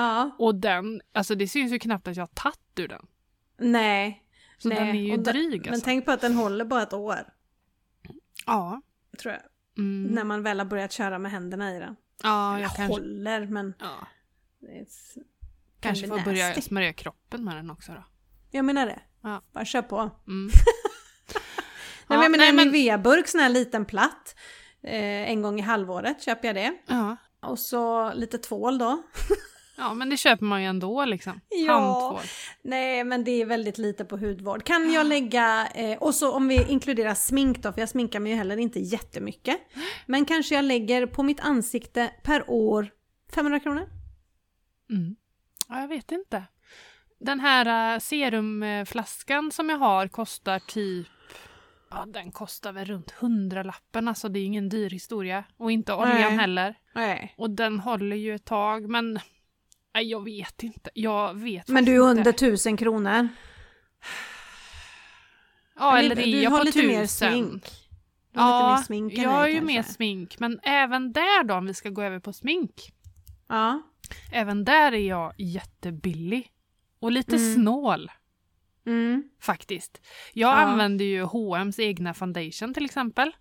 Ja. 0.00 0.30
Och 0.38 0.54
den, 0.54 1.00
alltså 1.12 1.34
det 1.34 1.48
syns 1.48 1.72
ju 1.72 1.78
knappt 1.78 2.08
att 2.08 2.16
jag 2.16 2.22
har 2.22 2.28
tagit 2.34 2.58
ur 2.78 2.88
den. 2.88 3.06
Nej. 3.58 4.24
Så 4.58 4.68
nej. 4.68 4.78
den 4.78 4.88
är 4.88 4.94
ju 4.94 5.12
Och 5.12 5.18
dryg 5.18 5.60
Men 5.64 5.72
alltså. 5.72 5.84
tänk 5.84 6.04
på 6.04 6.10
att 6.12 6.20
den 6.20 6.34
håller 6.34 6.64
bara 6.64 6.82
ett 6.82 6.92
år, 6.92 7.18
Ja. 8.46 8.82
tror 9.22 9.34
jag. 9.34 9.42
Mm. 9.78 10.14
När 10.14 10.24
man 10.24 10.42
väl 10.42 10.58
har 10.58 10.66
börjat 10.66 10.92
köra 10.92 11.18
med 11.18 11.30
händerna 11.32 11.76
i 11.76 11.78
den. 11.78 11.96
Ja, 12.22 12.52
Eller 12.52 12.62
jag 12.62 12.76
kanske, 12.76 12.92
håller, 12.94 13.46
men... 13.46 13.74
ja, 13.80 14.06
kanske 15.80 16.06
får 16.08 16.24
börja 16.24 16.54
smörja 16.62 16.92
kroppen 16.92 17.44
med 17.44 17.56
den 17.56 17.70
också 17.70 17.92
då. 17.92 18.04
Jag 18.50 18.64
menar 18.64 18.86
det. 18.86 19.00
Ja. 19.22 19.42
Bara 19.52 19.64
kör 19.64 19.82
på. 19.82 19.96
Mm. 20.26 20.50
Nej, 22.06 22.18
men 22.18 22.22
jag 22.22 22.30
menar 22.30 22.38
nej, 22.38 22.48
en 22.48 22.56
men- 22.56 22.68
Nivea-burk, 22.68 23.26
sån 23.28 23.40
här 23.40 23.48
liten 23.48 23.84
platt. 23.84 24.34
Eh, 24.82 25.30
en 25.30 25.42
gång 25.42 25.58
i 25.58 25.62
halvåret 25.62 26.22
köper 26.22 26.48
jag 26.48 26.54
det. 26.56 26.72
ja. 26.86 27.16
Och 27.40 27.58
så 27.58 28.12
lite 28.14 28.38
tvål 28.38 28.78
då. 28.78 29.02
ja, 29.78 29.94
men 29.94 30.10
det 30.10 30.16
köper 30.16 30.44
man 30.44 30.62
ju 30.62 30.68
ändå 30.68 31.04
liksom. 31.04 31.40
Ja. 31.48 32.20
Nej, 32.62 33.04
men 33.04 33.24
det 33.24 33.30
är 33.30 33.46
väldigt 33.46 33.78
lite 33.78 34.04
på 34.04 34.16
hudvård. 34.16 34.64
Kan 34.64 34.92
jag 34.92 35.06
lägga, 35.06 35.68
eh, 35.74 35.98
och 35.98 36.14
så 36.14 36.32
om 36.32 36.48
vi 36.48 36.66
inkluderar 36.68 37.14
smink 37.14 37.58
då, 37.58 37.72
för 37.72 37.80
jag 37.80 37.88
sminkar 37.88 38.20
mig 38.20 38.32
ju 38.32 38.38
heller 38.38 38.56
inte 38.56 38.80
jättemycket. 38.80 39.60
Men 40.06 40.24
kanske 40.24 40.54
jag 40.54 40.64
lägger 40.64 41.06
på 41.06 41.22
mitt 41.22 41.40
ansikte 41.40 42.10
per 42.22 42.50
år 42.50 42.90
500 43.34 43.60
kronor? 43.60 43.88
Mm. 44.90 45.16
Ja, 45.68 45.80
jag 45.80 45.88
vet 45.88 46.12
inte. 46.12 46.44
Den 47.20 47.40
här 47.40 47.94
uh, 47.94 48.00
serumflaskan 48.00 49.50
som 49.52 49.70
jag 49.70 49.78
har 49.78 50.08
kostar 50.08 50.58
typ 50.58 51.08
Ja, 51.90 52.06
den 52.06 52.32
kostar 52.32 52.72
väl 52.72 52.84
runt 52.84 53.10
hundralappen, 53.10 54.08
alltså 54.08 54.28
det 54.28 54.38
är 54.38 54.44
ingen 54.44 54.68
dyr 54.68 54.90
historia. 54.90 55.44
Och 55.56 55.72
inte 55.72 55.92
oljan 55.92 56.16
Nej. 56.16 56.36
heller. 56.36 56.74
Nej. 56.94 57.34
Och 57.36 57.50
den 57.50 57.80
håller 57.80 58.16
ju 58.16 58.34
ett 58.34 58.44
tag, 58.44 58.88
men 58.88 59.18
nej, 59.94 60.04
jag 60.10 60.24
vet 60.24 60.62
inte. 60.62 60.90
Jag 60.94 61.34
vet 61.34 61.68
Men 61.68 61.84
du 61.84 61.94
är 61.94 61.98
under 61.98 62.18
inte. 62.30 62.46
1000 62.46 62.76
kronor. 62.76 63.28
Ja, 65.78 65.98
eller 65.98 66.18
är 66.18 66.42
jag 66.42 66.50
har 66.50 66.58
på 66.58 66.64
lite 66.64 66.82
mer 66.86 67.02
tusen? 67.02 67.32
smink. 67.32 67.64
Du 68.32 68.40
har 68.40 68.50
Ja, 68.50 68.70
lite 68.76 68.78
mer 68.80 68.84
smink 68.86 69.12
jag 69.18 69.30
har 69.30 69.46
ju 69.46 69.52
kanske. 69.54 69.66
mer 69.74 69.82
smink. 69.82 70.38
Men 70.38 70.60
även 70.62 71.12
där 71.12 71.44
då, 71.44 71.54
om 71.54 71.66
vi 71.66 71.74
ska 71.74 71.88
gå 71.90 72.02
över 72.02 72.18
på 72.20 72.32
smink. 72.32 72.92
Ja. 73.48 73.82
Även 74.32 74.64
där 74.64 74.92
är 74.92 75.08
jag 75.08 75.34
jättebillig. 75.38 76.50
Och 77.00 77.12
lite 77.12 77.36
Mm. 77.36 77.54
snål. 77.54 78.10
Mm. 78.86 79.22
faktiskt. 79.40 80.00
Jag 80.32 80.48
Ja. 80.50 80.54
använder 80.54 81.04
ju 81.04 81.22
H&M's 81.22 81.80
egna 81.80 82.14
foundation 82.14 82.74
till 82.74 82.84
exempel. 82.84 83.32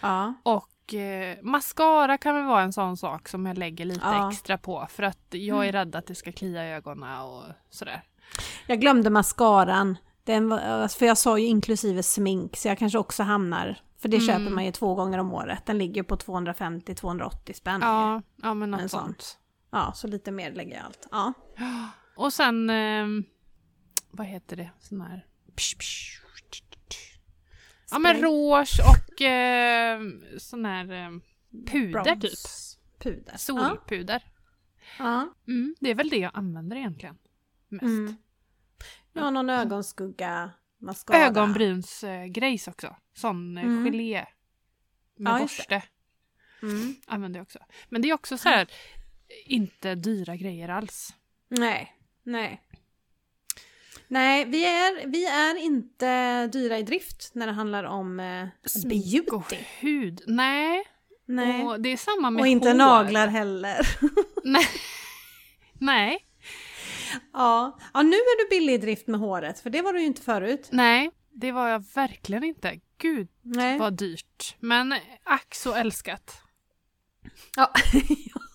Ja. 0.00 0.34
Och 0.42 0.68
eh, 0.94 1.38
mascara 1.42 2.18
kan 2.18 2.34
väl 2.34 2.44
vara 2.44 2.62
en 2.62 2.72
sån 2.72 2.96
sak 2.96 3.28
som 3.28 3.46
jag 3.46 3.58
lägger 3.58 3.84
lite 3.84 4.00
Ja. 4.04 4.30
extra 4.30 4.58
på 4.58 4.86
för 4.90 5.02
att 5.02 5.26
jag 5.30 5.66
är 5.68 5.72
rädd 5.72 5.96
att 5.96 6.06
det 6.06 6.14
ska 6.14 6.32
klia 6.32 6.68
i 6.68 6.72
ögonen 6.72 7.20
och 7.20 7.42
sådär. 7.70 8.02
Jag 8.66 8.80
glömde 8.80 9.10
mascaran. 9.10 9.96
Den 10.24 10.48
var, 10.48 10.88
för 10.88 11.06
jag 11.06 11.18
sa 11.18 11.38
ju 11.38 11.46
inklusive 11.46 12.02
smink, 12.02 12.56
så 12.56 12.68
jag 12.68 12.78
kanske 12.78 12.98
också 12.98 13.22
hamnar... 13.22 13.76
För 13.98 14.08
det 14.08 14.16
Mm. 14.16 14.26
köper 14.28 14.54
man 14.54 14.64
ju 14.64 14.72
två 14.72 14.94
gånger 14.94 15.18
om 15.18 15.32
året. 15.34 15.66
Den 15.66 15.78
ligger 15.78 16.02
på 16.02 16.16
250-280 16.16 17.52
spänn. 17.52 17.80
Ja, 17.82 18.22
ja 18.42 18.54
men 18.54 18.74
En 18.74 18.80
något 18.80 18.90
sån. 18.90 19.00
sånt. 19.00 19.38
ja, 19.70 19.92
så 19.94 20.06
lite 20.06 20.30
mer 20.30 20.52
lägger 20.52 20.76
jag 20.76 20.84
allt. 20.84 21.08
Ja. 21.10 21.32
Och 22.16 22.32
sen, 22.32 22.70
eh, 22.70 23.06
vad 24.10 24.26
heter 24.26 24.56
det, 24.56 24.70
sån 24.80 25.00
här... 25.00 25.26
Psh, 25.56 25.76
psh, 25.78 26.21
Ja 27.92 27.98
men 27.98 28.16
rouge 28.22 28.80
och 28.80 29.22
eh, 29.22 30.00
sån 30.38 30.64
här 30.64 30.92
eh, 30.92 31.10
puder 31.66 32.02
typ. 32.04 32.20
Brons. 32.20 32.78
Puder. 32.98 33.32
Ja. 33.32 33.38
Solpuder. 33.38 34.22
ja. 34.98 35.34
Mm, 35.48 35.74
det 35.80 35.90
är 35.90 35.94
väl 35.94 36.08
det 36.08 36.16
jag 36.16 36.30
använder 36.34 36.76
egentligen. 36.76 37.18
Mest. 37.68 37.82
Mm. 37.84 38.16
Jag 39.12 39.22
har 39.22 39.30
någon 39.30 39.50
ögonskugga, 39.50 40.50
mascara. 40.78 41.18
Ögonbrynsgrejs 41.26 42.68
också. 42.68 42.96
Sån 43.14 43.58
eh, 43.58 43.64
Mm. 43.64 43.84
gelé. 43.84 44.26
Med 45.16 45.32
Ja, 45.32 45.38
borste 45.38 45.82
Mm. 46.62 46.94
använder 47.06 47.38
jag 47.38 47.44
också. 47.44 47.58
Men 47.88 48.02
det 48.02 48.08
är 48.10 48.14
också 48.14 48.38
så 48.38 48.48
här, 48.48 48.68
inte 49.46 49.94
dyra 49.94 50.36
grejer 50.36 50.68
alls. 50.68 51.14
Nej, 51.48 51.96
nej. 52.22 52.62
Nej, 54.12 54.44
vi 54.44 54.64
är, 54.64 55.06
vi 55.06 55.24
är 55.26 55.56
inte 55.56 56.46
dyra 56.46 56.78
i 56.78 56.82
drift 56.82 57.30
när 57.34 57.46
det 57.46 57.52
handlar 57.52 57.84
om 57.84 58.20
eh, 58.20 58.48
Smink 58.64 59.32
och 59.32 59.54
hud. 59.80 60.22
Nej. 60.26 60.84
Nej. 61.26 61.64
Och 61.64 61.80
det 61.80 61.88
är 61.92 61.96
samma 61.96 62.30
med 62.30 62.40
Och 62.40 62.46
inte 62.46 62.68
hår. 62.68 62.74
naglar 62.74 63.28
heller. 63.28 63.88
Nej. 64.44 64.66
Nej. 65.72 66.26
ja. 67.32 67.78
ja, 67.94 68.02
nu 68.02 68.16
är 68.16 68.44
du 68.44 68.58
billig 68.58 68.74
i 68.74 68.78
drift 68.78 69.06
med 69.06 69.20
håret, 69.20 69.60
för 69.60 69.70
det 69.70 69.82
var 69.82 69.92
du 69.92 70.00
ju 70.00 70.06
inte 70.06 70.22
förut. 70.22 70.68
Nej, 70.72 71.10
det 71.30 71.52
var 71.52 71.68
jag 71.68 71.84
verkligen 71.94 72.44
inte. 72.44 72.80
Gud 72.98 73.28
Nej. 73.42 73.78
vad 73.78 73.92
dyrt. 73.92 74.56
Men 74.60 74.94
ack 75.24 75.54
så 75.54 75.74
älskat. 75.74 76.42
Ja. 77.56 77.72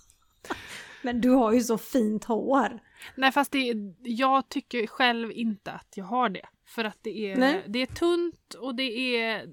Men 1.01 1.21
du 1.21 1.29
har 1.29 1.53
ju 1.53 1.61
så 1.61 1.77
fint 1.77 2.23
hår. 2.23 2.79
Nej 3.15 3.31
fast 3.31 3.51
det, 3.51 3.73
jag 4.03 4.49
tycker 4.49 4.87
själv 4.87 5.31
inte 5.31 5.71
att 5.71 5.93
jag 5.95 6.05
har 6.05 6.29
det. 6.29 6.45
För 6.67 6.83
att 6.83 6.97
det 7.01 7.31
är, 7.31 7.35
Nej. 7.37 7.63
det 7.67 7.81
är 7.81 7.85
tunt 7.85 8.53
och 8.53 8.75
det 8.75 9.17
är... 9.17 9.45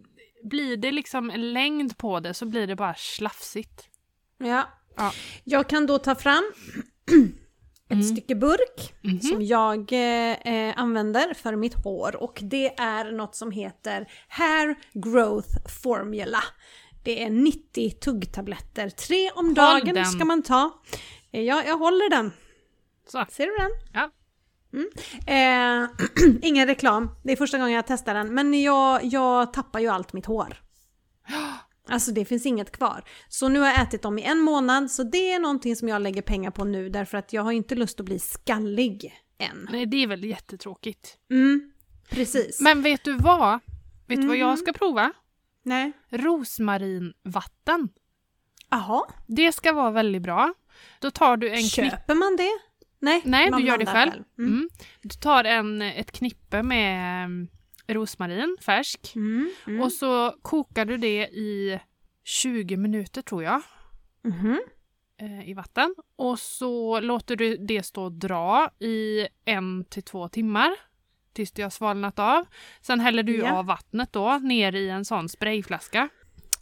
Blir 0.45 0.77
det 0.77 0.93
liksom 0.93 1.31
en 1.31 1.53
längd 1.53 1.99
på 1.99 2.21
det 2.21 2.35
så 2.35 2.47
blir 2.47 2.67
det 2.67 2.77
bara 2.77 2.95
slafsigt. 2.95 3.89
Ja. 4.39 4.69
Ja. 4.97 5.13
Jag 5.45 5.69
kan 5.69 5.87
då 5.87 5.99
ta 5.99 6.15
fram 6.15 6.53
ett 7.89 7.93
Mm. 7.93 8.03
stycke 8.03 8.35
burk 8.35 8.95
Mhm. 9.03 9.21
som 9.21 9.43
jag 9.43 9.93
eh, 9.93 10.73
använder 10.79 11.35
för 11.35 11.57
mitt 11.57 11.75
hår 11.85 12.17
och 12.17 12.39
det 12.43 12.79
är 12.81 13.13
något 13.13 13.35
som 13.35 13.51
heter 13.51 14.09
Hair 14.29 14.77
Growth 14.93 15.49
Formula. 15.83 16.41
Det 17.05 17.23
är 17.23 17.31
90 17.31 17.91
tuggtabletter, 17.91 18.89
tre 18.91 19.31
om 19.31 19.55
dagen 19.55 19.95
den. 19.95 20.07
ska 20.07 20.25
man 20.25 20.43
ta. 20.43 20.83
Eh, 21.33 21.43
Ja, 21.43 21.63
jag 21.67 21.79
håller 21.79 22.11
den. 22.11 22.33
Så. 23.07 23.27
Ser 23.31 23.47
du 23.47 23.57
den? 23.57 23.71
Ja. 23.93 24.11
Eh, 25.27 25.89
ingen 26.43 26.67
reklam, 26.67 27.11
det 27.25 27.33
är 27.33 27.37
första 27.37 27.59
gången 27.59 27.73
jag 27.75 27.87
testar 27.87 28.15
den, 28.15 28.35
men 28.35 28.63
jag, 28.63 29.05
jag 29.05 29.53
tappar 29.53 29.81
ju 29.81 29.89
allt 29.89 30.13
mitt 30.13 30.27
hår. 30.27 30.57
Alltså 31.89 32.13
det 32.13 32.25
finns 32.25 32.47
inget 32.47 32.73
kvar. 32.73 33.05
Så 33.29 33.49
nu 33.49 33.61
har 33.61 33.67
jag 33.67 33.83
ätit 33.83 34.03
dem 34.03 34.19
i 34.19 34.23
en 34.23 34.39
månad, 34.41 34.91
så 34.91 35.03
det 35.03 35.33
är 35.33 35.39
någonting 35.39 35.77
som 35.77 35.89
jag 35.89 36.03
lägger 36.03 36.23
pengar 36.23 36.51
på 36.51 36.65
nu 36.65 36.89
därför 36.89 37.19
att 37.19 37.33
jag 37.33 37.43
har 37.43 37.53
inte 37.53 37.75
lust 37.75 38.01
att 38.01 38.07
bli 38.07 38.19
skallig 38.19 39.13
än. 39.39 39.69
Nej, 39.73 39.87
det 39.87 39.97
är 40.03 40.07
väl 40.07 40.25
jättetråkigt. 40.25 41.17
Mm, 41.31 41.73
precis. 42.11 42.61
Men 42.61 42.83
vet 42.83 43.05
du 43.05 43.17
vad? 43.17 43.61
Vet 44.07 44.21
du 44.21 44.27
vad 44.27 44.37
Mhm. 44.37 44.39
jag 44.49 44.59
ska 44.59 44.73
prova? 44.73 45.13
Nej. 45.63 45.93
Rosmarinvatten. 46.11 47.89
Jaha, 48.71 49.03
Det 49.27 49.53
ska 49.53 49.73
vara 49.73 49.91
väldigt 49.91 50.23
bra. 50.23 50.55
Då 51.01 51.11
tar 51.11 51.37
du 51.37 51.51
en 51.51 51.63
köper 51.63 52.15
man 52.15 52.37
det? 52.37 52.59
Nej, 53.05 53.23
Nej, 53.25 53.51
du 53.51 53.63
gör 53.63 53.79
det 53.79 53.85
blandar 53.85 54.11
själv. 54.11 54.25
Mm. 54.39 54.51
Mm. 54.53 54.69
Du 55.03 55.09
tar 55.09 55.45
en, 55.45 55.83
ett 55.83 56.13
knippe 56.13 56.63
med 56.63 57.25
mm, 57.25 57.49
rosmarin, 57.87 58.57
färsk. 58.61 59.13
Mm. 59.17 59.51
Mm. 59.67 59.81
Och 59.81 59.93
så 59.93 60.35
kokar 60.43 60.85
du 60.85 60.97
det 60.97 61.29
i 61.29 61.81
20 62.25 62.77
minuter 62.77 63.23
tror 63.23 63.43
jag. 63.43 63.63
Mhm. 64.25 64.61
eh, 65.21 65.49
I 65.49 65.55
vatten. 65.55 65.95
Och 66.17 66.39
så 66.39 67.01
låter 67.01 67.37
du 67.37 67.57
det 67.57 67.83
stå 67.83 68.05
och 68.05 68.13
dra 68.13 68.71
i 68.81 69.29
en 69.45 69.85
till 69.85 70.03
två 70.03 70.29
timmar. 70.29 70.71
Tills 71.33 71.53
det 71.53 71.63
har 71.63 71.71
svalnat 71.71 72.19
av. 72.19 72.47
Sen 72.81 73.01
häller 73.01 73.23
du 73.23 73.37
Ja. 73.37 73.53
av 73.53 73.67
vattnet 73.67 74.13
då 74.13 74.39
ner 74.43 74.75
i 74.75 74.89
en 74.89 75.05
sån 75.05 75.29
sprayflaska. 75.29 76.09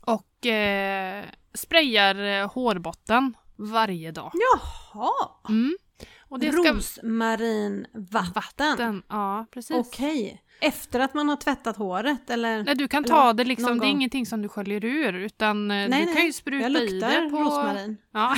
Och 0.00 0.46
eh, 0.46 1.24
sprayar 1.54 2.14
eh, 2.42 2.50
hårbotten 2.52 3.36
varje 3.56 4.10
dag. 4.12 4.30
Jaha! 4.34 5.12
Mm. 5.48 5.76
Och 6.32 6.38
det 6.38 6.52
ska... 6.52 6.72
Rosmarinvatten. 6.72 8.32
Vatten, 8.34 9.02
ja 9.08 9.46
precis. 9.50 9.76
Okej. 9.76 10.42
Efter 10.60 11.00
att 11.00 11.14
man 11.14 11.28
har 11.28 11.36
tvättat 11.36 11.76
håret 11.76 12.30
eller? 12.30 12.62
Nej, 12.64 12.74
du 12.74 12.88
kan 12.88 13.04
Eller 13.04 13.14
ta 13.14 13.24
vad? 13.24 13.36
det 13.36 13.44
liksom, 13.44 13.78
det 13.78 13.86
är 13.86 13.90
ingenting 13.90 14.26
som 14.26 14.42
du 14.42 14.48
sköljer 14.48 14.84
ur 14.84 15.12
utan 15.12 15.70
eh, 15.70 15.74
Nej, 15.76 16.00
du 16.00 16.06
nej. 16.06 16.14
kan 16.14 16.24
ju 16.26 16.32
spruta 16.32 16.68
Jag 16.68 16.82
i 16.82 17.00
det 17.00 17.28
på... 17.30 17.36
rosmarin. 17.38 17.96
Ja. 18.12 18.36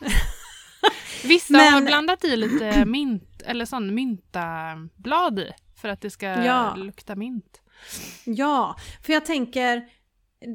Vissa 1.24 1.52
Men- 1.52 1.72
har 1.72 1.80
blandat 1.80 2.24
i 2.24 2.36
lite 2.36 2.84
mint, 2.86 3.42
eller 3.42 3.64
sån 3.64 3.94
myntablad 3.94 5.38
i 5.38 5.50
för 5.80 5.88
att 5.88 6.00
det 6.00 6.10
ska 6.10 6.26
Ja. 6.26 6.74
lukta 6.76 7.14
mint. 7.16 7.60
Ja, 8.24 8.76
för 9.02 9.12
jag 9.12 9.24
tänker, 9.26 9.84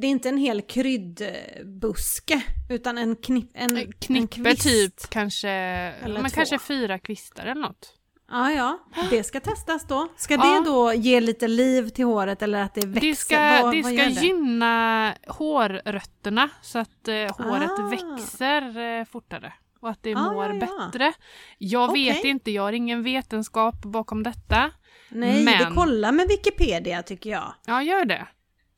det 0.02 0.08
är 0.08 0.12
inte 0.12 0.30
en 0.30 0.38
hel 0.38 0.62
kryddbuske, 0.62 2.42
utan 2.70 2.98
en, 2.98 3.16
knipp, 3.16 3.50
en, 3.54 3.78
en 3.78 3.92
Knippe 3.92 4.28
kvist. 4.56 4.64
typ 4.64 5.10
kanske, 5.10 5.50
Eller 5.50 6.22
men 6.22 6.32
kanske 6.32 6.60
fyra 6.60 7.00
kvistar 7.00 7.44
eller 7.46 7.62
något. 7.62 7.94
Ja, 8.34 8.52
ja, 8.52 8.80
det 9.10 9.24
ska 9.24 9.40
testas 9.40 9.88
då. 9.88 10.08
Ska 10.18 10.34
Ja. 10.34 10.60
det 10.60 10.66
då 10.70 10.94
ge 10.94 11.20
lite 11.20 11.48
liv 11.48 11.90
till 11.90 12.06
håret 12.06 12.42
eller 12.42 12.62
att 12.62 12.74
det 12.74 12.86
växer? 12.86 13.08
Det 13.10 13.16
ska, 13.16 13.36
Vad- 13.38 13.74
det 13.74 13.82
vad 13.82 13.94
ska 13.94 14.04
det? 14.04 14.28
gynna 14.28 15.14
hårrötterna 15.28 16.50
så 16.62 16.80
att 16.80 17.08
eh, 17.08 17.14
håret 17.16 17.72
Ah. 17.80 17.88
växer 17.90 18.78
eh, 19.00 19.06
fortare 19.06 19.54
och 19.82 19.90
att 19.90 20.04
det 20.04 20.16
Ah, 20.16 20.32
mår 20.34 20.46
ja, 20.46 20.54
ja. 20.54 20.60
bättre. 20.90 21.14
Jag 21.58 21.94
vet 21.94 22.18
Okej. 22.18 22.30
inte, 22.32 22.52
jag 22.52 22.62
har 22.64 22.74
ingen 22.74 23.04
vetenskap 23.04 23.84
bakom 23.84 24.24
detta. 24.24 24.72
Nej, 25.10 25.44
Men- 25.44 25.70
vi 25.70 25.76
kollar 25.76 26.12
med 26.12 26.28
Wikipedia 26.28 27.04
tycker 27.04 27.30
jag. 27.30 27.54
Ja, 27.66 27.84
gör 27.84 28.06
det. 28.06 28.28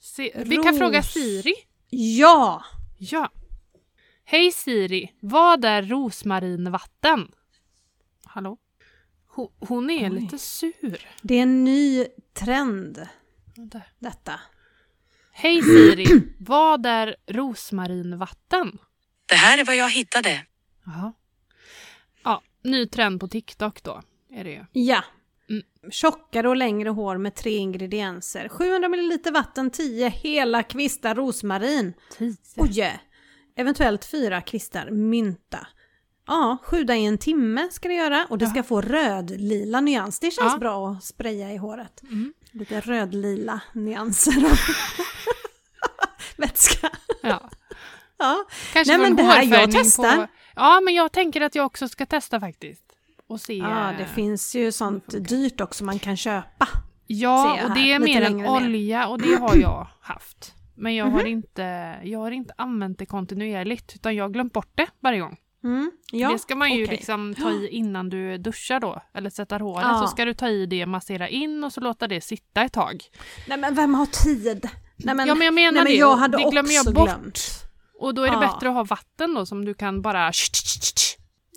Se, 0.03 0.31
vi 0.45 0.55
kan 0.55 0.67
Ros. 0.67 0.77
fråga 0.77 1.03
Siri. 1.03 1.53
Ja! 1.89 2.63
Ja. 2.97 3.31
Hej 4.23 4.51
Siri, 4.51 5.11
vad 5.19 5.65
är 5.65 5.83
rosmarinvatten? 5.83 7.31
Hallå? 8.25 8.57
Hon, 9.27 9.47
hon 9.59 9.89
är 9.89 10.11
Oj. 10.11 10.19
lite 10.19 10.37
sur. 10.37 11.07
Det 11.21 11.35
är 11.35 11.41
en 11.43 11.63
ny 11.63 12.05
trend, 12.33 13.07
detta. 13.99 14.39
Hej 15.31 15.61
Siri, 15.61 16.05
vad 16.39 16.85
är 16.85 17.15
rosmarinvatten? 17.27 18.77
Det 19.25 19.35
här 19.35 19.57
är 19.57 19.65
vad 19.65 19.75
jag 19.75 19.89
hittade. 19.89 20.45
Jaha. 20.85 21.13
Ja, 22.23 22.41
ny 22.63 22.87
trend 22.87 23.19
på 23.19 23.27
TikTok 23.27 23.83
då, 23.83 24.01
är 24.29 24.43
det 24.43 24.51
ju. 24.51 24.65
Ja. 24.71 25.03
Mm. 25.49 25.63
Tjockare 25.91 26.49
och 26.49 26.55
längre 26.55 26.89
hår 26.89 27.17
med 27.17 27.35
tre 27.35 27.55
ingredienser. 27.57 28.49
700 28.49 28.89
ml 28.89 29.19
vatten, 29.33 29.71
10 29.71 30.09
hela 30.09 30.63
kvistar 30.63 31.15
rosmarin. 31.15 31.93
Tio. 32.17 32.35
Oj! 32.57 32.99
Eventuellt 33.55 34.05
fyra 34.05 34.41
kvistar 34.41 34.89
mynta. 34.89 35.67
Ja, 36.27 36.57
sjuda 36.63 36.95
i 36.95 37.05
en 37.05 37.17
timme 37.17 37.67
ska 37.71 37.87
det 37.87 37.93
göra 37.93 38.25
och 38.29 38.37
det 38.37 38.47
ska 38.47 38.63
få 38.63 38.81
röd-lila 38.81 39.81
nyans. 39.81 40.19
Det 40.19 40.31
känns 40.31 40.53
Ja. 40.53 40.57
bra 40.59 40.89
att 40.89 41.03
spraya 41.03 41.51
i 41.53 41.57
håret. 41.57 42.03
Mm. 42.03 42.33
Lite 42.51 42.79
röd-lila 42.81 43.61
nyanser 43.73 44.45
av 44.45 44.57
vätska. 46.37 46.89
Ja. 47.21 47.49
Ja. 48.17 48.45
Kanske 48.73 48.97
Nej, 48.97 49.01
men 49.01 49.09
en 49.11 49.15
det 49.15 49.23
här 49.23 49.43
jag 49.43 49.71
testar. 49.71 50.15
På... 50.17 50.27
Ja, 50.55 50.81
men 50.81 50.93
jag 50.93 51.11
tänker 51.11 51.41
att 51.41 51.55
jag 51.55 51.65
också 51.65 51.87
ska 51.87 52.05
testa 52.05 52.39
faktiskt. 52.39 52.82
Och 53.33 53.41
se. 53.41 53.53
ja, 53.53 53.93
det 53.97 54.05
finns 54.05 54.55
ju 54.55 54.71
sånt 54.71 55.05
dyrt 55.29 55.61
också 55.61 55.83
man 55.83 55.99
kan 55.99 56.17
köpa. 56.17 56.67
Ja, 57.07 57.59
och 57.65 57.73
det 57.73 57.93
är 57.93 57.99
mer 57.99 58.21
än 58.21 58.37
ner. 58.37 58.47
olja 58.49 59.07
och 59.07 59.21
det 59.21 59.35
har 59.35 59.55
jag 59.55 59.87
haft. 60.01 60.53
Men 60.75 60.95
jag, 60.95 61.07
Mhm. 61.07 61.13
har 61.15 61.25
inte, 61.25 61.95
jag 62.03 62.19
har 62.19 62.31
inte 62.31 62.53
använt 62.57 62.99
det 62.99 63.05
kontinuerligt 63.05 63.95
utan 63.95 64.15
jag 64.15 64.23
har 64.23 64.29
glömt 64.29 64.53
bort 64.53 64.71
det 64.75 64.87
varje 64.99 65.19
gång. 65.19 65.37
Mm. 65.63 65.91
Ja, 66.11 66.31
det 66.31 66.39
ska 66.39 66.55
man 66.55 66.71
ju 66.73 66.83
okej. 66.83 66.95
liksom 66.95 67.35
ta 67.35 67.51
i 67.51 67.67
innan 67.67 68.09
du 68.09 68.37
duschar 68.37 68.79
då, 68.79 69.01
eller 69.13 69.29
sätter 69.29 69.59
håret. 69.59 69.85
Ja. 69.87 69.99
Så 70.01 70.07
ska 70.07 70.25
du 70.25 70.33
ta 70.33 70.47
i 70.47 70.65
det, 70.65 70.85
massera 70.85 71.29
in 71.29 71.63
och 71.63 71.73
så 71.73 71.81
låta 71.81 72.07
det 72.07 72.21
sitta 72.21 72.61
ett 72.61 72.73
tag. 72.73 73.03
Nej 73.47 73.57
men 73.57 73.75
vem 73.75 73.93
har 73.95 74.05
tid? 74.05 74.69
Nej, 74.95 75.15
men, 75.15 75.27
ja 75.27 75.35
men 75.35 75.45
jag 75.45 75.53
menar 75.53 75.71
nej, 75.71 75.83
men 75.83 75.91
det, 75.91 75.97
jag 75.97 76.15
hade 76.15 76.37
det 76.37 76.49
glömmer 76.51 76.71
jag 76.73 76.93
bort. 76.93 77.05
glömt. 77.09 77.39
Och 77.99 78.13
då 78.15 78.23
är 78.23 78.27
det 78.27 78.33
Ja. 78.33 78.39
bättre 78.53 78.69
att 78.69 78.75
ha 78.75 78.83
vatten 78.83 79.33
då 79.33 79.45
som 79.45 79.65
du 79.65 79.73
kan 79.73 80.01
bara... 80.01 80.27
Och 80.27 80.35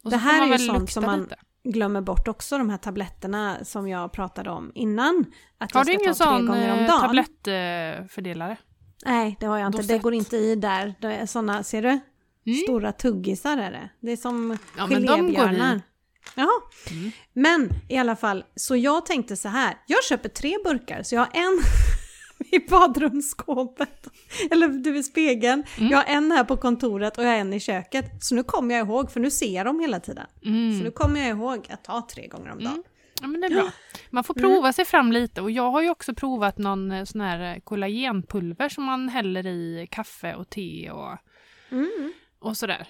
så 0.02 0.08
Det 0.10 0.16
här 0.16 0.42
är 0.48 0.58
ju 0.58 0.66
sånt 0.66 0.90
som 0.90 1.04
man 1.04 1.20
lite. 1.20 1.36
Glömmer 1.72 2.00
bort 2.00 2.28
också, 2.28 2.58
de 2.58 2.70
här 2.70 2.76
tabletterna 2.78 3.56
som 3.64 3.88
jag 3.88 4.12
pratade 4.12 4.50
om 4.50 4.72
innan. 4.74 5.24
Att 5.58 5.72
Har 5.72 5.80
jag 5.80 5.86
du 5.86 5.92
ska 5.92 6.02
ingen 6.02 6.14
sån 6.14 6.54
eh, 6.54 7.00
tablettfördelare? 7.00 8.56
Nej, 9.06 9.36
det 9.40 9.46
har 9.46 9.58
jag 9.58 9.66
inte. 9.66 9.78
Det 9.78 9.82
Dosett. 9.82 10.02
går 10.02 10.14
inte 10.14 10.36
i 10.36 10.56
där. 10.56 10.94
Det 11.00 11.12
är 11.12 11.26
såna, 11.26 11.62
ser 11.62 11.82
du? 11.82 11.88
Mm. 11.88 12.58
Stora 12.64 12.92
tuggisar 12.92 13.58
är 13.58 13.70
det. 13.70 13.88
Det 14.00 14.12
är 14.12 14.16
som 14.16 14.58
Ja, 14.78 14.86
gelébjörnar. 14.88 15.80
Jaha. 16.34 16.48
Mm. 16.90 17.10
Men 17.32 17.70
i 17.88 17.96
alla 17.98 18.16
fall, 18.16 18.44
så 18.56 18.76
jag 18.76 19.06
tänkte 19.06 19.36
så 19.36 19.48
här. 19.48 19.74
Jag 19.86 20.04
köper 20.04 20.28
tre 20.28 20.56
burkar, 20.64 21.02
så 21.02 21.14
jag 21.14 21.20
har 21.20 21.30
en 21.34 21.58
i 22.52 22.58
badrumsskåpet. 22.68 24.06
Eller 24.50 24.68
du 24.68 24.92
vid 24.92 25.04
spegeln. 25.04 25.64
Mm. 25.78 25.90
Jag 25.90 25.98
har 25.98 26.04
en 26.04 26.32
här 26.32 26.44
på 26.44 26.56
kontoret 26.56 27.18
och 27.18 27.24
jag 27.24 27.28
har 27.30 27.36
en 27.36 27.52
i 27.52 27.60
köket. 27.60 28.24
Så 28.24 28.34
nu 28.34 28.42
kommer 28.42 28.74
jag 28.74 28.86
ihåg, 28.86 29.10
för 29.10 29.20
nu 29.20 29.30
ser 29.30 29.54
jag 29.56 29.66
dem 29.66 29.80
hela 29.80 30.00
tiden. 30.00 30.26
Så 30.42 30.48
Mm. 30.48 30.78
nu 30.78 30.90
kommer 30.90 31.20
jag 31.20 31.28
ihåg 31.28 31.66
att 31.70 31.84
ta 31.84 32.06
tre 32.14 32.26
gånger 32.26 32.50
om 32.52 32.58
dagen. 32.58 32.72
Mm. 32.72 32.82
Ja, 33.22 33.26
men 33.28 33.40
det 33.40 33.46
är 33.46 33.50
bra. 33.50 33.70
Man 34.10 34.24
får 34.24 34.34
prova 34.34 34.72
sig 34.72 34.84
fram 34.84 35.12
lite 35.12 35.40
och 35.40 35.50
jag 35.50 35.70
har 35.70 35.82
ju 35.82 35.90
också 35.90 36.14
provat 36.14 36.58
någon 36.58 36.90
eh, 36.92 37.04
sån 37.04 37.20
här 37.20 37.54
eh, 37.54 37.60
kollagenpulver 37.60 38.68
som 38.68 38.84
man 38.84 39.08
häller 39.08 39.46
i 39.46 39.86
kaffe 39.90 40.34
och 40.34 40.50
te 40.50 40.90
och, 40.90 41.16
Mm. 41.70 42.12
och 42.38 42.56
sådär. 42.56 42.88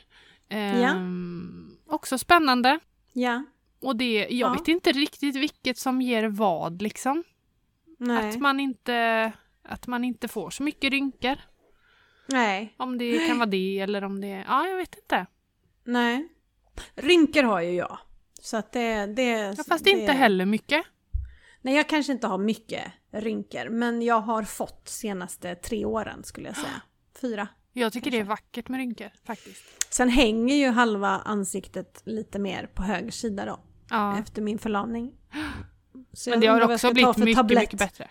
Ehm, 0.49 1.76
Också 1.88 2.18
spännande. 2.18 2.78
Ja. 3.12 3.44
Och 3.82 3.97
det, 3.97 4.14
jag 4.14 4.30
Ja. 4.32 4.53
vet 4.53 4.68
inte 4.68 4.92
riktigt 4.92 5.36
vilket 5.36 5.78
som 5.78 6.03
ger 6.03 6.28
vad 6.28 6.82
liksom. 6.82 7.24
Nej. 7.97 8.28
Att 8.28 8.40
man, 8.40 8.61
inte, 8.61 9.32
att 9.62 9.86
man 9.86 10.05
inte 10.05 10.28
får 10.28 10.51
så 10.51 10.62
mycket 10.62 10.90
rynkor. 10.90 11.36
Nej. 12.26 12.74
Om 12.76 12.99
det 12.99 13.26
kan 13.28 13.38
vara 13.38 13.51
det 13.51 13.78
eller 13.80 14.05
om 14.05 14.20
det... 14.20 14.44
Ja, 14.49 14.66
jag 14.66 14.76
vet 14.76 14.94
inte. 14.97 15.26
Nej. 15.84 16.28
Rynkor 16.94 17.42
har 17.42 17.61
ju 17.61 17.72
jag. 17.72 17.99
Så 18.40 18.57
att 18.57 18.72
det... 18.72 19.07
det 19.07 19.55
Ja, 19.59 19.64
fast 19.68 19.84
det, 19.84 19.90
inte 19.90 20.12
heller 20.12 20.47
mycket. 20.47 20.86
Nej, 21.61 21.74
jag 21.74 21.88
kanske 21.88 22.12
inte 22.12 22.26
har 22.26 22.38
mycket 22.38 22.92
rynkor. 23.11 23.68
Men 23.68 24.03
jag 24.03 24.20
har 24.20 24.42
fått 24.42 24.88
senaste 24.88 25.55
tre 25.55 25.84
åren 25.84 26.24
skulle 26.24 26.47
jag 26.47 26.57
säga. 26.57 26.82
Fyra. 27.20 27.49
Jag 27.72 27.92
tycker 27.92 28.11
det 28.11 28.18
är 28.18 28.24
vackert 28.24 28.68
med 28.68 28.78
rynkor 28.78 29.11
faktiskt. 29.24 29.94
Sen 29.94 30.09
hänger 30.09 30.57
ju 30.57 30.68
halva 30.68 31.09
ansiktet 31.09 32.03
lite 32.05 32.38
mer 32.38 32.66
på 32.74 32.82
höger 32.82 33.11
sida 33.11 33.44
då. 33.44 33.61
Ja. 33.90 34.18
Efter 34.18 34.42
min 34.42 34.59
förlamning. 34.59 35.12
Så 36.12 36.30
Men 36.30 36.40
det 36.40 36.47
har 36.47 36.72
också 36.72 36.92
blivit 36.92 37.16
mycket, 37.16 37.36
tablett 37.36 37.62
mycket 37.62 37.78
bättre. 37.78 38.11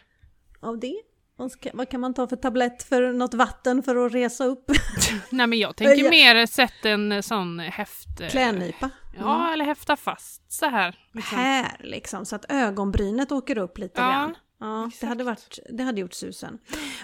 Av 0.61 0.79
det? 0.79 0.95
Vad, 1.37 1.51
ska, 1.51 1.69
vad 1.73 1.89
kan 1.89 2.01
man 2.01 2.13
ta 2.13 2.27
för 2.27 2.35
tablett 2.35 2.83
för 2.83 3.13
något 3.13 3.33
vatten 3.33 3.83
för 3.83 4.05
att 4.05 4.13
resa 4.13 4.45
upp? 4.45 4.71
Nej 5.29 5.47
men 5.47 5.59
jag 5.59 5.75
tänker 5.75 6.09
mer 6.09 6.45
sätta 6.45 6.89
en 6.89 7.23
sån 7.23 7.59
häft... 7.59 8.21
eh, 8.21 8.27
Klädnypa. 8.27 8.89
Ja, 9.17 9.53
eller 9.53 9.65
häfta 9.65 9.95
fast 9.95 10.51
så 10.51 10.65
här. 10.65 10.99
Liksom. 11.13 11.37
Här 11.37 11.77
liksom, 11.79 12.25
så 12.25 12.35
att 12.35 12.45
ögonbrynet 12.51 13.31
åker 13.31 13.57
upp 13.57 13.77
lite 13.77 14.01
Ja, 14.01 14.07
grann. 14.09 14.35
Ja, 14.59 14.91
det 15.01 15.07
hade, 15.07 15.23
varit, 15.23 15.59
det 15.69 15.83
hade 15.83 16.01
gjort 16.01 16.13
susen. 16.13 16.59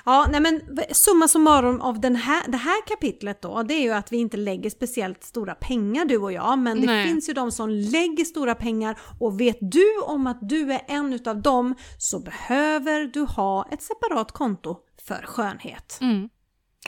Ja, 0.05 0.27
nej 0.31 0.41
men 0.41 0.61
summa 0.91 1.27
summarum 1.27 1.81
av 1.81 1.99
den 2.01 2.15
här, 2.15 2.43
det 2.47 2.57
här 2.57 2.87
kapitlet 2.87 3.41
då, 3.41 3.63
det 3.63 3.73
är 3.73 3.81
ju 3.81 3.91
att 3.91 4.11
vi 4.11 4.17
inte 4.17 4.37
lägger 4.37 4.69
speciellt 4.69 5.23
stora 5.23 5.55
pengar 5.55 6.05
du 6.05 6.17
och 6.17 6.31
jag, 6.31 6.59
men 6.59 6.81
det 6.81 6.87
Nej. 6.87 7.07
finns 7.07 7.29
ju 7.29 7.33
de 7.33 7.51
som 7.51 7.69
lägger 7.69 8.25
stora 8.25 8.55
pengar 8.55 8.99
och 9.19 9.41
vet 9.41 9.57
du 9.61 10.01
om 10.05 10.27
att 10.27 10.49
du 10.49 10.73
är 10.73 10.81
en 10.87 11.13
utav 11.13 11.41
dem 11.41 11.75
så 11.97 12.19
behöver 12.19 13.03
du 13.05 13.21
ha 13.21 13.67
ett 13.71 13.81
separat 13.81 14.31
konto 14.31 14.77
för 15.07 15.21
skönhet. 15.25 15.97
Mm. 16.01 16.29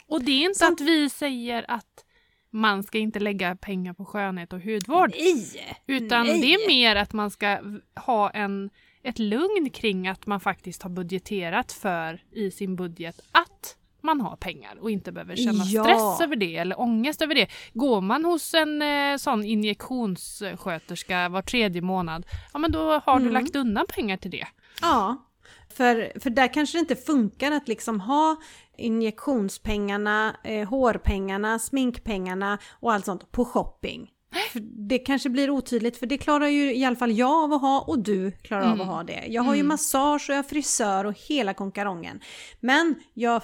Och 0.07 0.24
det 0.24 0.32
är 0.32 0.45
inte 0.45 0.59
Så- 0.59 0.74
att 0.74 0.82
vi 0.82 1.09
säger 1.09 1.66
att 1.72 2.05
man 2.51 2.84
ska 2.84 2.97
inte 2.97 3.20
lägga 3.20 3.55
pengar 3.55 3.93
på 3.93 4.05
skönhet 4.05 4.53
och 4.53 4.59
hudvård. 4.61 5.11
Nej! 5.20 5.78
Utan 5.88 6.26
Nej. 6.26 6.41
det 6.41 6.53
är 6.53 6.68
mer 6.68 6.95
att 6.95 7.14
man 7.14 7.32
ska 7.32 7.59
ha 8.05 8.30
en, 8.30 8.70
ett 9.04 9.20
lugn 9.20 9.70
kring 9.74 10.08
att 10.08 10.26
man 10.28 10.39
faktiskt 10.39 10.84
har 10.84 10.89
budgeterat 10.89 11.72
för 11.72 12.24
i 12.32 12.51
sin 12.51 12.76
budget 12.76 13.20
att 13.32 13.78
man 14.01 14.22
har 14.22 14.36
pengar 14.36 14.78
och 14.82 14.91
inte 14.91 15.12
behöver 15.12 15.36
känna 15.36 15.64
Ja. 15.66 15.84
stress 15.84 16.22
över 16.22 16.36
det 16.36 16.58
eller 16.58 16.80
ångest 16.80 17.22
över 17.22 17.36
det. 17.36 17.47
Går 17.74 18.01
man 18.01 18.26
hos 18.26 18.54
en 18.54 18.82
eh, 18.82 19.18
sån 19.18 19.43
injektionssköterska 19.43 21.30
var 21.30 21.41
tredje 21.41 21.82
månad, 21.82 22.26
ja 22.54 22.60
men 22.60 22.72
då 22.72 22.91
har 23.06 23.16
du 23.20 23.22
Mm. 23.28 23.34
lagt 23.34 23.56
undan 23.56 23.86
pengar 23.89 24.18
till 24.18 24.32
det. 24.32 24.47
Ja, 24.82 25.30
för, 25.74 26.20
för 26.20 26.30
där 26.30 26.54
kanske 26.54 26.78
det 26.78 26.80
inte 26.80 26.95
funkar 26.95 27.51
att 27.51 27.68
liksom 27.68 27.99
ha 27.99 28.36
injektionspengarna, 28.78 30.36
eh, 30.43 30.68
hårpengarna, 30.70 31.60
sminkpengarna 31.60 32.58
och 32.72 32.93
allt 32.93 33.06
sånt 33.06 33.32
på 33.32 33.45
shopping. 33.45 34.10
Det 34.62 34.99
kanske 34.99 35.30
blir 35.30 35.49
otydligt 35.49 35.97
för 35.97 36.06
det 36.06 36.18
klarar 36.18 36.47
ju 36.47 36.76
i 36.76 36.86
alla 36.86 36.95
fall 36.95 37.12
jag 37.12 37.43
av 37.43 37.54
att 37.54 37.62
ha 37.62 37.82
och 37.82 37.99
du 37.99 38.32
klarar 38.32 38.72
av 38.72 38.82
att 38.82 38.88
ha 38.88 39.04
det. 39.04 39.26
Jag 39.28 39.41
har 39.43 39.54
ju 39.54 39.60
Mm. 39.60 39.68
massage 39.68 40.26
och 40.30 40.34
jag 40.34 40.38
har 40.38 40.43
frisör 40.49 41.06
och 41.06 41.14
hela 41.28 41.54
konkarongen. 41.54 42.20
Men 42.60 42.95
jag 43.14 43.41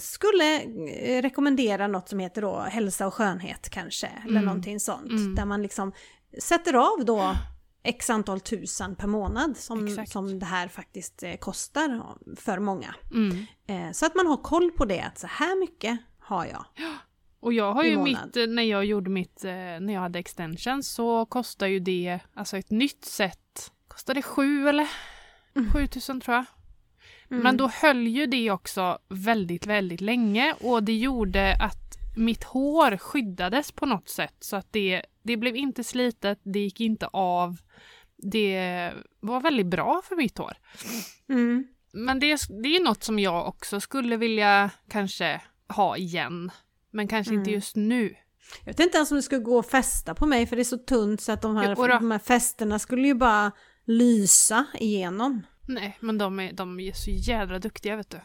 skulle 0.00 0.60
eh, 0.62 1.22
rekommendera 1.22 1.86
något 1.86 2.08
som 2.08 2.18
heter 2.18 2.42
då 2.42 2.60
hälsa 2.60 3.06
och 3.06 3.14
skönhet 3.14 3.68
kanske. 3.70 4.06
Eller 4.06 4.30
Mm. 4.30 4.44
någonting 4.44 4.80
sånt. 4.80 5.10
Mm. 5.10 5.34
Där 5.34 5.44
man 5.44 5.62
liksom 5.62 5.92
sätter 6.42 6.74
av 6.74 7.04
då 7.04 7.34
x 7.82 8.10
antal 8.10 8.40
tusen 8.40 8.94
per 8.96 9.06
månad 9.06 9.56
som, 9.56 9.86
Exakt. 9.88 10.12
som 10.12 10.38
det 10.38 10.46
här 10.46 10.68
faktiskt 10.68 11.22
eh, 11.22 11.34
kostar 11.36 12.02
för 12.36 12.58
många. 12.58 12.94
Mm. 13.14 13.46
Eh, 13.66 13.92
så 13.92 14.06
att 14.06 14.14
man 14.14 14.26
har 14.26 14.36
koll 14.36 14.70
på 14.70 14.84
det, 14.84 15.00
att 15.00 15.18
så 15.18 15.26
här 15.26 15.60
mycket 15.60 15.98
har 16.18 16.46
jag. 16.46 16.64
Och 17.44 17.52
jag 17.52 17.72
har 17.72 17.84
ju 17.84 17.98
mitt, 17.98 18.34
när 18.48 18.62
jag 18.62 18.84
gjorde 18.84 19.10
mitt, 19.10 19.44
eh, 19.44 19.52
när 19.52 19.92
jag 19.92 20.00
hade 20.00 20.18
extension 20.18 20.82
så 20.82 21.26
kostar 21.26 21.66
ju 21.66 21.80
det, 21.80 22.18
alltså 22.34 22.56
ett 22.56 22.70
nytt 22.70 23.04
set, 23.04 23.72
kostade 23.88 24.22
sju 24.22 24.68
eller? 24.68 24.88
Mm. 25.56 25.72
7000 25.72 26.20
tror 26.20 26.34
jag. 26.34 26.44
Mm. 27.30 27.42
Men 27.42 27.56
då 27.56 27.68
höll 27.68 28.06
ju 28.06 28.26
det 28.26 28.50
också 28.50 28.98
väldigt, 29.08 29.66
väldigt 29.66 30.00
länge 30.00 30.54
och 30.60 30.82
det 30.82 30.92
gjorde 30.92 31.56
att 31.60 32.16
mitt 32.16 32.44
hår 32.44 32.96
skyddades 32.96 33.72
på 33.72 33.86
något 33.86 34.08
sätt 34.08 34.36
så 34.40 34.56
att 34.56 34.72
det, 34.72 35.02
det 35.22 35.36
blev 35.36 35.56
inte 35.56 35.84
slitet, 35.84 36.40
det 36.42 36.58
gick 36.58 36.80
inte 36.80 37.06
av. 37.06 37.56
Det 38.16 38.92
var 39.20 39.40
väldigt 39.40 39.66
bra 39.66 40.02
för 40.04 40.16
mitt 40.16 40.38
hår. 40.38 40.56
Mm. 41.28 41.66
Men 41.92 42.20
det, 42.20 42.38
det 42.62 42.76
är 42.76 42.84
något 42.84 43.04
som 43.04 43.18
jag 43.18 43.48
också 43.48 43.80
skulle 43.80 44.16
vilja 44.16 44.70
kanske 44.88 45.40
ha 45.68 45.96
igen. 45.96 46.50
Men 46.94 47.08
kanske 47.08 47.34
inte 47.34 47.50
Mm. 47.50 47.54
just 47.54 47.76
nu. 47.76 48.16
Jag 48.60 48.66
vet 48.66 48.80
inte 48.80 48.96
ens 48.96 49.10
om 49.10 49.16
det 49.16 49.22
skulle 49.22 49.40
gå 49.40 49.58
att 49.58 49.70
fästa 49.70 50.14
på 50.14 50.26
mig 50.26 50.46
för 50.46 50.56
det 50.56 50.62
är 50.62 50.64
så 50.64 50.78
tunt 50.78 51.20
så 51.20 51.32
att 51.32 51.42
de 51.42 51.56
här, 51.56 51.74
Jo 51.78 51.86
de 51.86 52.10
här 52.10 52.18
fästena 52.18 52.78
skulle 52.78 53.06
ju 53.06 53.14
bara 53.14 53.52
lysa 53.84 54.66
igenom. 54.74 55.46
Nej, 55.68 55.96
men 56.00 56.18
de 56.18 56.40
är, 56.40 56.52
de 56.52 56.80
är 56.80 56.92
så 56.92 57.10
jädra 57.10 57.58
duktiga 57.58 57.96
vet 57.96 58.10
du. 58.10 58.20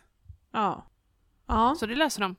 Ja. 0.54 0.88
Ja. 1.48 1.76
Så 1.80 1.86
det 1.86 1.96
löser 1.96 2.22
de. 2.22 2.36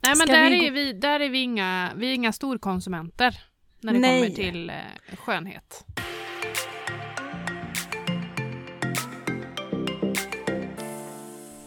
Nej 0.00 0.14
men 0.16 0.26
Ska 0.26 0.32
där, 0.32 0.50
vi 0.50 0.66
är 0.66 0.70
vi, 0.70 0.92
där 0.92 1.20
är 1.20 1.28
vi 1.28 1.38
inga, 1.38 1.90
vi 1.96 2.10
är 2.10 2.14
inga 2.14 2.32
storkonsumenter. 2.32 3.40
När 3.80 3.92
det 3.92 3.98
Nej. 3.98 4.20
kommer 4.22 4.36
till 4.36 4.70
eh, 4.70 5.16
skönhet. 5.16 5.84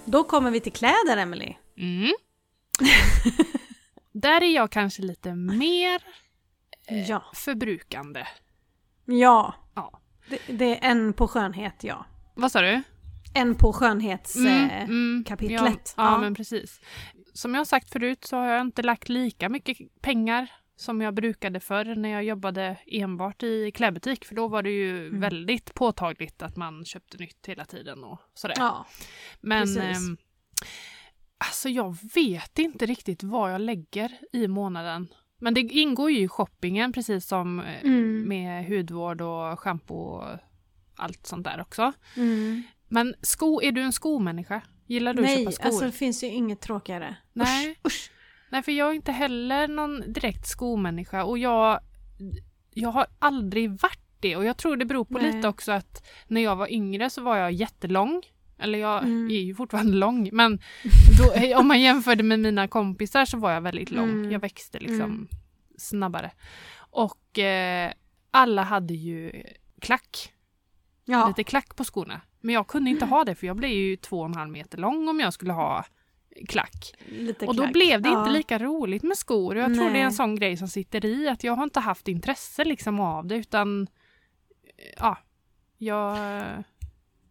Då 0.05 0.23
kommer 0.23 0.51
vi 0.51 0.59
till 0.59 0.71
kläder, 0.71 1.17
Emily. 1.17 1.53
Mm. 1.77 2.13
där 4.11 4.41
är 4.43 4.55
jag 4.55 4.71
kanske 4.71 5.01
lite 5.01 5.35
mer 5.35 6.01
eh, 6.87 7.09
Ja. 7.09 7.23
förbrukande. 7.33 8.27
Ja. 9.05 9.53
Ja. 9.75 10.01
Det, 10.29 10.39
det 10.57 10.65
är 10.85 10.91
en 10.91 11.13
på 11.13 11.27
skönhet, 11.27 11.83
ja. 11.83 12.05
Vad 12.35 12.51
sa 12.51 12.61
du? 12.61 12.81
En 13.35 13.55
på 13.55 13.73
skönhetskapitlet. 13.73 14.83
mm, 14.89 15.23
kapitlet. 15.27 15.93
Ja, 15.97 16.03
ja, 16.03 16.11
Ja. 16.11 16.17
men 16.17 16.35
precis. 16.35 16.79
Som 17.33 17.55
jag 17.55 17.67
sagt 17.67 17.89
förut 17.91 18.23
så 18.23 18.37
har 18.37 18.47
jag 18.47 18.61
inte 18.61 18.81
lagt 18.81 19.09
lika 19.09 19.49
mycket 19.49 19.77
pengar 20.01 20.51
som 20.75 21.01
jag 21.01 21.13
brukade 21.13 21.59
förr 21.59 21.95
när 21.95 22.09
jag 22.09 22.23
jobbade 22.23 22.77
enbart 22.87 23.43
i 23.43 23.71
klädbutik. 23.71 24.25
För 24.25 24.35
då 24.35 24.47
var 24.47 24.63
det 24.63 24.69
ju 24.69 25.07
Mm. 25.07 25.19
väldigt 25.19 25.73
påtagligt 25.73 26.41
att 26.41 26.55
man 26.55 26.85
köpte 26.85 27.17
nytt 27.17 27.45
hela 27.45 27.65
tiden 27.65 28.03
och 28.03 28.19
sådär. 28.33 28.55
ja. 28.59 28.85
men 29.41 29.67
alltså 31.37 31.69
jag 31.69 31.97
vet 32.15 32.59
inte 32.59 32.85
riktigt 32.85 33.23
vad 33.23 33.53
jag 33.53 33.61
lägger 33.61 34.11
i 34.33 34.47
månaden. 34.47 35.07
Men 35.39 35.53
det 35.53 35.61
ingår 35.61 36.11
ju 36.11 36.19
i 36.19 36.27
shoppingen 36.27 36.93
precis 36.93 37.27
som 37.27 37.59
eh, 37.59 37.81
Mm. 37.83 38.27
med 38.27 38.65
hudvård 38.65 39.21
och 39.21 39.59
schampo 39.59 39.95
och 39.95 40.23
allt 40.95 41.25
sånt 41.27 41.43
där 41.43 41.61
också. 41.61 41.93
Mm. 42.17 42.63
Men 42.87 43.15
sko, 43.21 43.61
är 43.61 43.71
du 43.71 43.81
en 43.81 43.93
skomänniska? 43.93 44.61
Gillar 44.87 45.13
du 45.13 45.19
att 45.19 45.25
Nej, 45.25 45.37
köpa 45.37 45.51
skor? 45.51 45.65
alltså 45.65 45.85
det 45.85 45.91
finns 45.91 46.23
ju 46.23 46.27
inget 46.27 46.61
tråkigare. 46.61 47.15
Nej. 47.33 47.69
Usch, 47.71 47.77
usch. 47.87 48.11
Nej, 48.49 48.63
för 48.63 48.71
jag 48.71 48.89
är 48.89 48.93
inte 48.93 49.11
heller 49.11 49.67
någon 49.67 50.13
direkt 50.13 50.47
skomänniska 50.47 51.23
och 51.23 51.37
jag, 51.37 51.79
jag 52.73 52.89
har 52.89 53.05
aldrig 53.19 53.69
varit 53.69 53.99
det 54.19 54.35
och 54.35 54.45
jag 54.45 54.57
tror 54.57 54.77
det 54.77 54.85
beror 54.85 55.05
på 55.05 55.17
Nej. 55.17 55.31
lite 55.31 55.47
också 55.47 55.71
att 55.71 56.07
när 56.27 56.41
jag 56.41 56.55
var 56.55 56.71
yngre 56.73 57.09
så 57.09 57.21
var 57.21 57.37
jag 57.37 57.51
jättelång. 57.51 58.23
Eller 58.57 58.79
jag 58.79 59.03
Mm. 59.03 59.27
är 59.31 59.39
ju 59.41 59.55
fortfarande 59.55 59.93
lång 59.93 60.29
men 60.33 60.59
då, 61.51 61.57
om 61.59 61.67
man 61.67 61.81
jämförde 61.81 62.23
med 62.23 62.39
mina 62.39 62.67
kompisar 62.67 63.25
så 63.25 63.37
var 63.37 63.51
jag 63.51 63.61
väldigt 63.61 63.91
lång. 63.91 64.09
Mm. 64.09 64.31
Jag 64.31 64.39
växte 64.39 64.79
liksom 64.79 65.01
Mm. 65.01 65.27
snabbare. 65.77 66.31
Och 66.77 67.39
eh, 67.39 67.91
alla 68.31 68.63
hade 68.63 68.93
ju 68.93 69.43
klack, 69.81 70.33
Ja. 71.05 71.27
lite 71.27 71.43
klack 71.43 71.75
på 71.75 71.83
skorna. 71.83 72.21
Men 72.41 72.55
jag 72.55 72.67
kunde 72.67 72.89
inte 72.89 73.05
ha 73.05 73.23
det 73.23 73.35
för 73.35 73.47
jag 73.47 73.55
blev 73.55 73.71
ju 73.71 73.95
två 73.95 74.19
och 74.19 74.25
en 74.25 74.35
halv 74.35 74.51
meter 74.51 74.77
lång 74.77 75.07
om 75.09 75.19
jag 75.19 75.33
skulle 75.33 75.53
ha 75.53 75.85
klack. 76.47 76.93
Lite 77.05 77.45
Och 77.45 77.55
då 77.55 77.63
klack. 77.63 77.73
blev 77.73 78.01
det 78.01 78.09
ja. 78.09 78.19
inte 78.19 78.31
lika 78.31 78.59
roligt 78.59 79.03
med 79.03 79.17
skor. 79.17 79.57
Jag 79.57 79.65
tror 79.75 79.83
det 79.83 79.89
är 79.89 79.93
Nej. 79.93 80.01
en 80.01 80.11
sån 80.11 80.35
grej 80.35 80.57
som 80.57 80.67
sitter 80.67 81.05
i 81.05 81.29
att 81.29 81.43
jag 81.43 81.53
har 81.55 81.63
inte 81.63 81.79
haft 81.79 82.07
intresse 82.07 82.63
liksom 82.65 82.99
av 82.99 83.27
det 83.27 83.35
utan 83.35 83.81
eh, 84.77 84.93
ja, 84.97 85.17
jag 85.77 86.17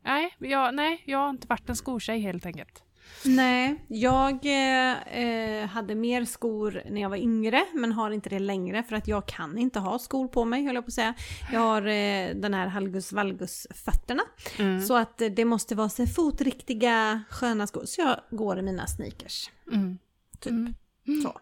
nej, 0.05 0.35
jag, 0.39 0.75
nej, 0.75 1.03
jag 1.07 1.19
har 1.19 1.31
inte 1.31 1.47
varit 1.47 1.69
en 1.69 1.77
skotjej 1.77 2.19
helt 2.21 2.47
enkelt. 2.47 2.83
Nej, 3.25 3.85
jag 3.89 4.33
eh, 4.33 5.67
hade 5.67 5.95
mer 5.95 6.25
skor 6.25 6.83
när 6.91 7.01
jag 7.01 7.09
var 7.11 7.17
yngre 7.17 7.65
men 7.75 7.93
har 7.93 8.11
inte 8.11 8.29
det 8.29 8.39
längre 8.39 8.83
för 8.83 8.97
att 8.97 9.09
jag 9.09 9.27
kan 9.27 9.59
inte 9.59 9.81
ha 9.81 9.99
skor 9.99 10.29
på 10.29 10.45
mig 10.45 10.65
höll 10.67 10.75
jag 10.75 10.85
på 10.85 10.89
att 10.89 10.93
säga. 10.95 11.15
Jag 11.53 11.61
har 11.61 11.87
eh, 11.87 12.35
den 12.35 12.55
här 12.55 12.67
halgus 12.67 13.13
valgus 13.13 13.67
fötterna 13.85 14.23
Mm. 14.59 14.83
så 14.83 14.97
att 14.97 15.21
eh, 15.21 15.29
det 15.29 15.45
måste 15.45 15.75
vara 15.75 15.89
så 15.89 16.07
fotriktiga 16.07 17.23
sköna 17.31 17.67
skor 17.67 17.85
så 17.85 18.01
jag 18.01 18.21
går 18.39 18.59
i 18.59 18.63
mina 18.63 18.87
sneakers. 18.87 19.51
Mm. 19.73 19.99
Typ. 20.41 20.53
Mm. 20.53 20.75
Så. 21.23 21.41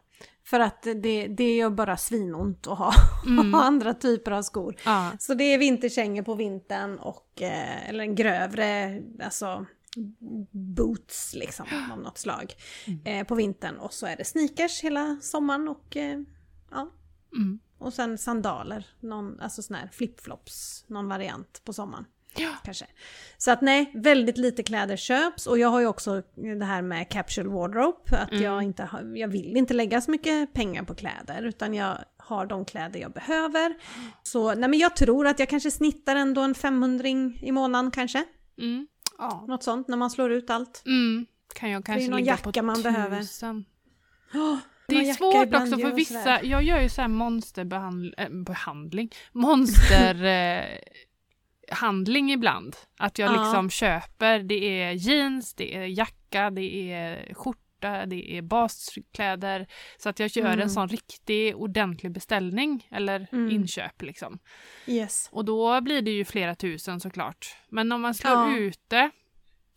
För 0.50 0.60
att 0.60 0.82
det, 0.82 1.26
det 1.28 1.56
gör 1.56 1.70
bara 1.70 1.96
svinont 1.96 2.66
att 2.66 2.78
ha, 2.78 2.92
Mm. 3.26 3.54
andra 3.54 3.94
typer 3.94 4.30
av 4.30 4.42
skor. 4.42 4.76
Ja. 4.84 5.12
Så 5.18 5.34
det 5.34 5.44
är 5.44 5.58
vinterkängor 5.58 6.22
på 6.22 6.34
vintern 6.34 6.98
och, 6.98 7.42
eh, 7.42 7.88
eller 7.88 8.04
en 8.04 8.14
grövre, 8.14 9.02
alltså 9.24 9.66
boots 10.50 11.34
liksom 11.34 11.66
av 11.92 11.98
något 11.98 12.18
slag 12.18 12.54
eh, 13.04 13.26
på 13.26 13.34
vintern. 13.34 13.76
Och 13.76 13.92
så 13.92 14.06
är 14.06 14.16
det 14.16 14.24
sneakers 14.24 14.80
hela 14.80 15.18
sommaren 15.22 15.68
och 15.68 15.96
eh, 15.96 16.20
ja. 16.70 16.90
Mm. 17.36 17.60
Och 17.78 17.92
sen 17.92 18.18
sandaler, 18.18 18.86
någon, 19.00 19.40
alltså 19.40 19.62
sån 19.62 19.76
här 19.76 19.88
flipflops, 19.92 20.84
någon 20.88 21.08
variant 21.08 21.62
på 21.64 21.72
sommaren. 21.72 22.04
Ja. 22.36 22.50
Kanske. 22.64 22.86
Så 23.38 23.50
att 23.50 23.60
nej, 23.62 23.90
väldigt 23.94 24.38
lite 24.38 24.62
kläder 24.62 24.96
köps 24.96 25.46
och 25.46 25.58
jag 25.58 25.68
har 25.68 25.80
ju 25.80 25.86
också 25.86 26.22
det 26.58 26.64
här 26.64 26.82
med 26.82 27.08
capsule 27.08 27.48
wardrobe, 27.48 27.96
att 28.22 28.30
Mm. 28.32 28.42
jag, 28.44 28.62
inte 28.62 28.82
har, 28.84 29.16
jag 29.16 29.28
vill 29.28 29.56
inte 29.56 29.74
lägga 29.74 30.00
så 30.00 30.10
mycket 30.10 30.52
pengar 30.52 30.82
på 30.82 30.94
kläder 30.94 31.42
utan 31.42 31.74
jag 31.74 31.98
har 32.16 32.46
de 32.46 32.64
kläder 32.64 33.00
jag 33.00 33.12
behöver. 33.12 33.74
Så 34.22 34.54
nej 34.54 34.70
men 34.70 34.78
jag 34.78 34.96
tror 34.96 35.26
att 35.26 35.38
jag 35.38 35.48
kanske 35.48 35.70
snittar 35.70 36.16
ändå 36.16 36.40
en 36.40 36.54
500 36.54 37.08
i 37.42 37.52
månaden 37.52 37.90
kanske. 37.90 38.24
Mm. 38.58 38.86
Ja. 39.18 39.44
Något 39.48 39.62
sånt 39.62 39.88
när 39.88 39.96
man 39.96 40.10
slår 40.10 40.32
ut 40.32 40.50
allt. 40.50 40.82
Mm. 40.86 41.26
Kan 41.54 41.70
jag 41.70 41.84
kanske 41.84 42.08
någon 42.10 42.20
ligga 42.20 42.32
jacka 42.32 42.60
på 42.60 42.66
man 42.66 42.82
behöver. 42.82 43.18
tusen. 43.18 43.64
Oh, 44.34 44.56
Det 44.86 44.94
är 45.08 45.14
svårt 45.14 45.54
också 45.54 45.78
för 45.78 45.92
vissa, 45.92 46.42
jag 46.44 46.62
gör 46.62 46.80
ju 46.80 46.88
så 46.88 47.00
här 47.00 47.08
monsterbehandling, 47.08 48.14
äh, 48.18 48.30
behandling, 48.30 49.10
monster 49.32 50.24
eh, 50.24 50.64
handling 51.70 52.32
ibland. 52.32 52.76
Att 52.98 53.18
jag 53.18 53.32
Ja. 53.34 53.42
liksom 53.42 53.70
köper, 53.70 54.38
det 54.38 54.82
är 54.82 54.92
jeans, 54.92 55.54
det 55.54 55.74
är 55.76 55.84
jacka, 55.86 56.50
det 56.50 56.92
är 56.92 57.34
skjorta, 57.34 58.06
det 58.06 58.36
är 58.36 58.42
baskläder. 58.42 59.66
Så 59.98 60.08
att 60.08 60.18
jag 60.18 60.30
gör 60.36 60.46
Mm. 60.46 60.60
en 60.60 60.70
sån 60.70 60.88
riktig 60.88 61.56
ordentlig 61.56 62.12
beställning 62.12 62.86
eller 62.90 63.26
Mm. 63.32 63.50
inköp 63.50 64.02
liksom. 64.02 64.38
Yes. 64.86 65.28
Och 65.32 65.44
då 65.44 65.80
blir 65.80 66.02
det 66.02 66.10
ju 66.10 66.24
flera 66.24 66.54
tusen 66.54 67.00
såklart. 67.00 67.56
Men 67.68 67.92
om 67.92 68.00
man 68.00 68.14
slår 68.14 68.32
Ja. 68.32 68.56
ut 68.56 68.80
det, 68.88 69.10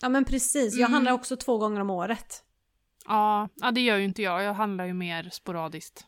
Ja 0.02 0.10
men 0.10 0.26
precis, 0.26 0.74
jag 0.74 0.80
Mm. 0.80 0.94
handlar 0.94 1.12
också 1.12 1.36
två 1.38 1.58
gånger 1.58 1.82
om 1.82 1.90
året. 1.90 2.44
ja, 3.08 3.50
ja 3.56 3.72
det 3.72 3.82
gör 3.82 3.98
ju 3.98 4.04
inte 4.06 4.22
jag. 4.22 4.44
Jag 4.44 4.54
handlar 4.54 4.86
ju 4.86 4.94
mer 4.94 5.30
sporadiskt. 5.32 6.06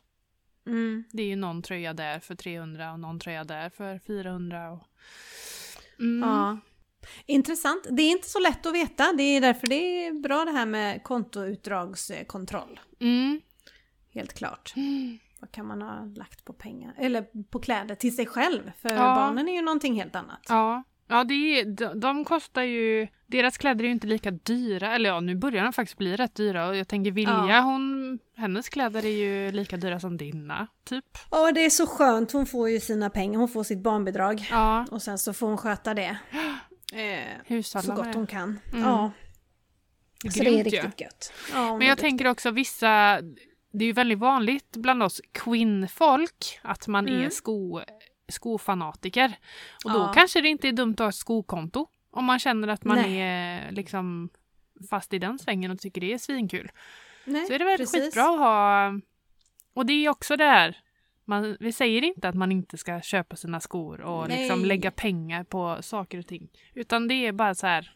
Mm. 0.67 1.03
Det 1.11 1.23
är 1.23 1.27
ju 1.27 1.35
någon 1.35 1.61
tröja 1.61 1.93
där 1.93 2.19
för 2.19 2.35
300 2.35 2.93
och 2.93 2.99
någon 2.99 3.19
tröja 3.19 3.43
där 3.43 3.69
för 3.69 3.99
400. 3.99 4.71
Och... 4.71 4.81
Mm. 5.99 6.29
Ja. 6.29 6.57
Intressant. 7.25 7.87
Det 7.91 8.01
är 8.03 8.11
inte 8.11 8.29
så 8.29 8.39
lätt 8.39 8.65
att 8.65 8.73
veta. 8.73 9.13
Det 9.13 9.23
är 9.23 9.41
därför 9.41 9.67
det 9.67 10.05
är 10.05 10.13
bra 10.13 10.45
det 10.45 10.51
här 10.51 10.65
med 10.65 11.03
kontoutdragskontroll. 11.03 12.79
Mm. 12.99 13.41
Helt 14.13 14.33
klart. 14.33 14.73
Vad 15.39 15.51
kan 15.51 15.65
man 15.67 15.81
ha 15.81 16.05
lagt 16.05 16.45
på 16.45 16.53
pengar? 16.53 16.93
Eller 16.97 17.43
på 17.43 17.59
kläder 17.59 17.95
till 17.95 18.15
sig 18.15 18.25
själv. 18.25 18.71
För 18.81 18.89
Ja. 18.89 18.97
barnen 19.15 19.49
är 19.49 19.53
ju 19.53 19.61
någonting 19.61 19.93
helt 19.95 20.15
annat. 20.15 20.45
Ja, 20.49 20.83
ja 21.07 21.23
det 21.23 21.33
är, 21.59 21.65
de, 21.65 21.99
de 21.99 22.25
kostar 22.25 22.61
ju... 22.63 23.07
Deras 23.27 23.57
kläder 23.57 23.83
är 23.83 23.87
ju 23.87 23.91
inte 23.93 24.07
lika 24.07 24.31
dyra. 24.31 24.95
Eller 24.95 25.09
ja, 25.09 25.19
nu 25.19 25.35
börjar 25.35 25.63
de 25.63 25.73
faktiskt 25.73 25.97
bli 25.97 26.15
rätt 26.15 26.35
dyra. 26.35 26.67
Och 26.67 26.75
jag 26.75 26.87
tänker 26.87 27.11
Vilja, 27.11 27.45
Ja. 27.49 27.59
hon, 27.59 28.19
hennes 28.35 28.69
kläder 28.69 29.05
är 29.05 29.09
ju 29.09 29.51
lika 29.51 29.77
dyra 29.77 29.99
som 29.99 30.17
dina, 30.17 30.67
typ. 30.83 31.05
Ja, 31.31 31.51
det 31.51 31.65
är 31.65 31.69
så 31.69 31.87
skönt. 31.87 32.31
Hon 32.31 32.45
får 32.45 32.69
ju 32.69 32.79
sina 32.79 33.09
pengar. 33.09 33.39
Hon 33.39 33.49
får 33.49 33.63
sitt 33.63 33.79
barnbidrag. 33.79 34.47
Ja, 34.51 34.85
Och 34.91 35.01
sen 35.01 35.17
så 35.17 35.33
får 35.33 35.47
hon 35.47 35.57
sköta 35.57 35.93
det. 35.93 36.17
Eh, 36.93 37.61
så 37.61 37.93
gott 37.93 38.15
hon 38.15 38.27
kan. 38.27 38.59
Mm. 38.73 38.83
Ja, 38.83 39.11
så 40.31 40.39
det 40.43 40.49
är 40.49 40.51
grymt 40.53 40.63
riktigt 40.65 41.01
gött. 41.01 41.33
Ja, 41.53 41.77
Men 41.77 41.87
jag 41.87 41.97
tänker 41.97 42.27
också 42.27 42.51
vissa... 42.51 43.21
Det 43.71 43.83
är 43.83 43.87
ju 43.87 43.91
väldigt 43.91 44.19
vanligt 44.19 44.71
bland 44.77 45.03
oss 45.03 45.21
kvinnfolk 45.31 46.59
att 46.61 46.87
man 46.87 47.07
Mm. 47.07 47.25
är 47.25 47.29
sko, 47.29 47.81
skofanatiker. 48.27 49.37
Och 49.85 49.91
då 49.91 49.99
Ja. 49.99 50.11
kanske 50.15 50.41
det 50.41 50.49
inte 50.49 50.67
är 50.67 50.71
dumt 50.71 50.93
att 50.93 50.99
ha 50.99 51.09
ett 51.09 51.15
skokonto. 51.15 51.87
Om 52.11 52.25
man 52.25 52.39
känner 52.39 52.67
att 52.67 52.83
man 52.83 52.97
Nej. 52.97 53.21
är 53.21 53.71
liksom 53.71 54.29
fast 54.89 55.13
i 55.13 55.19
den 55.19 55.39
svängen 55.39 55.71
och 55.71 55.79
tycker 55.79 56.01
det 56.01 56.13
är 56.13 56.17
svinkul. 56.17 56.71
Nej, 57.25 57.45
Så 57.45 57.53
är 57.53 57.59
det 57.59 57.65
väl 57.65 57.77
precis. 57.77 58.03
skitbra 58.03 58.23
att 58.23 58.39
ha 58.39 58.91
Och 59.73 59.85
det 59.85 59.93
är 59.93 60.09
också 60.09 60.35
det 60.37 60.43
här. 60.45 60.77
Man, 61.27 61.57
vi 61.59 61.71
säger 61.71 62.01
inte 62.03 62.29
att 62.29 62.35
man 62.35 62.51
inte 62.51 62.77
ska 62.77 63.01
köpa 63.01 63.35
sina 63.35 63.59
skor 63.59 64.01
och 64.01 64.29
liksom 64.29 64.65
lägga 64.65 64.91
pengar 64.91 65.43
på 65.43 65.77
saker 65.81 66.17
och 66.19 66.27
ting. 66.27 66.49
Utan 66.73 67.07
det 67.07 67.13
är 67.13 67.31
bara 67.31 67.55
så 67.55 67.67
här, 67.67 67.95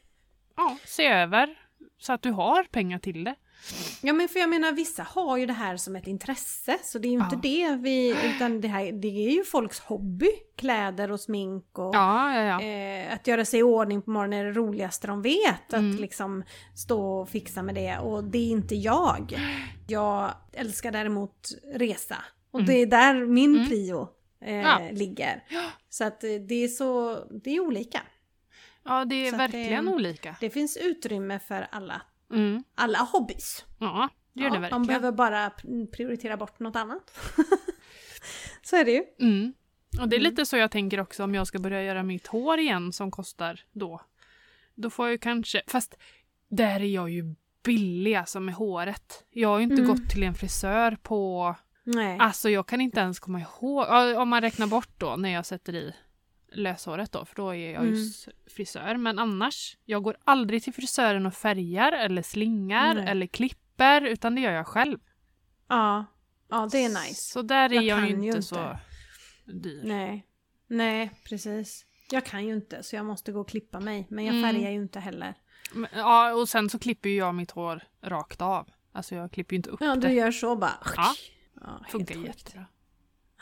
ja, 0.55 0.77
se 0.85 1.07
över 1.07 1.59
så 1.97 2.13
att 2.13 2.21
du 2.21 2.31
har 2.31 2.63
pengar 2.63 2.99
till 2.99 3.23
det. 3.23 3.35
Ja 4.01 4.13
men 4.13 4.29
för 4.29 4.39
jag 4.39 4.49
menar 4.49 4.71
vissa 4.71 5.03
har 5.03 5.37
ju 5.37 5.45
det 5.45 5.53
här 5.53 5.77
som 5.77 5.95
ett 5.95 6.07
intresse 6.07 6.77
så 6.83 6.99
det 6.99 7.07
är 7.07 7.09
ju 7.11 7.17
inte 7.23 7.35
Ja. 7.35 7.39
det 7.71 7.75
vi, 7.81 8.15
utan 8.35 8.61
det 8.61 8.67
här 8.67 8.91
det 8.91 9.07
är 9.27 9.31
ju 9.31 9.43
folks 9.43 9.79
hobby. 9.79 10.29
Kläder 10.57 11.11
och 11.11 11.19
smink 11.19 11.79
och 11.79 11.95
Ja, 11.95 12.41
ja, 12.43 12.61
eh, 12.61 13.13
att 13.13 13.27
göra 13.27 13.45
sig 13.45 13.59
i 13.59 13.63
ordning 13.63 14.01
på 14.01 14.11
morgonen 14.11 14.39
är 14.39 14.45
det 14.45 14.51
roligaste 14.51 15.07
de 15.07 15.21
vet. 15.21 15.73
Mm. 15.73 15.91
Att 15.93 15.99
liksom 15.99 16.43
stå 16.75 17.19
och 17.21 17.29
fixa 17.29 17.63
med 17.63 17.75
det 17.75 17.97
och 17.97 18.23
det 18.23 18.37
är 18.37 18.49
inte 18.49 18.75
jag. 18.75 19.35
Jag 19.87 20.31
älskar 20.53 20.91
däremot 20.91 21.49
resa 21.73 22.17
och 22.51 22.59
Mm. 22.59 22.67
det 22.73 22.81
är 22.81 22.85
där 22.85 23.25
min 23.25 23.55
Mm. 23.55 23.67
prio 23.67 24.07
eh, 24.45 24.91
ligger. 24.91 25.43
Så 25.89 26.03
att 26.03 26.23
eh, 26.23 26.29
det 26.47 26.63
är 26.63 26.67
så, 26.67 27.17
det 27.43 27.55
är 27.55 27.59
olika. 27.59 28.01
Ja, 28.85 29.05
det 29.05 29.15
är 29.27 29.29
Så 29.31 29.35
att 29.41 29.51
det- 29.51 29.57
verkligen 29.57 29.87
olika. 29.87 30.35
Det 30.39 30.49
finns 30.49 30.77
utrymme 30.77 31.39
för 31.39 31.67
alla, 31.71 32.01
Mm. 32.31 32.63
alla 32.75 32.97
hobbys. 32.99 33.65
Ja, 33.79 34.09
det 34.33 34.41
gör 34.43 34.49
det 34.49 34.55
Ja, 34.55 34.59
verkligen. 34.61 34.81
de 34.81 34.87
behöver 34.87 35.11
bara 35.11 35.51
prioritera 35.91 36.37
bort 36.37 36.59
något 36.59 36.75
annat. 36.75 37.11
så 38.61 38.75
är 38.75 38.85
det 38.85 38.91
ju. 38.91 39.03
Mm. 39.19 39.53
Och 40.01 40.09
det 40.09 40.15
är 40.15 40.19
Mm. 40.19 40.29
lite 40.31 40.45
så 40.45 40.57
jag 40.57 40.71
tänker 40.71 40.99
också 40.99 41.23
om 41.23 41.35
jag 41.35 41.47
ska 41.47 41.59
börja 41.59 41.83
göra 41.83 42.03
mitt 42.03 42.27
hår 42.27 42.59
igen 42.59 42.93
som 42.93 43.11
kostar 43.11 43.59
då. 43.71 44.01
Då 44.75 44.89
får 44.89 45.05
jag 45.05 45.11
ju 45.11 45.17
kanske, 45.17 45.61
fast 45.67 45.95
där 46.49 46.79
är 46.79 46.85
jag 46.85 47.09
ju 47.09 47.35
billig 47.63 48.15
alltså 48.15 48.39
med 48.39 48.55
håret. 48.55 49.25
Jag 49.29 49.49
har 49.49 49.57
ju 49.57 49.63
inte 49.63 49.81
Mm. 49.81 49.87
gått 49.87 50.09
till 50.09 50.23
en 50.23 50.33
frisör 50.33 50.97
på, 51.03 51.55
Nej. 51.83 52.17
alltså 52.19 52.49
jag 52.49 52.67
kan 52.67 52.81
inte 52.81 52.99
ens 52.99 53.19
komma 53.19 53.39
ihåg, 53.41 54.17
om 54.17 54.29
man 54.29 54.41
räknar 54.41 54.67
bort 54.67 54.89
då 54.97 55.15
när 55.15 55.29
jag 55.29 55.45
sätter 55.45 55.75
i 55.75 55.93
löshåret 56.51 57.11
då, 57.11 57.25
för 57.25 57.35
då 57.35 57.49
är 57.49 57.71
jag 57.73 57.85
ju 57.85 57.91
Mm. 57.93 58.03
frisör. 58.55 58.97
Men 58.97 59.19
annars, 59.19 59.77
jag 59.85 60.03
går 60.03 60.17
aldrig 60.23 60.63
till 60.63 60.73
frisören 60.73 61.25
och 61.25 61.33
färgar 61.33 61.91
eller 61.91 62.21
slingar 62.21 62.93
Nej. 62.95 63.07
eller 63.07 63.27
klipper, 63.27 64.01
utan 64.01 64.35
det 64.35 64.41
gör 64.41 64.51
jag 64.51 64.67
själv. 64.67 64.99
Ja. 65.67 66.05
ja, 66.49 66.69
det 66.71 66.83
är 66.83 66.89
nice. 66.89 67.31
Så 67.31 67.41
där 67.41 67.69
är 67.69 67.73
Jag 67.73 67.83
jag, 67.83 68.01
ju 68.09 68.15
inte, 68.15 68.37
ju 68.37 68.41
så 68.41 68.55
inte. 68.55 68.79
dyr. 69.69 69.81
Nej. 69.83 70.25
Nej, 70.67 71.11
precis. 71.29 71.85
Jag 72.11 72.25
kan 72.25 72.45
ju 72.45 72.53
inte 72.53 72.83
så 72.83 72.95
jag 72.95 73.05
måste 73.05 73.31
gå 73.31 73.39
och 73.41 73.49
klippa 73.49 73.79
mig. 73.79 74.07
Men 74.09 74.25
jag 74.25 74.35
Mm. 74.35 74.53
färgar 74.53 74.69
ju 74.69 74.75
inte 74.75 74.99
heller. 74.99 75.33
Men, 75.73 75.89
Ja, 75.95 76.33
och 76.33 76.49
sen 76.49 76.69
så 76.69 76.79
klipper 76.79 77.09
ju 77.09 77.15
jag 77.15 77.35
mitt 77.35 77.51
hår 77.51 77.83
rakt 78.01 78.41
av. 78.41 78.69
Alltså 78.91 79.15
jag 79.15 79.31
klipper 79.31 79.53
ju 79.53 79.57
inte 79.57 79.69
upp 79.69 79.81
Ja, 79.81 79.95
du 79.95 80.01
det. 80.07 80.13
gör 80.13 80.31
så 80.31 80.55
bara. 80.55 80.71
Ja. 80.97 81.13
Ja, 81.61 81.85
Funkar 81.89 82.15
jättebra. 82.15 82.65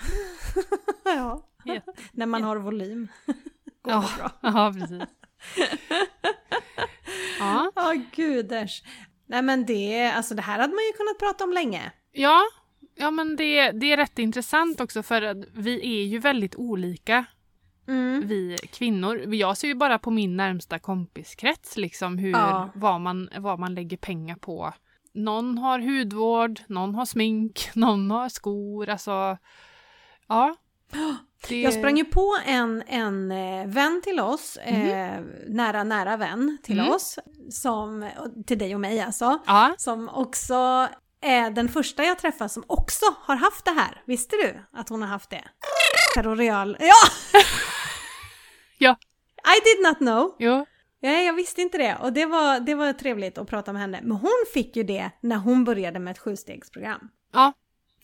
ja. 1.06 1.44
När 2.12 2.26
man 2.26 2.44
har 2.44 2.56
volym. 2.58 3.08
Går 3.84 3.94
Ja. 3.94 4.10
bra. 4.18 4.32
Ja, 4.42 4.74
precis. 4.74 5.04
ja. 7.40 7.72
Ja, 7.76 7.94
guders. 8.16 8.84
Nej 9.26 9.42
men 9.42 9.66
det, 9.66 10.12
alltså 10.12 10.36
det 10.36 10.42
här 10.42 10.60
hade 10.60 10.74
man 10.74 10.84
ju 10.84 10.94
kunnat 10.98 11.20
prata 11.20 11.44
om 11.44 11.52
länge. 11.54 11.92
ja, 12.12 12.42
ja 12.96 13.12
men 13.12 13.36
det, 13.36 13.72
det 13.72 13.92
är 13.92 13.98
rätt 13.98 14.20
intressant 14.20 14.82
också 14.82 15.04
för 15.04 15.22
att 15.22 15.38
vi 15.54 16.02
är 16.02 16.06
ju 16.06 16.20
väldigt 16.20 16.56
olika, 16.56 17.26
Mm. 17.90 18.28
vi 18.28 18.58
kvinnor. 18.72 19.34
Jag 19.36 19.58
ser 19.58 19.68
ju 19.68 19.76
bara 19.76 20.00
på 20.00 20.12
min 20.12 20.38
närmsta 20.38 20.80
kompiskrets 20.80 21.78
liksom 21.78 22.18
hur, 22.18 22.32
Ja. 22.32 22.70
vad, 22.76 23.02
man, 23.02 23.30
vad 23.38 23.60
man 23.60 23.76
lägger 23.76 23.98
pengar 23.98 24.36
på. 24.36 24.74
Någon 25.14 25.58
har 25.58 25.80
hudvård, 25.80 26.60
någon 26.68 26.96
har 26.96 27.06
smink, 27.06 27.70
någon 27.76 28.12
har 28.12 28.30
skor, 28.30 28.90
alltså 28.90 29.38
ja. 30.28 30.56
Det, 31.48 31.62
Jag 31.62 31.74
sprang 31.74 31.98
ju 31.98 32.06
på 32.06 32.38
en, 32.46 32.84
en 32.88 33.32
eh, 33.32 33.68
vän 33.68 34.02
till 34.04 34.20
oss, 34.20 34.58
eh, 34.58 35.22
nära 35.48 35.84
nära 35.84 36.18
vän 36.18 36.58
till 36.64 36.80
Mm. 36.80 36.92
oss, 36.92 37.20
som, 37.52 38.10
till 38.48 38.58
dig 38.58 38.76
och 38.76 38.82
mig 38.82 39.02
alltså, 39.02 39.40
Ja, 39.46 39.76
som 39.78 40.10
också 40.10 40.88
är 41.22 41.50
den 41.52 41.70
första 41.70 42.04
jag 42.04 42.20
träffar 42.20 42.48
som 42.48 42.64
också 42.68 43.06
har 43.20 43.36
haft 43.36 43.66
det 43.66 43.72
här. 43.72 44.02
Visste 44.06 44.36
du 44.36 44.60
att 44.80 44.90
hon 44.90 45.02
har 45.02 45.10
haft 45.10 45.30
det? 45.30 45.44
Terroreal. 46.16 46.78
Ja! 46.80 47.40
Ja. 48.78 48.96
I 49.58 49.60
did 49.66 49.88
not 49.90 49.98
know. 49.98 50.36
jo. 50.40 50.66
Nej, 51.02 51.26
jag 51.26 51.34
visste 51.34 51.62
inte 51.62 51.78
det. 51.78 51.96
Och 52.02 52.14
det 52.14 52.26
var, 52.26 52.60
det 52.60 52.76
var 52.76 52.94
trevligt 52.94 53.38
att 53.38 53.48
prata 53.48 53.74
med 53.74 53.82
henne. 53.82 54.00
Men 54.04 54.18
hon 54.18 54.44
fick 54.54 54.76
ju 54.76 54.84
det 54.84 55.12
när 55.22 55.36
hon 55.38 55.64
började 55.64 56.00
med 56.00 56.12
ett 56.12 56.18
sjustegsprogram. 56.20 57.10
Ja, 57.34 57.54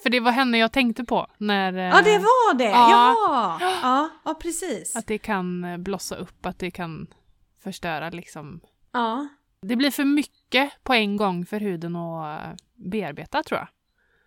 för 0.03 0.09
det 0.09 0.19
var 0.19 0.31
henne 0.31 0.57
jag 0.57 0.71
tänkte 0.71 1.03
på 1.03 1.27
när... 1.37 1.73
Ja, 1.73 2.01
det 2.01 2.17
var 2.19 2.53
det! 2.53 2.63
ja. 2.63 2.89
Ja! 2.89 3.57
Ja, 3.81 4.09
ja 4.25 4.33
precis. 4.33 4.95
Att 4.95 5.07
det 5.07 5.17
kan 5.17 5.63
eh, 5.63 5.77
blossa 5.77 6.15
upp, 6.15 6.45
att 6.45 6.59
det 6.59 6.71
kan 6.71 7.07
förstöra 7.63 8.09
liksom. 8.09 8.59
Ja, 8.91 9.27
Det 9.61 9.75
blir 9.75 9.91
för 9.91 10.05
mycket 10.05 10.83
på 10.83 10.93
en 10.93 11.17
gång 11.17 11.45
för 11.45 11.59
huden 11.59 11.95
att 11.95 12.41
eh, 12.43 12.49
bearbeta 12.75 13.43
tror 13.43 13.59
jag. 13.59 13.67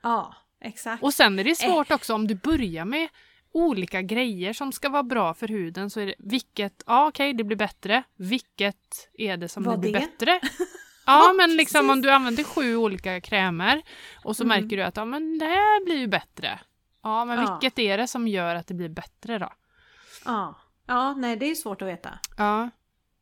ja, 0.02 0.34
exakt. 0.60 1.02
Och 1.02 1.14
sen 1.14 1.38
är 1.38 1.44
det 1.44 1.54
svårt 1.54 1.90
också 1.90 2.14
om 2.14 2.26
du 2.26 2.34
börjar 2.34 2.84
med 2.84 3.08
olika 3.52 4.02
grejer 4.02 4.52
som 4.52 4.72
ska 4.72 4.88
vara 4.88 5.02
bra 5.02 5.34
för 5.34 5.48
huden 5.48 5.90
så 5.90 6.00
är 6.00 6.06
det 6.06 6.14
vilket, 6.18 6.82
ja 6.86 7.08
okej 7.08 7.34
det 7.34 7.44
blir 7.44 7.56
bättre, 7.56 8.02
vilket 8.16 9.08
är 9.14 9.36
det 9.36 9.48
som 9.48 9.62
Vad 9.62 9.80
blir 9.80 9.92
det? 9.92 9.98
bättre? 10.00 10.40
Ja 11.06 11.32
men 11.36 11.56
liksom 11.56 11.90
om 11.90 12.02
du 12.02 12.10
använder 12.10 12.44
sju 12.44 12.76
olika 12.76 13.20
krämer 13.20 13.82
och 14.24 14.36
så 14.36 14.44
Mm. 14.44 14.60
märker 14.62 14.76
du 14.76 14.82
att 14.82 14.96
ja 14.96 15.04
men 15.04 15.38
det 15.38 15.44
här 15.46 15.84
blir 15.84 15.96
ju 15.96 16.06
bättre. 16.06 16.60
Ja 17.02 17.24
men 17.24 17.38
Ja. 17.38 17.58
vilket 17.60 17.78
är 17.78 17.98
det 17.98 18.06
som 18.06 18.28
gör 18.28 18.54
att 18.54 18.66
det 18.66 18.74
blir 18.74 18.88
bättre 18.88 19.38
då? 19.38 19.52
Ja. 20.24 20.54
ja, 20.86 21.14
nej 21.14 21.36
det 21.36 21.50
är 21.50 21.54
svårt 21.54 21.82
att 21.82 21.88
veta. 21.88 22.18
Ja, 22.38 22.70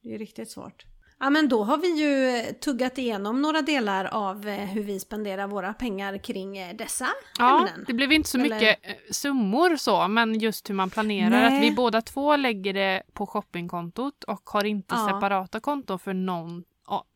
Det 0.03 0.15
är 0.15 0.19
riktigt 0.19 0.51
svårt. 0.51 0.85
Ja 1.21 1.31
men 1.31 1.49
då 1.49 1.65
har 1.65 1.79
vi 1.79 1.89
ju 2.03 2.43
tuggat 2.53 2.99
igenom 2.99 3.43
några 3.43 3.63
delar 3.63 4.05
av 4.05 4.49
eh, 4.49 4.55
hur 4.67 4.83
vi 4.83 5.01
spenderar 5.01 5.47
våra 5.47 5.75
pengar 5.75 6.19
kring 6.19 6.59
eh, 6.59 6.77
dessa 6.77 7.09
Ja, 7.39 7.59
ämnen. 7.59 7.85
det 7.87 7.93
blev 7.93 8.13
inte 8.13 8.29
så 8.29 8.39
Eller- 8.39 8.55
mycket 8.55 8.79
eh, 8.83 8.95
summor 9.11 9.77
så, 9.77 10.09
men 10.09 10.39
just 10.39 10.71
hur 10.71 10.75
man 10.75 10.91
planerar. 10.91 11.31
Nej. 11.31 11.57
Att 11.57 11.63
vi 11.63 11.71
båda 11.73 12.01
två 12.03 12.37
lägger 12.37 12.73
det 12.73 13.03
på 13.13 13.27
shoppingkontot 13.27 14.25
och 14.25 14.43
har 14.51 14.65
inte 14.65 14.95
Ja. 14.95 15.07
separata 15.09 15.61
konton 15.61 15.99
för 15.99 16.13
någon 16.13 16.59
ja, 16.59 16.65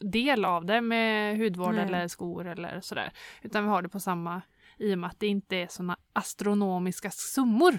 del 0.05 0.45
av 0.45 0.65
det 0.67 0.81
med 0.81 1.39
hudvård 1.39 1.75
Nej. 1.75 1.85
eller 1.85 2.09
skor 2.09 2.47
eller 2.47 2.81
sådär. 2.81 3.13
Utan 3.43 3.65
vi 3.65 3.71
har 3.71 3.83
det 3.83 3.89
på 3.89 4.01
samma 4.01 4.43
i 4.79 4.95
och 4.95 4.99
med 4.99 5.11
att 5.11 5.21
det 5.21 5.27
inte 5.27 5.57
är 5.57 5.67
såna 5.71 5.97
astronomiska 6.13 7.11
summor. 7.11 7.79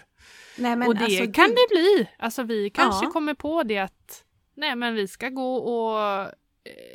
Nej, 0.57 0.75
men 0.75 0.87
och 0.87 0.95
det 0.95 1.03
alltså, 1.03 1.31
kan 1.31 1.49
det 1.49 1.67
bli. 1.69 2.09
Alltså 2.19 2.43
vi 2.43 2.69
kanske 2.69 3.05
Ja. 3.05 3.11
kommer 3.11 3.33
på 3.33 3.63
det 3.63 3.77
att 3.77 4.25
nej 4.55 4.75
men 4.75 4.95
vi 4.95 5.07
ska 5.07 5.29
gå 5.29 5.55
och 5.55 6.21
eh, 6.21 6.29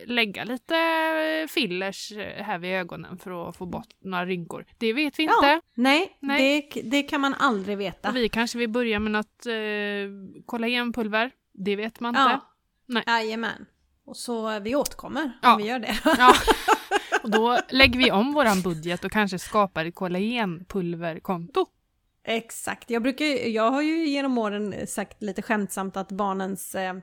lägga 0.06 0.44
lite 0.44 0.76
eh, 0.76 1.48
fillers 1.48 2.12
eh, 2.12 2.44
här 2.44 2.58
vid 2.58 2.70
ögonen 2.70 3.18
för 3.18 3.48
att 3.48 3.56
få 3.56 3.66
bort 3.66 3.88
några 4.00 4.26
rynkor. 4.26 4.66
Det 4.78 4.92
vet 4.92 5.18
vi 5.18 5.22
inte. 5.22 5.34
Ja, 5.42 5.60
nej, 5.74 6.16
Nej. 6.20 6.70
Det, 6.74 6.82
det 6.82 7.02
kan 7.02 7.20
man 7.20 7.34
aldrig 7.34 7.78
veta. 7.78 8.08
Och 8.08 8.16
vi 8.16 8.28
kanske 8.28 8.58
vill 8.58 8.70
börja 8.70 8.98
med 8.98 9.12
något 9.12 9.46
eh, 9.46 10.42
kollagenpulver. 10.46 11.30
Det 11.52 11.76
vet 11.76 12.00
man 12.00 12.08
inte. 12.08 12.20
Ja, 12.20 12.40
Nej. 12.86 13.02
jajamän. 13.06 13.66
Och 14.06 14.16
så 14.16 14.60
vi 14.60 14.74
återkommer 14.74 15.32
Ja. 15.42 15.52
om 15.52 15.58
vi 15.58 15.64
gör 15.68 15.78
det. 15.78 15.96
Ja. 16.04 16.34
Och 17.22 17.30
då 17.30 17.58
lägger 17.68 17.98
vi 17.98 18.10
om 18.10 18.32
våran 18.32 18.62
budget 18.62 19.04
och 19.04 19.12
kanske 19.12 19.38
skapar 19.38 19.84
ett 19.84 19.94
kollagenpulverkonto. 19.94 21.66
Exakt. 22.24 22.90
Jag, 22.90 23.02
brukar, 23.02 23.24
jag 23.48 23.70
har 23.70 23.82
ju 23.82 24.08
genom 24.08 24.38
åren 24.38 24.86
sagt 24.86 25.22
lite 25.22 25.42
skämtsamt 25.42 25.96
att 25.96 26.08
barnens, 26.12 26.74
eh, 26.74 26.94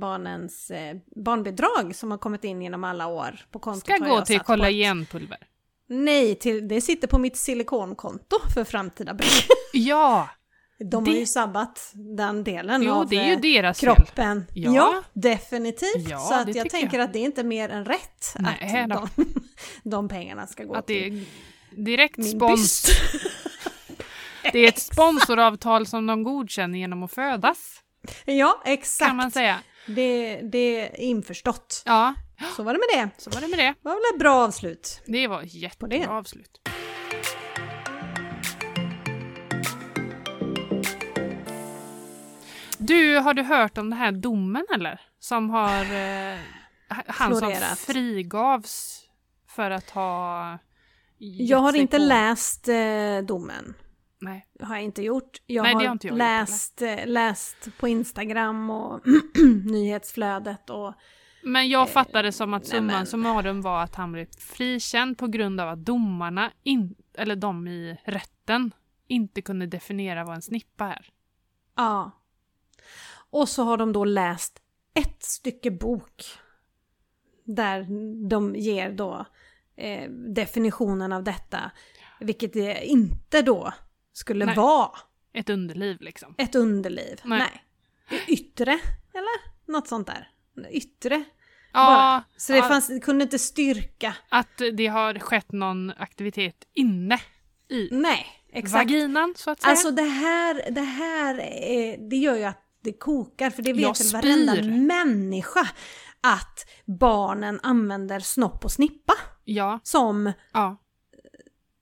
barnens 0.00 0.70
eh, 0.70 0.96
barnbidrag 1.16 1.94
som 1.94 2.10
har 2.10 2.18
kommit 2.18 2.44
in 2.44 2.62
genom 2.62 2.84
alla 2.84 3.06
år 3.06 3.40
på 3.50 3.58
kontot 3.58 3.84
Ska 3.84 3.96
gå 3.98 4.20
till 4.20 4.40
kollagenpulver. 4.40 5.38
Nej, 5.86 6.34
till, 6.34 6.68
det 6.68 6.80
sitter 6.80 7.08
på 7.08 7.18
mitt 7.18 7.36
silikonkonto 7.36 8.36
för 8.54 8.64
framtida 8.64 9.14
bruk. 9.14 9.46
Ja! 9.72 10.28
De 10.84 11.04
Det- 11.04 11.10
har 11.10 11.18
ju 11.18 11.26
sabbat 11.26 11.90
den 11.94 12.44
delen 12.44 12.82
Jo, 12.82 12.92
av 12.92 13.08
det 13.08 13.16
är 13.16 13.26
ju 13.26 13.32
eh, 13.32 13.40
deras 13.40 13.80
kroppen. 13.80 14.44
Ja. 14.54 14.72
Ja, 14.74 15.02
definitivt. 15.12 16.08
Ja, 16.10 16.18
så 16.18 16.34
att 16.34 16.54
jag 16.54 16.70
tänker 16.70 16.98
jag. 16.98 17.04
att 17.04 17.12
det 17.12 17.18
är 17.18 17.24
inte 17.24 17.44
mer 17.44 17.68
än 17.68 17.84
rätt 17.84 18.34
Nej 18.38 18.86
att 18.90 19.10
de, 19.16 19.24
de 19.90 20.08
pengarna 20.08 20.46
ska 20.46 20.64
gå 20.64 20.74
Att 20.74 20.86
till 20.86 21.24
direkt 21.70 22.16
min 22.16 22.30
spons. 22.30 22.60
byst. 22.86 22.90
Det 24.52 24.58
är 24.58 24.68
ett 24.68 24.78
sponsoravtal 24.78 25.86
som 25.86 26.06
de 26.06 26.22
godkänner 26.22 26.78
genom 26.78 27.02
att 27.02 27.12
födas. 27.12 27.82
Ja, 28.24 28.62
exakt. 28.64 29.08
Kan 29.08 29.16
man 29.16 29.30
säga. 29.30 29.58
Det, 29.86 30.40
det 30.52 30.80
är 30.80 31.00
införstått. 31.00 31.82
Ja, 31.86 32.14
Så 32.56 32.62
var 32.62 32.72
det 32.72 32.78
med 32.78 33.04
det. 33.08 33.22
så 33.22 33.30
var 33.30 33.40
det 33.40 33.48
med 33.48 33.58
det. 33.58 33.64
Det 33.82 33.88
var 33.88 33.92
väl 33.92 34.14
ett 34.14 34.18
bra 34.20 34.34
avslut. 34.44 35.02
Det 35.06 35.26
var 35.26 35.40
det. 35.40 35.46
jättebra 35.46 36.08
avslut. 36.18 36.60
Du, 42.88 43.18
har 43.18 43.34
du 43.34 43.42
hört 43.42 43.78
om 43.78 43.90
den 43.90 43.98
här 43.98 44.12
domen 44.12 44.66
eller? 44.74 45.00
Som 45.18 45.50
har... 45.50 45.80
Eh, 45.94 46.38
han 46.88 47.30
Florerat. 47.30 47.78
som 47.78 47.92
frigavs 47.94 49.02
för 49.48 49.70
att 49.70 49.90
ha 49.90 50.58
Jag 51.18 51.58
har 51.58 51.76
inte 51.76 51.96
på. 51.96 52.02
läst 52.04 52.68
eh, 52.68 53.18
domen. 53.26 53.74
Nej. 54.20 54.46
Har 54.60 54.74
jag 54.74 54.84
inte 54.84 55.02
gjort. 55.02 55.42
Jag 55.46 55.62
Nej, 55.62 55.72
har, 55.74 55.80
har 55.80 55.86
jag 55.86 56.04
gjort 56.04 56.18
läst, 56.18 56.82
eh, 56.82 57.06
läst 57.06 57.68
på 57.80 57.88
Instagram 57.88 58.70
och 58.70 59.00
nyhetsflödet 59.64 60.70
och 60.70 60.94
Men 61.42 61.68
jag 61.68 61.88
fattade 61.88 62.32
som 62.32 62.54
att 62.54 62.66
summan 62.66 62.86
men- 62.86 63.06
summarum 63.06 63.62
var 63.62 63.82
att 63.82 63.94
han 63.94 64.12
blev 64.12 64.26
frikänd 64.38 65.18
på 65.18 65.26
grund 65.26 65.60
av 65.60 65.68
att 65.68 65.84
domarna, 65.84 66.50
in, 66.62 66.94
eller 67.14 67.36
de 67.36 67.68
i 67.68 68.00
rätten, 68.04 68.72
inte 69.06 69.42
kunde 69.42 69.66
definiera 69.66 70.24
vad 70.24 70.34
en 70.34 70.42
snippa 70.42 70.84
är. 70.86 71.06
ja. 71.76 72.10
Och 73.30 73.48
så 73.48 73.62
har 73.64 73.76
de 73.76 73.92
då 73.92 74.04
läst 74.04 74.62
ett 74.94 75.22
stycke 75.22 75.70
bok 75.70 76.24
där 77.44 77.86
de 78.28 78.56
ger 78.56 78.92
då 78.92 79.26
eh, 79.76 80.10
definitionen 80.10 81.12
av 81.12 81.24
detta, 81.24 81.70
vilket 82.20 82.52
det 82.52 82.84
inte 82.84 83.42
då 83.42 83.72
skulle 84.12 84.44
Nej. 84.46 84.56
vara 84.56 84.90
Ett 85.32 85.50
underliv 85.50 85.96
liksom. 86.00 86.34
ett 86.38 86.54
underliv. 86.54 87.20
Nej. 87.24 87.38
Nej. 88.10 88.24
Yttre, 88.28 88.72
eller? 89.14 89.72
Något 89.72 89.88
sånt 89.88 90.06
där. 90.06 90.30
Yttre. 90.70 91.24
Ja, 91.72 91.86
bara. 91.86 92.24
Så 92.36 92.52
det 92.52 92.58
ja, 92.58 92.68
fanns, 92.68 92.88
det 92.88 93.00
kunde 93.00 93.22
inte 93.22 93.38
styrka. 93.38 94.16
att 94.28 94.62
det 94.72 94.86
har 94.86 95.18
skett 95.18 95.52
någon 95.52 95.90
aktivitet 95.90 96.64
inne 96.74 97.20
i 97.68 97.88
Nej, 97.90 98.26
exakt. 98.52 98.74
vaginan 98.74 99.34
så 99.36 99.50
att 99.50 99.60
säga. 99.60 99.70
Alltså 99.70 99.90
det 99.90 100.02
här, 100.02 100.70
det 100.70 100.80
här 100.80 101.34
det 102.10 102.16
gör 102.16 102.36
ju 102.36 102.44
att 102.44 102.67
det 102.82 102.92
kokar, 102.92 103.50
för 103.50 103.62
det 103.62 103.72
vet 103.72 104.00
väl 104.00 104.12
varenda 104.12 104.62
människa 104.94 105.68
att 106.20 106.66
barnen 106.84 107.60
använder 107.62 108.20
snopp 108.20 108.64
och 108.64 108.72
snippa 108.72 109.12
ja, 109.44 109.80
som, 109.82 110.32
ja. 110.52 110.76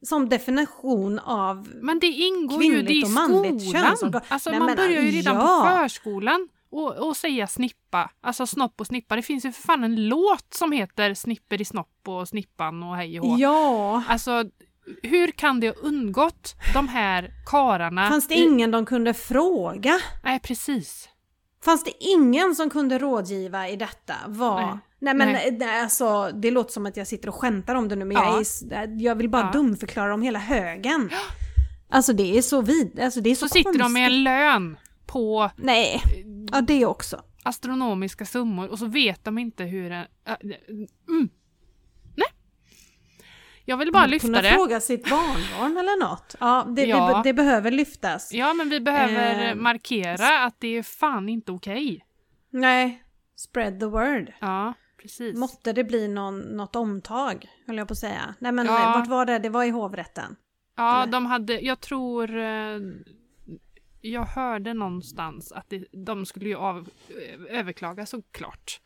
som 0.02 0.28
definition 0.28 1.18
av... 1.18 1.68
Men 1.82 1.98
det 1.98 2.06
ingår 2.06 2.64
ju 2.64 2.82
det 2.82 2.92
i 2.92 3.02
skolan. 3.02 3.86
Alltså 4.28 4.50
Nej, 4.50 4.58
man 4.58 4.66
men, 4.66 4.76
börjar 4.76 5.02
ju 5.02 5.10
redan 5.10 5.36
ja. 5.36 5.70
på 5.70 5.78
förskolan 5.78 6.48
och, 6.70 7.08
och 7.08 7.16
säga 7.16 7.46
snippa. 7.46 8.10
Alltså 8.20 8.46
snopp 8.46 8.80
och 8.80 8.86
snippa. 8.86 9.16
Det 9.16 9.22
finns 9.22 9.44
ju 9.44 9.52
för 9.52 9.62
fan 9.62 9.84
en 9.84 10.08
låt 10.08 10.54
som 10.54 10.72
heter 10.72 11.14
Snipper 11.14 11.60
i 11.60 11.64
snopp 11.64 12.08
och 12.08 12.28
snippan 12.28 12.82
och 12.82 12.96
hej 12.96 13.20
och 13.20 13.26
hå. 13.26 13.36
Ja, 13.38 14.02
Alltså 14.08 14.44
hur 15.02 15.28
kan 15.30 15.60
det 15.60 15.68
ha 15.68 15.74
undgått 15.74 16.56
de 16.74 16.88
här 16.88 17.30
kararna? 17.46 18.08
fanns 18.08 18.28
det 18.28 18.34
i- 18.34 18.42
ingen 18.42 18.70
de 18.70 18.86
kunde 18.86 19.14
fråga? 19.14 19.98
Nej 20.24 20.40
precis. 20.40 21.08
Fanns 21.64 21.84
det 21.84 21.92
ingen 22.04 22.54
som 22.54 22.70
kunde 22.70 22.98
rådgiva 22.98 23.68
i 23.68 23.76
detta? 23.76 24.14
Var... 24.26 24.60
Nej. 24.60 24.78
Nej. 24.98 25.14
men 25.14 25.32
Nej. 25.32 25.56
Nej. 25.60 25.80
Alltså, 25.80 26.30
det 26.34 26.50
låter 26.50 26.72
som 26.72 26.86
att 26.86 26.96
jag 26.96 27.06
sitter 27.06 27.28
och 27.28 27.34
skämtar 27.34 27.74
om 27.74 27.88
det 27.88 27.96
nu 27.96 28.04
men 28.04 28.16
Ja. 28.16 28.24
jag, 28.24 28.36
är, 28.36 28.40
s- 28.42 28.62
jag 28.98 29.14
vill 29.14 29.28
bara 29.28 29.42
Ja. 29.42 29.50
dumförklara 29.52 30.14
om 30.14 30.22
hela 30.22 30.38
högen. 30.38 31.10
Alltså 31.90 32.12
det 32.12 32.38
är 32.38 32.42
så 32.42 32.62
vid... 32.62 33.00
Alltså 33.00 33.20
det 33.20 33.30
är 33.30 33.34
så, 33.34 33.48
Så 33.48 33.52
sitter 33.52 33.78
de 33.78 33.92
med 33.92 34.06
en 34.06 34.22
lön 34.22 34.76
på 35.06 35.50
Nej, 35.56 36.02
ja 36.52 36.60
det 36.60 36.86
också. 36.86 37.22
astronomiska 37.42 38.26
summor 38.26 38.68
och 38.68 38.78
så 38.78 38.86
vet 38.86 39.24
de 39.24 39.38
inte 39.38 39.64
hur 39.64 39.90
en... 39.92 40.04
äh, 40.28 40.34
mm. 41.08 41.28
Jag 43.68 43.76
vill 43.76 43.92
bara 43.92 44.06
lyfta 44.06 44.26
Kunna 44.26 44.42
det. 44.42 44.50
fråga 44.50 44.80
sitt 44.80 45.10
barnbarn 45.10 45.76
eller 45.76 46.00
något. 46.08 46.36
Ja, 46.40 46.66
det, 46.76 46.84
Ja. 46.84 47.16
Det, 47.24 47.28
det 47.28 47.34
behöver 47.34 47.70
lyftas. 47.70 48.32
Ja, 48.32 48.54
men 48.54 48.68
vi 48.68 48.80
behöver 48.80 49.48
Eh, 49.48 49.54
markera 49.54 50.44
att 50.44 50.60
det 50.60 50.68
är 50.68 50.82
fan 50.82 51.28
inte 51.28 51.52
okej. 51.52 52.04
Nej, 52.50 53.02
spread 53.36 53.80
the 53.80 53.86
word. 53.86 54.32
Ja, 54.40 54.74
precis. 55.02 55.36
Måtte 55.38 55.72
det 55.72 55.84
bli 55.84 56.08
någon, 56.08 56.38
något 56.40 56.76
omtag, 56.76 57.46
höll 57.66 57.76
jag 57.76 57.88
på 57.88 57.92
att 57.92 57.98
säga. 57.98 58.34
Nej 58.38 58.52
men 58.52 58.66
Ja. 58.66 58.92
vart 58.96 59.08
var 59.08 59.26
det? 59.26 59.38
Det 59.38 59.48
var 59.48 59.64
i 59.64 59.70
hovrätten. 59.70 60.36
Ja, 60.76 61.02
eller? 61.02 61.12
de 61.12 61.26
hade, 61.26 61.60
jag 61.60 61.80
tror, 61.80 62.36
eh, 62.38 62.78
jag 64.10 64.24
hörde 64.24 64.74
någonstans 64.74 65.52
att 65.52 65.70
det, 65.70 65.84
de 65.92 66.26
skulle 66.26 66.48
ju 66.48 66.56
av, 66.56 66.88
överklaga 67.48 68.06
såklart. 68.06 68.80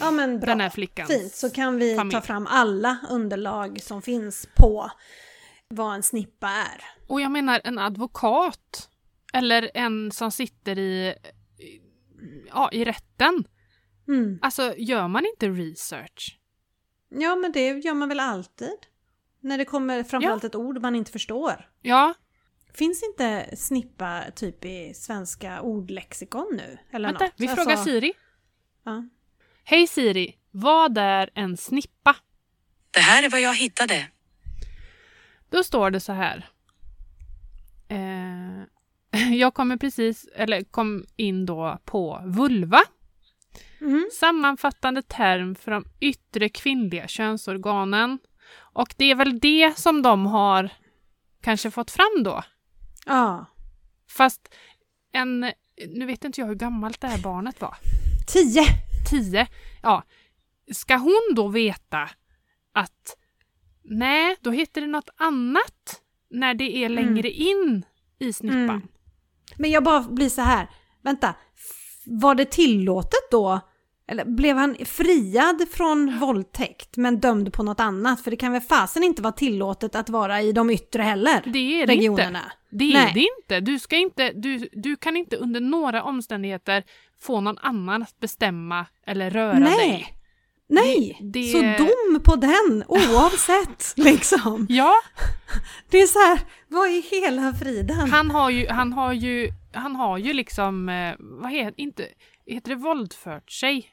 Ja 0.00 0.10
men 0.10 0.40
bra. 0.40 0.46
Den 0.46 0.60
här 0.60 0.70
flickans 0.70 1.10
Fint, 1.10 1.32
så 1.32 1.50
kan 1.50 1.76
vi 1.76 1.96
familj. 1.96 2.14
ta 2.14 2.20
fram 2.20 2.46
alla 2.46 2.98
underlag 3.10 3.82
som 3.82 4.02
finns 4.02 4.48
på 4.56 4.90
vad 5.68 5.94
en 5.94 6.02
snippa 6.02 6.48
är. 6.48 6.84
Och 7.06 7.20
jag 7.20 7.32
menar 7.32 7.60
en 7.64 7.78
advokat 7.78 8.88
eller 9.32 9.70
en 9.74 10.12
som 10.12 10.30
sitter 10.30 10.78
i, 10.78 11.14
ja, 12.48 12.70
i 12.72 12.84
rätten. 12.84 13.44
Mm. 14.08 14.38
Alltså 14.42 14.74
gör 14.76 15.08
man 15.08 15.26
inte 15.26 15.48
research? 15.48 16.38
Ja 17.08 17.36
men 17.36 17.52
det 17.52 17.68
gör 17.68 17.94
man 17.94 18.08
väl 18.08 18.20
alltid? 18.20 18.78
När 19.40 19.58
det 19.58 19.64
kommer 19.64 20.02
framförallt 20.02 20.44
ett 20.44 20.54
ord 20.54 20.80
man 20.82 20.94
inte 20.94 21.12
förstår. 21.12 21.70
Ja, 21.82 22.14
Finns 22.74 23.02
inte 23.02 23.56
snippa 23.56 24.24
typ 24.36 24.64
i 24.64 24.94
svenska 24.94 25.60
ordlexikon 25.60 26.48
nu? 26.52 26.78
Eller 26.90 27.08
vänta, 27.08 27.24
något? 27.24 27.34
vi 27.36 27.48
Alltså, 27.48 27.64
frågar 27.64 27.76
Siri. 27.76 28.12
Ja. 28.84 29.08
Hej 29.64 29.86
Siri, 29.86 30.36
vad 30.50 30.98
är 30.98 31.30
en 31.34 31.56
snippa? 31.56 32.16
Det 32.90 33.00
här 33.00 33.22
är 33.22 33.30
vad 33.30 33.40
jag 33.40 33.54
hittade. 33.54 34.06
Då 35.50 35.64
står 35.64 35.90
det 35.90 36.00
så 36.00 36.12
här. 36.12 36.48
Eh, 37.88 39.32
jag 39.34 39.54
kommer 39.54 39.76
precis, 39.76 40.28
eller 40.34 40.64
kom 40.64 41.06
in 41.16 41.46
då 41.46 41.78
på 41.84 42.22
vulva. 42.26 42.80
Mhm. 43.80 44.08
Sammanfattande 44.12 45.02
term 45.02 45.54
för 45.54 45.70
de 45.70 45.84
yttre 46.00 46.48
kvinnliga 46.48 47.08
könsorganen. 47.08 48.18
Och 48.54 48.94
det 48.96 49.04
är 49.04 49.14
väl 49.14 49.38
det 49.38 49.78
som 49.78 50.02
de 50.02 50.26
har 50.26 50.70
kanske 51.40 51.70
fått 51.70 51.90
fram 51.90 52.22
då. 52.24 52.42
Ja. 53.06 53.46
Fast 54.08 54.54
en, 55.12 55.40
nu 55.88 56.06
vet 56.06 56.24
inte 56.24 56.40
jag 56.40 56.48
hur 56.48 56.54
gammalt 56.54 57.00
det 57.00 57.08
här 57.08 57.22
barnet 57.22 57.60
var. 57.60 57.76
Tio! 58.26 58.62
Tio. 59.10 59.46
Ja. 59.82 60.02
Ska 60.72 60.96
hon 60.96 61.32
då 61.34 61.48
veta 61.48 62.10
att 62.72 63.16
nej, 63.82 64.36
då 64.40 64.50
heter 64.50 64.80
det 64.80 64.86
något 64.86 65.10
annat 65.16 66.00
när 66.30 66.54
det 66.54 66.76
är 66.84 66.88
längre 66.88 67.30
in 67.30 67.84
i 68.18 68.32
snippan? 68.32 68.60
Mm. 68.60 68.88
Men 69.56 69.70
jag 69.70 69.84
bara 69.84 70.00
blir 70.02 70.28
så 70.28 70.42
här. 70.42 70.70
vänta. 71.02 71.34
Var 72.06 72.34
det 72.34 72.44
tillåtet 72.44 73.30
då? 73.30 73.60
Eller 74.10 74.24
blev 74.24 74.56
han 74.56 74.76
friad 74.84 75.66
från 75.72 76.18
våldtäkt 76.18 76.96
men 76.96 77.20
dömd 77.20 77.52
på 77.52 77.62
något 77.62 77.80
annat? 77.80 78.20
För 78.20 78.30
det 78.30 78.36
kan 78.36 78.52
väl 78.52 78.60
fasen 78.60 79.02
inte 79.02 79.22
vara 79.22 79.32
tillåtet 79.32 79.94
att 79.94 80.08
vara 80.08 80.42
i 80.42 80.52
de 80.52 80.70
yttre 80.70 81.02
heller? 81.02 81.42
Det 81.46 81.58
är 81.82 81.86
det 81.86 81.94
inte. 81.94 81.94
regionerna. 81.94 82.52
Det 82.70 82.84
är 82.84 82.94
Nej. 82.94 83.10
det 83.14 83.20
inte. 83.38 83.60
Du, 83.60 83.78
ska 83.78 83.96
inte 83.96 84.32
du, 84.32 84.68
du 84.72 84.96
kan 84.96 85.16
inte 85.16 85.36
under 85.36 85.60
några 85.60 86.02
omständigheter 86.02 86.84
få 87.20 87.40
någon 87.40 87.58
annan 87.58 88.02
att 88.02 88.20
bestämma 88.20 88.86
eller 89.06 89.30
röra 89.30 89.58
Nej. 89.58 89.88
dig. 89.88 90.14
Nej! 90.68 91.18
Det- 91.32 91.42
Så 91.52 91.58
dom 91.84 92.20
på 92.24 92.36
den 92.36 92.84
oavsett 92.88 93.92
liksom. 93.96 94.66
Ja, 94.68 94.92
Det 95.90 95.98
är 96.02 96.06
så 96.06 96.18
här, 96.18 96.40
vad 96.68 96.88
är 96.88 97.20
hela 97.22 97.52
friden? 97.54 98.10
han 98.10 98.30
har 98.30 98.50
ju, 98.50 98.68
han 98.68 98.92
har 98.92 99.12
ju, 99.12 99.48
han 99.72 99.96
har 99.96 100.18
ju 100.18 100.32
liksom, 100.32 100.88
eh, 100.88 101.14
vad 101.18 101.50
heter, 101.52 101.74
inte, 101.80 102.06
heter 102.46 102.68
det 102.68 102.74
våldfört 102.76 103.50
sig? 103.50 103.86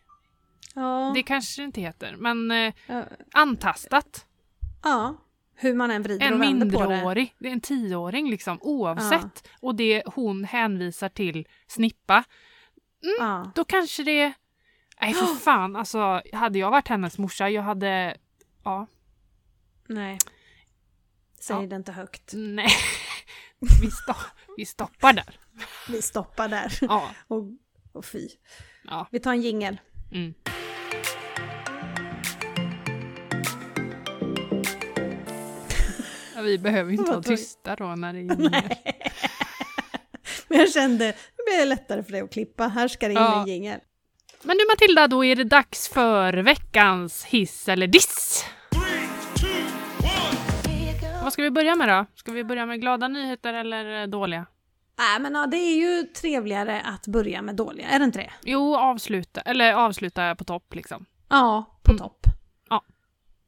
Ja, 0.79 1.11
Det 1.15 1.23
kanske 1.23 1.61
det 1.61 1.65
inte 1.65 1.81
heter, 1.81 2.15
men 2.17 2.51
eh, 2.51 2.73
ja, 2.87 3.03
antastat. 3.33 4.25
ja, 4.83 5.15
hur 5.55 5.73
man 5.73 5.91
än 5.91 6.03
vrider 6.03 6.25
En 6.27 6.33
och 6.33 6.41
vänder 6.41 6.71
på 6.71 6.83
det. 6.83 6.87
mindreårig, 6.89 7.35
det 7.39 7.47
är 7.47 7.51
en 7.53 7.61
tioåring 7.61 8.29
liksom, 8.29 8.57
oavsett. 8.61 9.47
Och 9.61 9.75
det 9.75 10.03
hon 10.05 10.43
hänvisar 10.43 11.09
till 11.09 11.47
snippa, 11.67 12.23
Ja. 13.19 13.51
då 13.55 13.63
kanske 13.65 14.03
det... 14.03 14.33
Nej 15.01 15.13
för 15.13 15.25
fan, 15.43 15.75
alltså 15.75 16.21
hade 16.33 16.59
jag 16.59 16.71
varit 16.71 16.87
hennes 16.87 17.17
morsa, 17.17 17.49
jag 17.49 17.61
hade... 17.63 18.17
Ja, 18.63 18.87
Nej. 19.89 20.17
Säg 21.39 21.55
Ja. 21.55 21.61
det 21.67 21.75
inte 21.75 21.91
högt. 21.91 22.31
nej. 22.35 22.69
Vi, 23.81 23.91
sto 23.91 24.13
vi 24.57 24.65
stoppar 24.65 25.13
där. 25.13 25.39
Vi 25.89 26.01
stoppar 26.01 26.47
där. 26.47 26.77
Ja, 26.81 27.09
Och, 27.27 27.43
och 27.91 28.05
fy. 28.05 28.29
ja. 28.83 29.07
Vi 29.11 29.19
tar 29.19 29.31
en 29.31 29.41
jingel. 29.41 29.79
Mm. 30.11 30.33
Ja, 36.37 36.43
Vi 36.43 36.57
behöver 36.57 36.91
inte 36.91 37.11
vara 37.11 37.21
tysta 37.23 37.75
då 37.75 37.85
när 37.85 38.13
det 38.13 38.19
är. 38.19 38.77
Men 40.47 40.59
jag 40.59 40.71
kände, 40.71 41.05
det 41.05 41.43
blir 41.45 41.65
lättare 41.65 42.03
för 42.03 42.11
dig 42.11 42.21
att 42.21 42.33
klippa. 42.33 42.67
Här 42.67 42.87
ska 42.87 43.07
det 43.07 43.11
in 43.13 43.17
Ja. 43.19 43.41
en 43.41 43.47
jingel. 43.47 43.79
Men 44.43 44.57
du 44.57 44.65
Matilda, 44.71 45.07
då 45.07 45.25
är 45.25 45.35
det 45.35 45.43
dags 45.43 45.89
för 45.89 46.33
veckans 46.33 47.23
hiss 47.25 47.69
eller 47.69 47.87
diss. 47.87 48.45
Vad 51.23 51.33
ska 51.33 51.41
vi 51.43 51.51
börja 51.51 51.75
med 51.75 51.89
då? 51.89 52.05
Ska 52.15 52.31
vi 52.31 52.43
börja 52.43 52.65
med 52.65 52.81
glada 52.81 53.07
nyheter 53.07 53.53
eller 53.53 54.01
eh, 54.01 54.07
dåliga? 54.07 54.45
Nej 54.99 55.19
men 55.19 55.35
ja, 55.35 55.47
det 55.47 55.57
är 55.57 55.75
ju 55.77 56.03
trevligare 56.03 56.81
att 56.81 57.07
börja 57.07 57.41
med 57.41 57.55
dåliga, 57.55 57.87
är 57.87 57.99
det 57.99 58.05
inte 58.05 58.19
det? 58.19 58.31
Jo, 58.43 58.75
avsluta, 58.75 59.41
eller 59.41 59.73
avsluta 59.73 60.35
på 60.35 60.43
topp 60.43 60.75
liksom. 60.75 61.05
Ja, 61.29 61.79
på 61.83 61.91
Mm. 61.91 61.99
topp. 61.99 62.16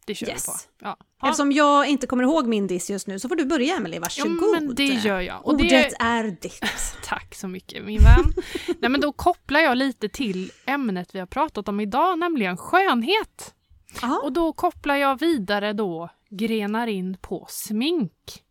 Det 0.10 0.16
kör 0.16 0.28
Yes. 0.28 0.48
vi 0.48 0.52
på. 0.52 0.96
Ja. 1.20 1.28
Eftersom 1.30 1.52
jag 1.52 1.88
inte 1.88 2.08
kommer 2.08 2.24
ihåg 2.24 2.48
min 2.48 2.68
diss 2.68 2.90
just 2.90 3.08
nu 3.08 3.20
så 3.20 3.30
får 3.30 3.36
du 3.36 3.46
börja 3.46 3.76
Emelie, 3.76 4.00
varsågod. 4.00 4.38
Ja, 4.42 4.60
men 4.60 4.76
det 4.76 4.86
gör 4.86 5.20
jag. 5.20 5.46
Och 5.46 5.54
Ordet 5.54 5.70
det, 5.70 5.96
är 6.00 6.24
ditt. 6.24 6.62
Tack 7.04 7.36
så 7.36 7.48
mycket 7.48 7.86
min 7.86 8.00
vän. 8.00 8.34
Nej, 8.80 8.90
men 8.92 9.02
då 9.02 9.12
kopplar 9.12 9.60
jag 9.60 9.78
lite 9.78 10.10
till 10.10 10.52
ämnet 10.66 11.16
vi 11.16 11.20
har 11.20 11.26
pratat 11.26 11.68
om 11.68 11.80
idag, 11.80 12.20
nämligen 12.20 12.58
skönhet. 12.58 13.56
Ja. 14.02 14.20
Och 14.24 14.32
då 14.34 14.54
kopplar 14.54 14.96
jag 14.96 15.20
vidare 15.20 15.74
då, 15.74 16.10
grenar 16.30 16.88
in 16.88 17.18
på 17.22 17.46
smink. 17.50 18.44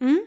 Mm. 0.00 0.26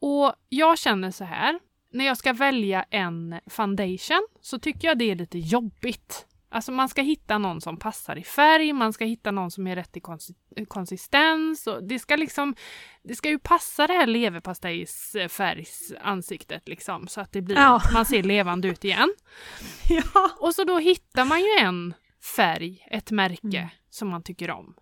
Och 0.00 0.34
jag 0.48 0.78
känner 0.78 1.10
så 1.10 1.24
här, 1.24 1.58
när 1.92 2.04
jag 2.06 2.16
ska 2.18 2.32
välja 2.32 2.84
en 2.90 3.40
foundation 3.46 4.26
så 4.40 4.58
tycker 4.58 4.88
jag 4.88 4.98
det 4.98 5.10
är 5.10 5.14
lite 5.14 5.38
jobbigt. 5.38 6.26
Alltså 6.56 6.72
man 6.72 6.88
ska 6.88 7.02
hitta 7.02 7.38
någon 7.38 7.60
som 7.60 7.76
passar 7.76 8.18
i 8.18 8.22
färg, 8.22 8.72
man 8.72 8.92
ska 8.92 9.04
hitta 9.04 9.30
någon 9.30 9.50
som 9.50 9.66
är 9.66 9.76
rätt 9.76 9.96
i 9.96 10.00
konsi- 10.00 10.64
konsistens. 10.68 11.66
Och 11.66 11.84
det 11.84 11.98
ska 11.98 12.16
liksom, 12.16 12.54
det 13.02 13.14
ska 13.14 13.28
ju 13.28 13.38
passa 13.38 13.86
det 13.86 13.92
här 13.92 14.06
leverpastejsfärgsansiktet 14.06 16.68
liksom 16.68 17.08
så 17.08 17.20
att 17.20 17.32
det 17.32 17.42
blir, 17.42 17.56
Ja. 17.56 17.82
man 17.92 18.04
ser 18.04 18.22
levande 18.22 18.68
ut 18.68 18.84
igen. 18.84 19.14
Ja. 19.88 20.30
Och 20.40 20.54
så 20.54 20.64
då 20.64 20.78
hittar 20.78 21.24
man 21.24 21.40
ju 21.40 21.48
en 21.66 21.94
färg, 22.36 22.86
ett 22.90 23.10
märke 23.10 23.58
Mm. 23.58 23.68
som 23.90 24.08
man 24.08 24.22
tycker 24.22 24.50
om. 24.50 24.74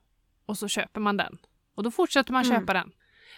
Och 0.46 0.58
så 0.58 0.68
köper 0.68 1.00
man 1.00 1.16
den. 1.16 1.38
Och 1.74 1.82
då 1.82 1.90
fortsätter 1.90 2.32
man 2.32 2.44
Mm. 2.44 2.60
köpa 2.60 2.72
den. 2.72 2.92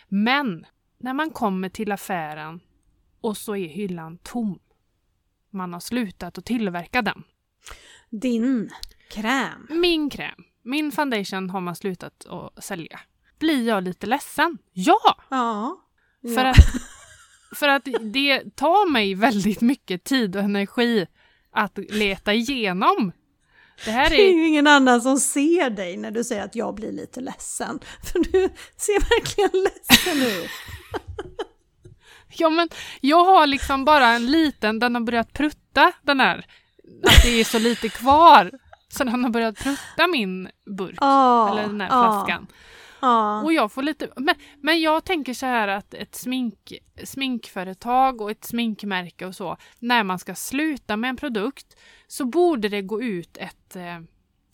Men 0.09 0.66
när 0.99 1.14
man 1.14 1.30
kommer 1.30 1.68
till 1.68 1.93
affären 1.93 2.61
och 3.20 3.37
så 3.37 3.57
är 3.57 3.68
hyllan 3.68 4.18
tom. 4.18 4.59
Man 5.51 5.72
har 5.72 5.80
slutat 5.80 6.39
att 6.39 6.45
tillverka 6.45 7.03
den. 7.03 7.22
Din 8.21 8.71
kräm. 9.11 9.67
Min 9.71 10.11
kräm, 10.11 10.45
min 10.62 10.93
foundation 10.93 11.51
har 11.51 11.61
man 11.61 11.77
slutat 11.77 12.27
att 12.27 12.64
sälja. 12.64 13.01
Blir 13.39 13.69
jag 13.69 13.85
lite 13.85 14.07
ledsen? 14.07 14.59
Ja! 14.73 15.17
Ja. 15.31 15.81
För, 16.23 16.45
ja. 16.45 16.51
att, 16.51 16.57
för 17.57 17.69
att 17.69 17.89
det 18.01 18.57
tar 18.57 18.91
mig 18.91 19.14
väldigt 19.14 19.61
mycket 19.61 20.05
tid 20.05 20.37
och 20.37 20.43
energi 20.43 21.07
att 21.51 21.79
leta 21.79 22.35
igenom. 22.35 23.12
Det 23.85 23.91
här 23.91 24.11
Det 24.11 24.17
är 24.17 24.29
är 24.29 24.33
ju 24.33 24.49
ingen 24.49 24.67
annan 24.67 25.03
som 25.03 25.19
ser 25.19 25.71
dig 25.71 25.97
när 25.97 26.11
du 26.11 26.25
säger 26.25 26.45
att 26.45 26.55
jag 26.55 26.75
blir 26.75 26.93
lite 26.93 27.21
ledsen. 27.21 27.81
För 28.03 28.19
du 28.19 28.49
ser 28.77 29.01
verkligen 29.01 29.62
ledsen 29.62 30.43
ut. 30.43 30.51
Ja 32.39 32.51
men 32.51 32.69
jag 33.01 33.25
har 33.25 33.47
liksom 33.47 33.85
bara 33.85 34.09
en 34.09 34.27
liten, 34.27 34.79
den 34.79 34.95
har 34.95 35.03
börjat 35.03 35.33
prutta 35.33 35.93
den 36.03 36.21
här. 36.21 36.47
Att 37.03 37.22
det 37.22 37.41
är 37.41 37.45
så 37.45 37.59
lite 37.59 37.89
kvar. 37.89 38.51
Så 38.89 39.05
den 39.05 39.24
har 39.24 39.30
börjat 39.30 39.59
prutta 39.59 40.07
min 40.12 40.49
burk. 40.76 40.99
Ja, 41.01 41.51
eller 41.51 41.62
den 41.62 41.80
här 41.80 41.89
ja, 41.89 42.03
flaskan. 42.03 42.47
Ja. 43.01 43.43
Och 43.43 43.53
jag 43.53 43.72
får 43.72 43.82
lite, 43.82 44.09
men, 44.16 44.34
men 44.62 44.80
jag 44.80 45.05
tänker 45.05 45.34
så 45.34 45.47
här 45.47 45.68
att 45.68 45.95
ett 45.95 46.14
smink, 46.14 46.72
sminkföretag 47.05 48.20
och 48.20 48.30
ett 48.30 48.45
sminkmärke 48.45 49.26
och 49.26 49.34
så, 49.34 49.57
när 49.78 50.05
man 50.05 50.18
ska 50.18 50.34
sluta 50.34 50.97
med 50.97 51.11
en 51.11 51.16
produkt 51.16 51.76
så 52.07 52.24
borde 52.24 52.68
det 52.68 52.82
gå 52.82 53.03
ut 53.03 53.37
ett 53.37 53.76
eh, 53.76 53.82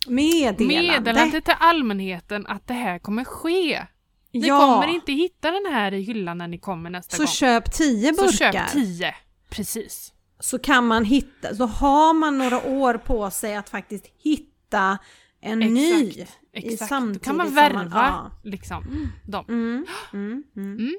Meddelande. 0.06 0.64
meddelande 0.64 1.40
till 1.40 1.54
allmänheten 1.58 2.46
att 2.46 2.68
det 2.68 2.74
här 2.74 2.98
kommer 2.98 3.24
ske. 3.24 3.86
Ni 4.32 4.46
ja. 4.46 4.58
kommer 4.58 4.94
inte 4.94 5.12
hitta 5.12 5.50
den 5.50 5.72
här 5.72 5.94
i 5.94 6.02
hyllan 6.02 6.38
när 6.38 6.48
ni 6.48 6.58
kommer 6.58 6.90
nästa 6.90 7.16
Så 7.16 7.22
gång. 7.22 7.32
köp 7.32 7.72
tio 7.72 8.12
burkar. 8.12 8.26
Så 8.26 8.36
köp 8.36 8.70
tio. 8.72 9.14
Precis. 9.50 10.12
Så 10.42 10.58
kan 10.58 10.86
man 10.86 11.04
hitta, 11.04 11.54
så 11.54 11.66
har 11.66 12.14
man 12.14 12.38
några 12.38 12.66
år 12.66 12.94
på 12.94 13.30
sig 13.30 13.56
att 13.56 13.68
faktiskt 13.68 14.06
hitta 14.18 14.98
en 15.40 15.58
ny. 15.58 16.08
Exakt. 16.08 16.38
i 16.52 16.58
Exakt. 16.58 16.80
Då 16.80 16.86
samtidigt 16.86 17.24
kan 17.24 17.36
man 17.36 17.54
värva 17.54 17.78
man- 17.84 17.90
ja. 17.92 18.30
liksom 18.42 19.08
dem. 19.26 19.44
Mm, 19.48 19.86
mm, 20.12 20.44
mm. 20.56 20.94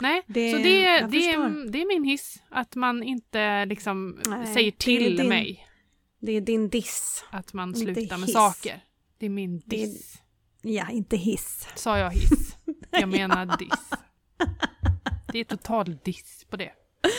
Nej, 0.00 0.22
Det- 0.26 0.50
så 0.52 0.56
det, 0.58 0.80
jag 0.80 1.10
det, 1.10 1.32
är, 1.32 1.70
det 1.70 1.82
är 1.82 1.86
min 1.86 2.04
hiss. 2.04 2.42
Att 2.50 2.74
man 2.74 3.02
inte 3.02 3.64
liksom 3.64 4.20
Nej, 4.28 4.54
säger 4.54 4.66
är 4.68 4.70
till 4.72 5.16
din 5.16 5.28
mig 5.28 5.66
Det 6.20 6.32
är 6.32 6.40
din 6.40 6.68
diss. 6.68 7.24
att 7.30 7.52
man 7.52 7.74
slutar 7.74 8.18
med 8.18 8.30
saker. 8.30 8.80
Det 9.18 9.26
är 9.26 9.30
min 9.30 9.62
Det 9.66 9.82
är- 9.82 9.86
diss. 9.86 10.14
Ja, 10.62 10.90
inte 10.90 11.16
hiss. 11.16 11.68
Sa 11.74 11.98
jag 11.98 12.10
hiss? 12.10 12.56
Jag 12.90 13.08
menar 13.08 13.58
diss. 13.58 13.90
Det 15.32 15.38
är 15.38 15.44
total 15.44 15.98
diss 16.04 16.46
på 16.50 16.56
det. 16.56 16.72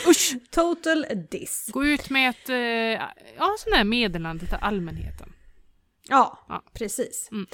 Usch! 0.08 0.34
Total 0.50 1.06
diss. 1.30 1.68
Gå 1.72 1.84
ut 1.84 2.10
med 2.10 2.30
ett 2.30 2.48
eh, 2.48 2.56
ja, 3.38 3.56
sån 3.58 3.72
här 3.72 3.84
meddelande 3.84 4.46
till 4.46 4.58
allmänheten. 4.60 5.32
Ja, 6.08 6.38
Ja. 6.48 6.62
precis. 6.74 7.28
Mm. 7.32 7.46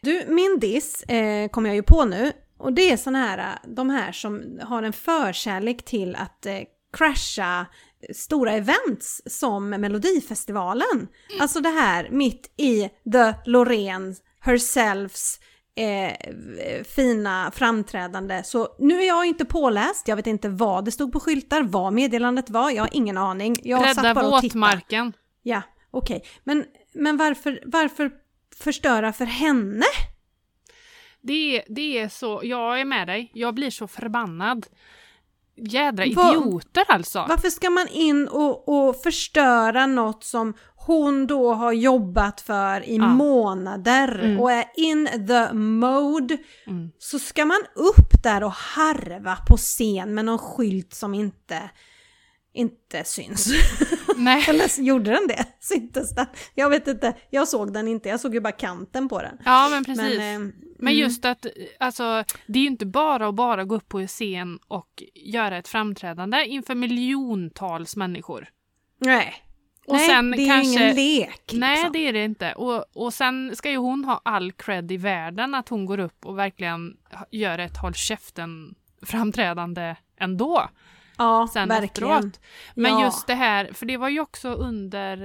Du, 0.00 0.24
min 0.28 0.58
diss 0.60 1.02
eh, 1.02 1.48
kommer 1.48 1.68
jag 1.68 1.76
ju 1.76 1.82
på 1.82 2.04
nu. 2.04 2.32
Och 2.58 2.72
det 2.72 2.90
är 2.90 2.96
såna 2.96 3.18
här, 3.18 3.38
eh, 3.38 3.70
de 3.70 3.90
här 3.90 4.12
som 4.12 4.60
har 4.62 4.82
en 4.82 4.92
förkärlek 4.92 5.84
till 5.84 6.16
att 6.16 6.46
eh, 6.46 6.58
crasha 6.92 7.66
stora 8.14 8.52
events 8.52 9.22
som 9.26 9.70
Melodifestivalen. 9.70 11.08
Alltså 11.40 11.60
det 11.60 11.68
här 11.68 12.08
mitt 12.10 12.54
i 12.56 12.88
The 13.12 13.34
Loreen 13.46 14.16
herselfs 14.40 15.40
eh, 15.74 16.84
fina 16.84 17.50
framträdande. 17.50 18.42
Så 18.44 18.68
nu 18.78 19.02
är 19.02 19.06
jag 19.06 19.26
inte 19.26 19.44
påläst, 19.44 20.08
jag 20.08 20.16
vet 20.16 20.26
inte 20.26 20.48
vad 20.48 20.84
det 20.84 20.90
stod 20.90 21.12
på 21.12 21.20
skyltar, 21.20 21.62
vad 21.62 21.92
meddelandet 21.92 22.50
var, 22.50 22.70
jag 22.70 22.82
har 22.82 22.90
ingen 22.92 23.18
aning. 23.18 23.56
Jag 23.62 23.82
Rädda 23.84 23.94
satt 23.94 24.14
bara 24.14 24.26
och 24.26 24.40
tittade. 24.40 24.60
våtmarken. 24.60 25.12
Ja, 25.42 25.62
okej. 25.90 26.24
Men, 26.44 26.64
men 26.94 27.16
varför, 27.16 27.62
varför 27.66 28.10
förstöra 28.56 29.12
för 29.12 29.24
henne? 29.24 29.86
Det 31.20 31.56
är, 31.56 31.64
det 31.68 31.98
är 31.98 32.08
så, 32.08 32.40
jag 32.44 32.80
är 32.80 32.84
med 32.84 33.08
dig. 33.08 33.30
Jag 33.34 33.54
blir 33.54 33.70
så 33.70 33.88
förbannad. 33.88 34.66
Jädra 35.56 36.04
idioter 36.04 36.84
alltså. 36.88 37.26
Varför 37.28 37.50
ska 37.50 37.70
man 37.70 37.88
in 37.88 38.28
och, 38.28 38.68
och 38.68 39.02
förstöra 39.02 39.86
något 39.86 40.24
som 40.24 40.54
hon 40.86 41.26
då 41.26 41.54
har 41.54 41.72
jobbat 41.72 42.40
för 42.40 42.84
i 42.88 42.96
Ja. 42.96 43.06
månader 43.08 44.18
Mm. 44.24 44.40
och 44.40 44.52
är 44.52 44.64
in 44.76 45.08
the 45.28 45.52
mode? 45.52 46.38
Mm. 46.66 46.90
Så 46.98 47.18
ska 47.18 47.44
man 47.44 47.60
upp 47.74 48.22
där 48.22 48.42
och 48.44 48.52
harva 48.52 49.36
på 49.48 49.56
scen 49.56 50.14
med 50.14 50.24
någon 50.24 50.38
skylt 50.38 50.94
som 50.94 51.14
inte, 51.14 51.70
inte 52.52 53.04
syns. 53.04 53.48
Nej. 54.16 54.44
Eller 54.48 54.80
gjorde 54.82 55.10
den 55.10 55.26
det? 55.28 55.44
Syntes 55.60 56.14
den? 56.14 56.26
Jag 56.54 56.70
vet 56.70 56.88
inte, 56.88 57.16
jag 57.30 57.48
såg 57.48 57.72
den 57.72 57.88
inte, 57.88 58.08
jag 58.08 58.20
såg 58.20 58.34
ju 58.34 58.40
bara 58.40 58.52
kanten 58.52 59.08
på 59.08 59.22
den. 59.22 59.38
Ja 59.44 59.68
men 59.70 59.84
precis. 59.84 60.18
Men, 60.18 60.42
Men, 60.42 60.52
eh, 60.78 60.92
mm. 60.92 60.94
just 60.94 61.24
att 61.24 61.46
alltså, 61.80 62.24
det 62.46 62.58
är 62.58 62.62
ju 62.62 62.68
inte 62.68 62.86
bara 62.86 63.28
att 63.28 63.34
bara 63.34 63.64
gå 63.64 63.74
upp 63.74 63.88
på 63.88 64.06
scen 64.06 64.58
och 64.68 65.02
göra 65.14 65.58
ett 65.58 65.68
framträdande 65.68 66.44
inför 66.46 66.74
miljontals 66.74 67.96
människor. 67.96 68.48
Nej. 68.98 69.34
Och 69.86 69.94
Nej, 69.94 70.08
sen 70.08 70.30
det 70.30 70.42
är 70.42 70.46
kanske, 70.46 70.82
ingen 70.84 70.94
lek. 70.96 71.50
Nej 71.52 71.74
liksom. 71.76 71.92
det 71.92 71.98
är 72.08 72.12
det 72.12 72.24
inte. 72.24 72.52
Och, 72.52 72.84
och 72.96 73.14
sen 73.14 73.56
ska 73.56 73.70
ju 73.70 73.76
hon 73.76 74.04
ha 74.04 74.20
all 74.24 74.52
cred 74.52 74.92
i 74.92 74.96
världen 74.96 75.54
att 75.54 75.68
hon 75.68 75.86
går 75.86 76.00
upp 76.00 76.26
och 76.26 76.38
verkligen 76.38 76.96
gör 77.30 77.58
ett 77.58 77.76
håll 77.76 77.94
käften 77.94 78.74
framträdande 79.06 79.96
ändå. 80.20 80.68
Ja, 81.18 81.48
sen 81.52 81.68
verkligen. 81.68 82.10
efteråt. 82.12 82.40
Men 82.74 82.92
Ja. 82.92 83.04
just 83.04 83.26
det 83.26 83.34
här, 83.34 83.72
för 83.72 83.86
det 83.86 83.96
var 83.96 84.08
ju 84.08 84.20
också 84.20 84.48
under 84.48 85.16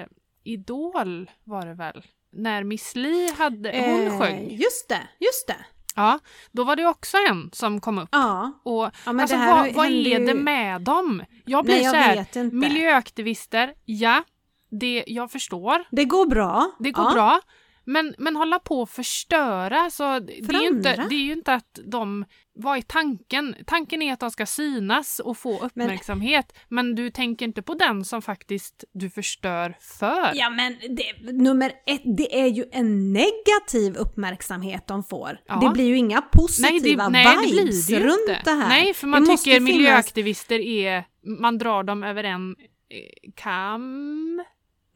eh, 0.00 0.06
Idol 0.44 1.30
var 1.44 1.66
det 1.66 1.74
väl? 1.74 2.02
När 2.32 2.64
Miss 2.64 2.96
Li 2.96 3.32
hade, 3.38 3.68
hon 3.86 4.06
Eh, 4.06 4.18
sjöng. 4.18 4.50
Just 4.50 4.88
det, 4.88 5.08
just 5.18 5.46
det. 5.46 5.56
Ja, 5.96 6.18
då 6.52 6.64
var 6.64 6.76
det 6.76 6.86
också 6.86 7.16
en 7.30 7.50
som 7.52 7.80
kom 7.80 7.98
upp. 7.98 8.08
Ja. 8.12 8.52
Och, 8.62 8.82
Ja, 8.82 8.90
men 9.04 9.20
alltså, 9.20 9.36
vad, 9.36 9.72
vad 9.74 9.86
är 9.86 9.90
ju- 9.90 10.26
det 10.26 10.34
med 10.34 10.80
dem? 10.82 11.22
Jag 11.44 11.64
blir 11.64 11.74
Nej, 11.74 11.84
jag 11.84 11.90
så 11.90 12.40
här, 12.40 12.50
miljöaktivister, 12.50 13.74
ja, 13.84 14.22
det, 14.70 15.04
jag 15.06 15.30
förstår, 15.30 15.84
Det 15.90 16.04
går 16.04 16.26
bra. 16.26 16.70
det 16.78 16.90
går 16.90 17.04
ja. 17.04 17.12
bra. 17.12 17.40
Men, 17.88 18.14
men 18.18 18.36
hålla 18.36 18.58
på 18.58 18.80
och 18.80 18.90
förstöra, 18.90 19.90
så 19.90 20.18
det, 20.18 20.32
är 20.32 20.62
ju 20.62 20.68
inte, 20.68 21.06
det 21.08 21.14
är 21.14 21.24
ju 21.24 21.32
inte 21.32 21.54
att 21.54 21.78
de... 21.84 22.24
Vad 22.58 22.78
är 22.78 22.82
tanken? 22.82 23.56
Tanken 23.66 24.02
är 24.02 24.12
att 24.12 24.20
de 24.20 24.30
ska 24.30 24.46
synas 24.46 25.18
och 25.18 25.38
få 25.38 25.64
uppmärksamhet, 25.64 26.52
men, 26.68 26.94
du 26.94 27.10
tänker 27.10 27.46
inte 27.46 27.62
på 27.62 27.74
den 27.74 28.04
som 28.04 28.22
faktiskt 28.22 28.84
du 28.92 29.10
förstör 29.10 29.76
för. 29.80 30.32
Ja 30.34 30.50
men 30.50 30.76
det, 30.96 31.32
nummer 31.32 31.72
ett, 31.86 32.02
det 32.16 32.40
är 32.40 32.46
ju 32.46 32.64
en 32.72 33.12
negativ 33.12 33.96
uppmärksamhet 33.96 34.86
de 34.86 35.04
får. 35.04 35.40
Ja. 35.46 35.56
Det 35.56 35.70
blir 35.70 35.84
ju 35.84 35.96
inga 35.96 36.22
positiva 36.22 37.08
nej, 37.08 37.24
det, 37.24 37.36
nej, 37.36 37.50
vibes 37.50 37.86
det 37.86 38.00
runt 38.00 38.28
inte. 38.28 38.40
det 38.44 38.50
här. 38.50 38.68
Nej, 38.68 38.94
för 38.94 39.06
man 39.06 39.24
tycker 39.24 39.50
finnas- 39.50 39.62
miljöaktivister 39.62 40.58
är... 40.58 41.04
Man 41.40 41.58
drar 41.58 41.82
dem 41.82 42.02
över 42.04 42.24
en 42.24 42.50
eh, 42.90 43.32
kam. 43.34 44.42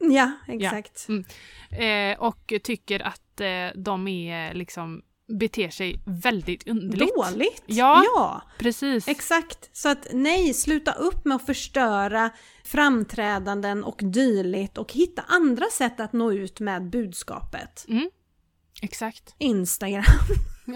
Ja, 0.01 0.31
exakt. 0.47 1.07
Mm. 1.09 1.25
Eh, 1.71 2.19
och 2.19 2.53
tycker 2.63 2.99
att 2.99 3.41
eh, 3.41 3.81
de 3.81 4.07
är 4.07 4.53
liksom 4.53 5.01
beter 5.39 5.69
sig 5.69 5.99
väldigt 6.05 6.67
underligt. 6.67 7.15
Dåligt. 7.15 7.63
Ja. 7.65 8.03
ja. 8.15 8.41
Precis. 8.59 9.07
Exakt. 9.07 9.69
Så 9.73 9.89
att 9.89 10.07
nej, 10.13 10.53
sluta 10.53 10.91
upp 10.91 11.25
med 11.25 11.35
att 11.35 11.45
förstöra 11.45 12.29
framträdanden 12.63 13.83
och 13.83 13.99
dylikt 14.03 14.77
och 14.77 14.93
hitta 14.93 15.21
andra 15.27 15.65
sätt 15.65 15.99
att 15.99 16.13
nå 16.13 16.31
ut 16.31 16.59
med 16.59 16.89
budskapet. 16.89 17.85
Mm. 17.87 18.09
Exakt. 18.81 19.35
Instagram. 19.37 20.03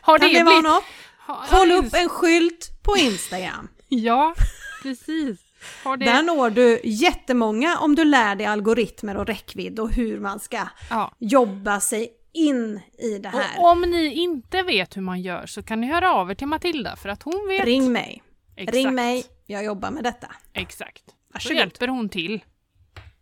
Har 0.00 0.18
Kan 0.18 0.28
det, 0.28 0.38
det 0.38 0.44
vara 0.44 0.60
blivit... 0.60 0.82
Håll 1.26 1.70
ja, 1.70 1.76
upp 1.76 1.94
en 1.94 2.08
skylt 2.08 2.82
på 2.82 2.96
Instagram. 2.96 3.68
Ja, 3.88 4.34
precis. 4.82 5.40
Det... 5.84 5.96
Där 6.04 6.22
når 6.22 6.50
du 6.50 6.80
jättemånga 6.84 7.78
om 7.78 7.94
du 7.94 8.04
lär 8.04 8.36
dig 8.36 8.46
algoritmer 8.46 9.16
och 9.16 9.26
räckvidd 9.26 9.78
och 9.80 9.90
hur 9.92 10.20
man 10.20 10.40
ska 10.40 10.68
Ja. 10.90 11.12
jobba 11.18 11.80
sig 11.80 12.08
in 12.32 12.80
i 12.98 13.18
det 13.18 13.28
här. 13.28 13.58
Och 13.60 13.68
om 13.70 13.80
ni 13.80 14.14
inte 14.14 14.62
vet 14.62 14.96
hur 14.96 15.02
man 15.02 15.20
gör 15.22 15.46
så 15.46 15.62
kan 15.62 15.80
ni 15.80 15.86
höra 15.86 16.12
av 16.12 16.30
er 16.30 16.34
till 16.34 16.46
Matilda 16.46 16.96
för 16.96 17.08
att 17.08 17.22
hon 17.22 17.48
vet. 17.48 17.64
Ring 17.64 17.92
mig. 17.92 18.22
Exakt. 18.56 18.74
Ring 18.76 18.94
mig, 18.94 19.24
jag 19.46 19.64
jobbar 19.64 19.90
med 19.90 20.04
detta. 20.04 20.34
Exakt. 20.52 21.04
Så 21.06 21.12
Varsågod. 21.32 21.56
hjälper 21.58 21.88
hon 21.88 22.08
till. 22.08 22.44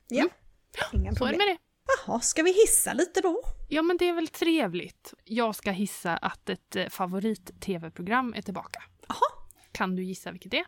Ja. 0.08 0.24
Inga 0.92 0.92
Så 0.92 0.98
är 0.98 1.10
det 1.10 1.16
problem. 1.16 1.38
med 1.38 1.46
det. 1.46 1.56
Jaha, 2.06 2.20
ska 2.20 2.42
vi 2.42 2.52
hissa 2.52 2.92
lite 2.92 3.20
då? 3.20 3.42
Ja 3.68 3.82
men 3.82 3.96
det 3.96 4.08
är 4.08 4.12
väl 4.12 4.28
trevligt. 4.28 5.14
Jag 5.24 5.54
ska 5.54 5.70
hissa 5.70 6.16
att 6.16 6.48
ett 6.48 6.76
eh, 6.76 6.86
favorit-tv-program 6.88 8.34
är 8.36 8.42
tillbaka. 8.42 8.82
Jaha. 9.08 9.46
Kan 9.72 9.96
du 9.96 10.02
gissa 10.04 10.30
vilket 10.32 10.50
det 10.50 10.58
är? 10.58 10.66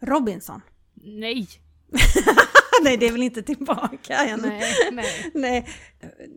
Robinson. 0.00 0.60
Nej. 0.96 1.46
Nej, 2.82 2.96
det 2.96 3.06
är 3.08 3.12
väl 3.12 3.22
inte 3.22 3.42
tillbaka 3.42 4.16
än. 4.16 4.40
Nej, 4.40 4.62
nej. 5.34 5.68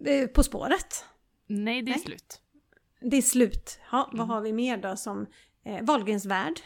Nej. 0.03 0.27
På 0.27 0.43
spåret. 0.43 1.05
Nej, 1.47 1.81
det 1.81 1.91
är 1.91 1.95
Nej. 1.95 1.99
slut. 2.05 2.41
Det 3.01 3.17
är 3.17 3.21
slut. 3.21 3.79
Ja, 3.91 4.09
vad 4.11 4.19
Mm. 4.19 4.29
har 4.29 4.41
vi 4.41 4.53
mer 4.53 4.77
då 4.77 4.95
som 4.97 5.25
eh, 5.65 5.85
Wahlgrens 5.85 6.25
värld? 6.25 6.59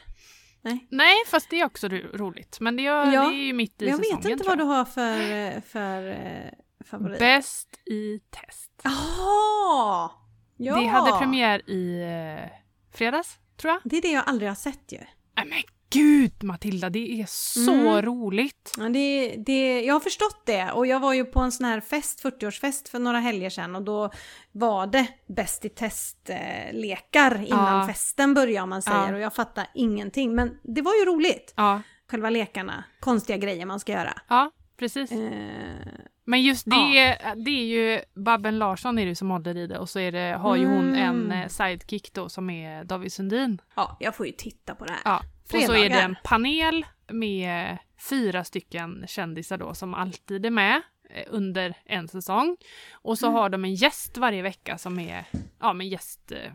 Nej. 0.62 0.88
Nej, 0.92 1.16
fast 1.28 1.50
det 1.50 1.60
är 1.60 1.66
också 1.66 1.88
ro- 1.88 2.18
roligt. 2.18 2.58
Men 2.60 2.76
det 2.76 2.84
är, 2.86 3.12
Ja, 3.14 3.22
det 3.30 3.36
är 3.36 3.46
ju 3.46 3.54
mitt 3.54 3.82
i 3.82 3.86
Jag 3.88 3.98
säsongen 3.98 4.22
vet 4.22 4.32
inte 4.32 4.44
vad 4.48 4.58
du 4.58 4.62
jag. 4.64 4.68
har 4.68 4.86
för, 4.86 5.32
eh, 5.32 5.62
för 5.62 6.08
eh, 6.10 6.52
favorit. 6.86 7.20
Bäst 7.20 7.70
i 7.86 8.20
test. 8.30 8.72
Jaha! 8.84 10.12
Ja! 10.58 10.80
Det 10.80 10.86
hade 10.88 11.20
premiär 11.20 11.70
i 11.70 12.02
eh, 12.02 12.50
fredags, 12.98 13.38
tror 13.58 13.74
jag. 13.74 13.82
Det 13.84 13.98
är 13.98 14.02
det 14.02 14.12
jag 14.12 14.24
aldrig 14.28 14.50
har 14.50 14.56
sett 14.56 14.92
ju. 14.92 14.98
Nej 15.36 15.46
men 15.46 15.62
gud 15.94 16.44
Matilda, 16.44 16.90
det 16.90 17.22
är 17.22 17.26
så 17.30 17.72
Mm. 17.74 18.02
roligt. 18.02 18.74
Ja, 18.78 18.84
det, 18.90 19.36
det, 19.46 19.82
jag 19.82 19.94
har 19.96 20.00
förstått 20.00 20.46
det 20.46 20.72
och 20.72 20.88
jag 20.88 21.00
var 21.00 21.14
ju 21.14 21.26
på 21.26 21.40
en 21.40 21.52
sån 21.52 21.66
här 21.66 21.82
fest, 21.82 22.24
40-årsfest 22.24 22.90
för 22.90 23.00
några 23.00 23.20
helger 23.20 23.50
sedan 23.50 23.76
och 23.76 23.82
då 23.84 24.12
var 24.52 24.88
det 24.88 25.08
Bäst 25.28 25.66
i 25.66 25.70
test-lekar 25.70 27.42
innan 27.48 27.80
Ja. 27.80 27.88
festen 27.88 28.34
började 28.34 28.64
om 28.64 28.70
man 28.70 28.82
säger 28.82 29.08
Ja. 29.10 29.14
och 29.14 29.20
jag 29.20 29.34
fattar 29.36 29.68
ingenting 29.76 30.36
men 30.36 30.58
det 30.64 30.82
var 30.82 30.94
ju 30.94 31.06
roligt. 31.06 31.54
Ja, 31.58 31.82
Själva 32.12 32.30
lekarna, 32.30 32.84
konstiga 33.00 33.38
grejer 33.38 33.66
man 33.66 33.80
ska 33.80 33.92
göra. 33.92 34.14
ja 34.30 34.52
precis. 34.78 35.12
Eh, 35.12 35.32
Men 36.26 36.42
just 36.42 36.66
det, 36.66 36.76
Ja. 36.76 36.96
är, 36.96 37.36
det 37.36 37.52
är 37.52 37.66
ju 37.66 38.02
Babben 38.16 38.58
Larsson 38.60 39.00
är 39.00 39.06
det 39.06 39.16
som 39.16 39.30
håller 39.30 39.58
i 39.58 39.68
det 39.68 39.78
och 39.80 39.90
så 39.90 40.00
är 40.00 40.12
det, 40.12 40.38
har 40.40 40.56
ju 40.56 40.66
hon 40.66 40.96
en 40.96 41.26
Mm. 41.26 41.32
eh, 41.42 41.48
sidekick 41.48 42.14
då 42.14 42.30
som 42.30 42.50
är 42.50 42.84
David 42.84 43.14
Sundin. 43.14 43.62
ja, 43.76 43.98
jag 44.00 44.16
får 44.16 44.26
ju 44.26 44.32
titta 44.32 44.76
på 44.76 44.86
det 44.86 44.92
här. 44.92 45.02
Ja. 45.06 45.22
Och 45.44 45.50
så 45.50 45.58
är 45.58 45.62
det 45.62 45.68
Fredagar. 45.68 46.06
en 46.06 46.16
panel 46.24 46.86
med 47.12 47.78
fyra 48.10 48.44
stäcken 48.44 49.06
kändisar 49.08 49.58
då 49.58 49.74
som 49.74 49.94
alltid 49.94 50.46
är 50.46 50.50
med 50.50 50.82
eh, 51.10 51.24
under 51.30 51.76
en 51.86 52.08
säsong. 52.08 52.58
Och 52.94 53.18
så 53.20 53.26
Mm. 53.26 53.36
har 53.36 53.50
de 53.50 53.66
en 53.66 53.76
gäst 53.76 54.18
varje 54.18 54.42
vecka 54.42 54.78
som 54.78 55.00
är 55.00 55.26
ja, 55.60 55.74
men 55.74 55.90
gästtävlande 55.90 56.48
eh, 56.48 56.54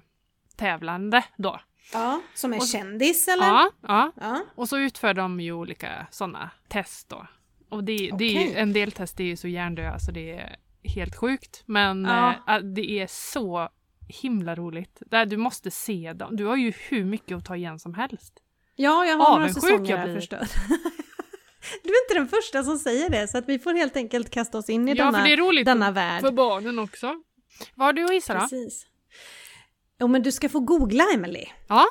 tävlande 0.57 1.25
då. 1.37 1.61
Ja, 1.93 2.21
som 2.35 2.53
är 2.53 2.57
Och- 2.59 2.67
kändis 2.69 3.29
eller? 3.29 3.47
Ja, 3.47 3.71
ja. 3.83 4.13
Ja. 4.21 4.45
Och 4.55 4.69
så 4.69 4.79
utför 4.79 5.15
de 5.15 5.41
ju 5.41 5.53
olika 5.53 6.07
sådana 6.11 6.51
test 6.69 7.09
då. 7.09 7.27
Och 7.71 7.85
det, 7.85 8.11
det 8.19 8.25
är 8.25 8.47
ju, 8.47 8.55
en 8.57 8.73
del 8.73 8.93
test 8.93 9.21
är 9.21 9.25
ju 9.25 9.37
så 9.37 9.49
hjärndöda 9.49 9.99
så 9.99 10.11
det 10.13 10.31
är 10.33 10.57
helt 10.85 11.17
sjukt. 11.17 11.63
Men 11.67 12.05
Ja. 12.05 12.35
eh, 12.49 12.59
det 12.59 12.91
är 12.91 13.07
så 13.07 13.69
himla 14.23 14.55
roligt. 14.55 15.03
Där 15.07 15.27
du 15.27 15.37
måste 15.37 15.71
se 15.71 16.13
dem. 16.13 16.37
Du 16.37 16.45
har 16.45 16.57
ju 16.57 16.73
hur 16.89 17.05
mycket 17.05 17.37
att 17.37 17.45
ta 17.45 17.57
igen 17.57 17.79
som 17.79 17.95
helst. 17.95 18.35
Ja, 18.81 19.07
jag 19.07 19.17
har 19.17 19.39
några 19.39 19.53
säsonger 19.55 19.97
jag 19.99 20.05
blir. 20.11 20.29
Du 21.83 21.89
är 21.91 22.05
inte 22.05 22.15
den 22.15 22.29
första 22.29 22.65
som 22.65 22.79
säger 22.79 23.11
det, 23.11 23.29
så 23.29 23.39
att 23.39 23.49
vi 23.49 23.59
får 23.59 23.75
helt 23.75 23.97
enkelt 23.97 24.31
kasta 24.31 24.59
oss 24.59 24.69
in 24.71 24.89
i 24.89 24.93
Ja, 24.95 25.05
denna, 25.05 25.19
för 25.19 25.27
det 25.27 25.33
är 25.33 25.37
roligt 25.37 25.65
denna 25.67 25.91
värld. 25.91 26.21
för 26.21 26.33
barnen 26.33 26.79
också. 26.79 27.15
Vad 27.75 27.87
har 27.89 27.93
du 27.93 28.05
att 28.05 28.15
gissa 28.15 28.35
då? 28.35 28.41
Precis. 28.41 28.87
Jo, 30.01 30.09
men 30.09 30.23
du 30.23 30.33
ska 30.33 30.49
få 30.49 30.61
googla, 30.61 31.05
Emily. 31.15 31.45
Ja, 31.69 31.87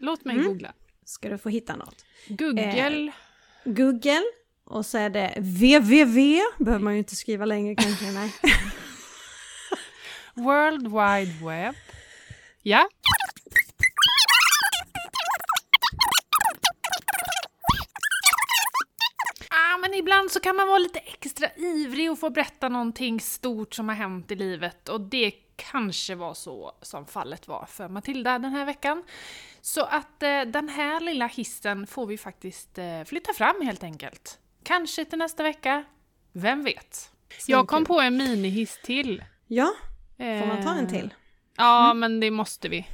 låt 0.00 0.24
mig 0.24 0.34
Mm. 0.36 0.46
googla. 0.48 0.72
Ska 1.04 1.28
du 1.28 1.38
få 1.38 1.48
hitta 1.48 1.76
något. 1.76 2.04
Google. 2.28 3.12
Google, 3.64 4.22
och 4.64 4.86
så 4.86 4.98
är 4.98 5.10
det 5.10 5.34
www, 5.36 6.40
behöver 6.58 6.84
man 6.84 6.92
ju 6.92 6.98
inte 6.98 7.16
skriva 7.16 7.44
längre 7.44 7.74
kanske, 7.74 8.04
nej. 8.04 8.34
World 10.34 10.82
Wide 10.82 11.46
Web. 11.46 11.74
Ja. 12.62 12.88
Ah, 19.50 19.78
men 19.78 19.93
ibland 20.04 20.30
så 20.30 20.40
kan 20.40 20.56
man 20.56 20.68
vara 20.68 20.78
lite 20.78 20.98
extra 20.98 21.48
ivrig 21.56 22.10
och 22.12 22.18
få 22.18 22.30
berätta 22.30 22.68
någonting 22.68 23.20
stort 23.20 23.74
som 23.74 23.88
har 23.88 23.96
hänt 23.96 24.30
i 24.30 24.34
livet 24.34 24.88
och 24.88 25.00
det 25.00 25.30
kanske 25.56 26.14
var 26.14 26.34
så 26.34 26.72
som 26.82 27.06
fallet 27.06 27.48
var 27.48 27.66
för 27.66 27.88
Matilda 27.88 28.38
den 28.38 28.50
här 28.52 28.64
veckan. 28.64 29.02
Så 29.60 29.80
att 29.84 30.22
eh, 30.22 30.40
den 30.40 30.68
här 30.68 31.00
lilla 31.00 31.26
hissen 31.26 31.86
får 31.86 32.06
vi 32.06 32.18
faktiskt 32.18 32.78
eh, 32.78 33.04
flytta 33.06 33.32
fram 33.32 33.60
helt 33.62 33.82
enkelt. 33.84 34.38
Kanske 34.62 35.04
till 35.04 35.18
nästa 35.18 35.42
vecka. 35.42 35.84
Vem 36.32 36.64
vet? 36.64 37.10
Jag 37.46 37.68
kom 37.68 37.84
på 37.84 38.00
en 38.00 38.16
minihiss 38.16 38.78
till. 38.84 39.24
Ja, 39.46 39.72
får 40.16 40.46
man 40.46 40.62
ta 40.62 40.70
en 40.70 40.84
Eh, 40.84 40.90
till? 40.90 41.14
Ja, 41.56 41.94
men 41.94 42.20
det 42.20 42.30
måste 42.30 42.68
vi. 42.68 42.86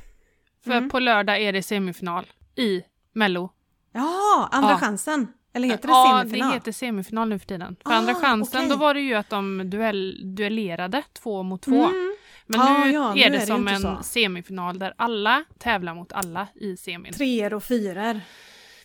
För 0.64 0.70
Mm. 0.72 0.90
på 0.90 0.98
lördag 0.98 1.42
är 1.42 1.52
det 1.52 1.62
semifinal 1.62 2.26
i 2.56 2.82
Mello. 3.12 3.50
Ja, 3.92 4.48
andra 4.52 4.70
Ja. 4.70 4.78
chansen. 4.78 5.32
Eller 5.52 5.68
heter 5.68 5.88
det 5.88 5.92
ja, 5.94 6.18
semifinal? 6.22 6.48
det 6.48 6.54
heter 6.54 6.72
semifinal 6.72 7.28
nu 7.28 7.38
för 7.38 7.46
tiden. 7.46 7.76
För 7.82 7.92
Ah, 7.92 7.94
andra 7.96 8.14
chansen, 8.14 8.58
okej. 8.60 8.68
då 8.70 8.76
var 8.76 8.94
det 8.94 9.00
ju 9.00 9.14
att 9.14 9.30
de 9.30 9.70
duell, 9.70 10.34
duellerade 10.36 11.02
två 11.12 11.42
mot 11.42 11.62
två. 11.62 11.84
Mm. 11.84 12.16
Men 12.46 12.60
Ah, 12.60 12.84
nu, 12.84 12.90
ja, 12.92 13.14
nu 13.14 13.20
är 13.20 13.26
är 13.26 13.30
det 13.30 13.38
det 13.38 13.46
som 13.46 13.68
en 13.68 13.74
inte 13.76 13.96
så. 13.96 14.02
semifinal 14.02 14.78
där 14.78 14.94
alla 14.96 15.44
tävlar 15.58 15.94
mot 15.94 16.12
alla 16.12 16.46
i 16.54 16.76
semin. 16.76 17.12
Treor 17.12 17.54
och 17.54 17.64
fyror. 17.64 18.20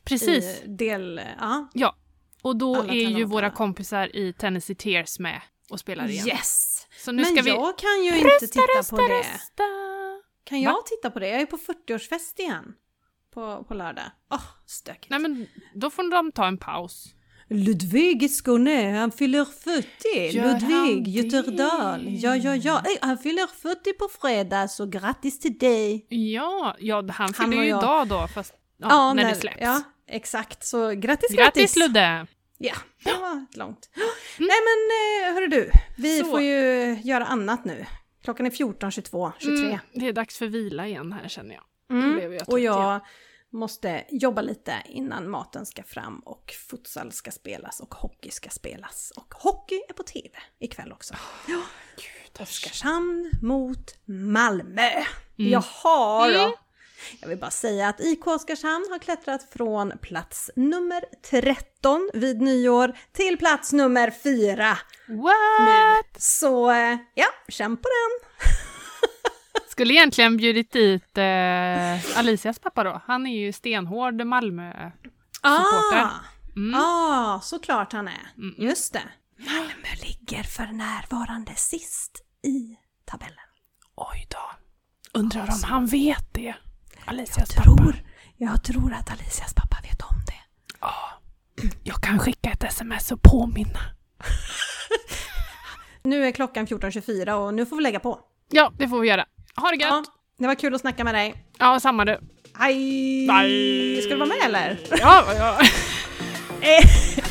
Precis. 0.03 0.61
Del, 0.65 1.21
ja. 1.39 1.67
Ja. 1.73 1.95
Och 2.41 2.55
då 2.55 2.75
Alla 2.75 2.93
är 2.93 3.09
ju 3.09 3.23
våra 3.23 3.45
alla. 3.45 3.55
kompisar 3.55 4.15
i 4.15 4.33
Tennessee 4.33 4.75
Tears 4.75 5.19
med 5.19 5.41
och 5.69 5.79
spelar 5.79 6.07
igen. 6.09 6.27
Yes! 6.27 6.87
Men 7.07 7.25
ska 7.25 7.41
vi... 7.41 7.49
jag 7.49 7.77
kan 7.77 8.03
ju 8.03 8.15
inte 8.17 8.27
Rösta, 8.27 8.47
titta 8.47 8.79
rösta, 8.79 8.95
på 8.95 9.01
det. 9.01 9.19
rösta! 9.19 9.63
Kan 10.43 10.61
jag 10.61 10.71
Va? 10.71 10.77
titta 10.85 11.11
på 11.11 11.19
det? 11.19 11.27
Jag 11.29 11.41
är 11.41 11.45
på 11.45 11.57
40-årsfest 11.57 12.39
igen. 12.39 12.73
På, 13.35 13.63
på 13.67 13.73
lördag. 13.73 14.03
Åh, 14.31 14.41
stökigt. 14.65 15.09
Nej 15.09 15.19
men 15.19 15.47
då 15.73 15.89
får 15.89 16.11
de 16.11 16.31
ta 16.31 16.47
en 16.47 16.57
paus. 16.57 17.05
Ludvig 17.49 18.23
i 18.23 18.29
Skåne, 18.29 18.91
han 18.91 19.11
fyller 19.11 19.45
40. 19.45 20.37
Gör 20.37 20.43
Ludvig 20.43 21.05
det? 21.05 21.11
Götterdal. 21.11 22.05
Ja, 22.07 22.35
ja, 22.35 22.55
ja. 22.55 22.81
Ey, 22.85 22.97
han 23.01 23.17
fyller 23.17 23.47
40 23.47 23.93
på 23.93 24.07
fredag, 24.21 24.67
så 24.67 24.85
grattis 24.85 25.39
till 25.39 25.57
dig. 25.57 26.05
Ja, 26.09 26.75
ja 26.79 26.95
han 26.95 27.09
Han 27.09 27.33
fyller 27.33 27.63
ju 27.63 27.69
idag 27.69 28.07
då, 28.07 28.27
fast 28.27 28.53
ja, 28.77 29.13
när, 29.13 29.29
det 29.29 29.35
släpps. 29.35 29.61
Ja, 29.61 29.81
exakt. 30.07 30.65
Så 30.65 30.89
grattis, 30.91 31.35
Grattis 31.35 31.75
Ludde! 31.75 32.27
Ja, 32.57 32.73
det 33.03 33.13
var 33.13 33.45
långt. 33.57 33.89
Nej 34.37 34.57
men 34.67 34.79
eh, 35.29 35.33
hörru 35.33 35.47
du, 35.47 35.71
vi 35.97 36.19
Så. 36.19 36.25
får 36.25 36.41
ju 36.41 36.93
göra 37.03 37.25
annat 37.25 37.65
nu. 37.65 37.85
Klockan 38.23 38.45
är 38.45 38.49
14.22, 38.49 39.31
23. 39.39 39.65
Mm, 39.65 39.79
det 39.93 40.07
är 40.07 40.13
dags 40.13 40.37
för 40.37 40.47
vila 40.47 40.87
igen 40.87 41.13
här 41.13 41.27
känner 41.27 41.55
jag. 41.55 41.63
Mm. 41.91 42.33
jag 42.33 42.49
Och 42.49 42.59
jag 42.59 42.99
måste 43.49 44.05
jobba 44.09 44.41
lite 44.41 44.83
innan 44.85 45.29
maten 45.29 45.65
ska 45.65 45.83
fram 45.83 46.19
och 46.19 46.53
futsal 46.69 47.11
ska 47.11 47.31
spelas 47.31 47.79
och 47.79 47.95
hockey 47.95 48.31
ska 48.31 48.49
spelas. 48.49 49.11
Och 49.15 49.33
hockey 49.33 49.81
är 49.89 49.93
på 49.93 50.03
tv 50.03 50.29
ikväll 50.59 50.91
också. 50.91 51.13
Ja. 51.47 51.61
Oskarshamn 52.39 53.31
mot 53.41 53.95
Malmö. 54.05 54.89
Jaha 55.35 56.27
då. 56.27 56.39
Mm. 56.39 56.51
Jag 57.21 57.27
vill 57.27 57.37
bara 57.37 57.51
säga 57.51 57.89
att 57.89 58.01
IK 58.01 58.27
Oskarshamn 58.27 58.87
har 58.91 58.99
klättrat 58.99 59.43
från 59.53 59.93
plats 60.01 60.51
nummer 60.55 61.03
13 61.29 62.09
vid 62.13 62.41
nyår 62.41 62.97
till 63.11 63.37
plats 63.37 63.73
nummer 63.73 64.11
4 64.11 64.77
What? 65.07 66.21
Så 66.21 66.71
eh, 66.71 66.97
ja, 67.13 67.27
känn 67.47 67.77
på 67.77 67.83
den. 67.89 68.29
Skulle 69.75 69.93
egentligen 69.93 70.37
bjudit 70.37 70.71
dit 70.71 71.17
eh, 71.17 72.17
Alicias 72.19 72.59
pappa 72.59 72.83
då. 72.83 73.01
Han 73.05 73.27
är 73.27 73.37
ju 73.45 73.51
stenhård 73.53 74.25
Malmö. 74.25 74.91
Supporter. 75.33 76.01
Ah, 76.03 76.11
Mm. 76.55 76.75
ah, 76.81 77.39
såklart 77.41 77.93
han 77.93 78.07
är. 78.07 78.31
Mm. 78.37 78.55
Just 78.57 78.93
det. 78.93 79.01
Malmö 79.37 79.87
ligger 80.03 80.43
för 80.43 80.65
närvarande 80.65 81.55
sist 81.55 82.21
i 82.43 82.77
tabellen. 83.05 83.37
Oj 83.95 84.27
då. 84.29 84.51
Undrar 85.19 85.41
om 85.41 85.59
han 85.63 85.85
vet 85.85 86.33
det. 86.33 86.55
Alicias 87.05 87.55
Jag 87.55 87.65
pappa. 87.65 87.77
tror, 87.77 87.95
jag 88.37 88.63
tror 88.63 88.93
att 88.93 89.11
Alicias 89.11 89.53
pappa 89.53 89.77
vet 89.83 90.01
om 90.01 90.15
det. 90.27 90.41
Jag 91.83 92.01
kan 92.01 92.19
skicka 92.19 92.49
ett 92.49 92.63
sms 92.63 93.11
och 93.11 93.21
påminna. 93.21 93.79
Nu 96.03 96.25
är 96.25 96.31
klockan 96.31 96.67
14.24 96.67 97.31
och 97.31 97.53
nu 97.53 97.65
får 97.65 97.75
vi 97.75 97.83
lägga 97.83 97.99
på. 97.99 98.19
Ja, 98.51 98.71
det 98.77 98.87
får 98.89 98.99
vi 98.99 99.07
göra. 99.07 99.25
Ha 99.55 99.71
det 99.71 99.75
gött! 99.75 99.89
Ja, 99.91 100.03
det 100.37 100.47
var 100.47 100.55
kul 100.55 100.75
att 100.75 100.81
snacka 100.81 101.03
med 101.03 101.15
dig. 101.15 101.35
Ja, 101.59 101.79
samma 101.79 102.05
du. 102.05 102.19
Hej! 102.59 102.75
Bye. 103.27 104.01
Ska 104.01 104.09
du 104.13 104.15
vara 104.19 104.29
med 104.29 104.45
eller? 104.45 104.77
Ja, 104.99 105.23
ja. 105.37 105.57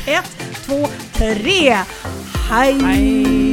Ett, 0.07 0.37
två, 0.65 0.87
tre! 1.13 1.77
Hej! 2.49 2.79
Hej. 2.83 3.44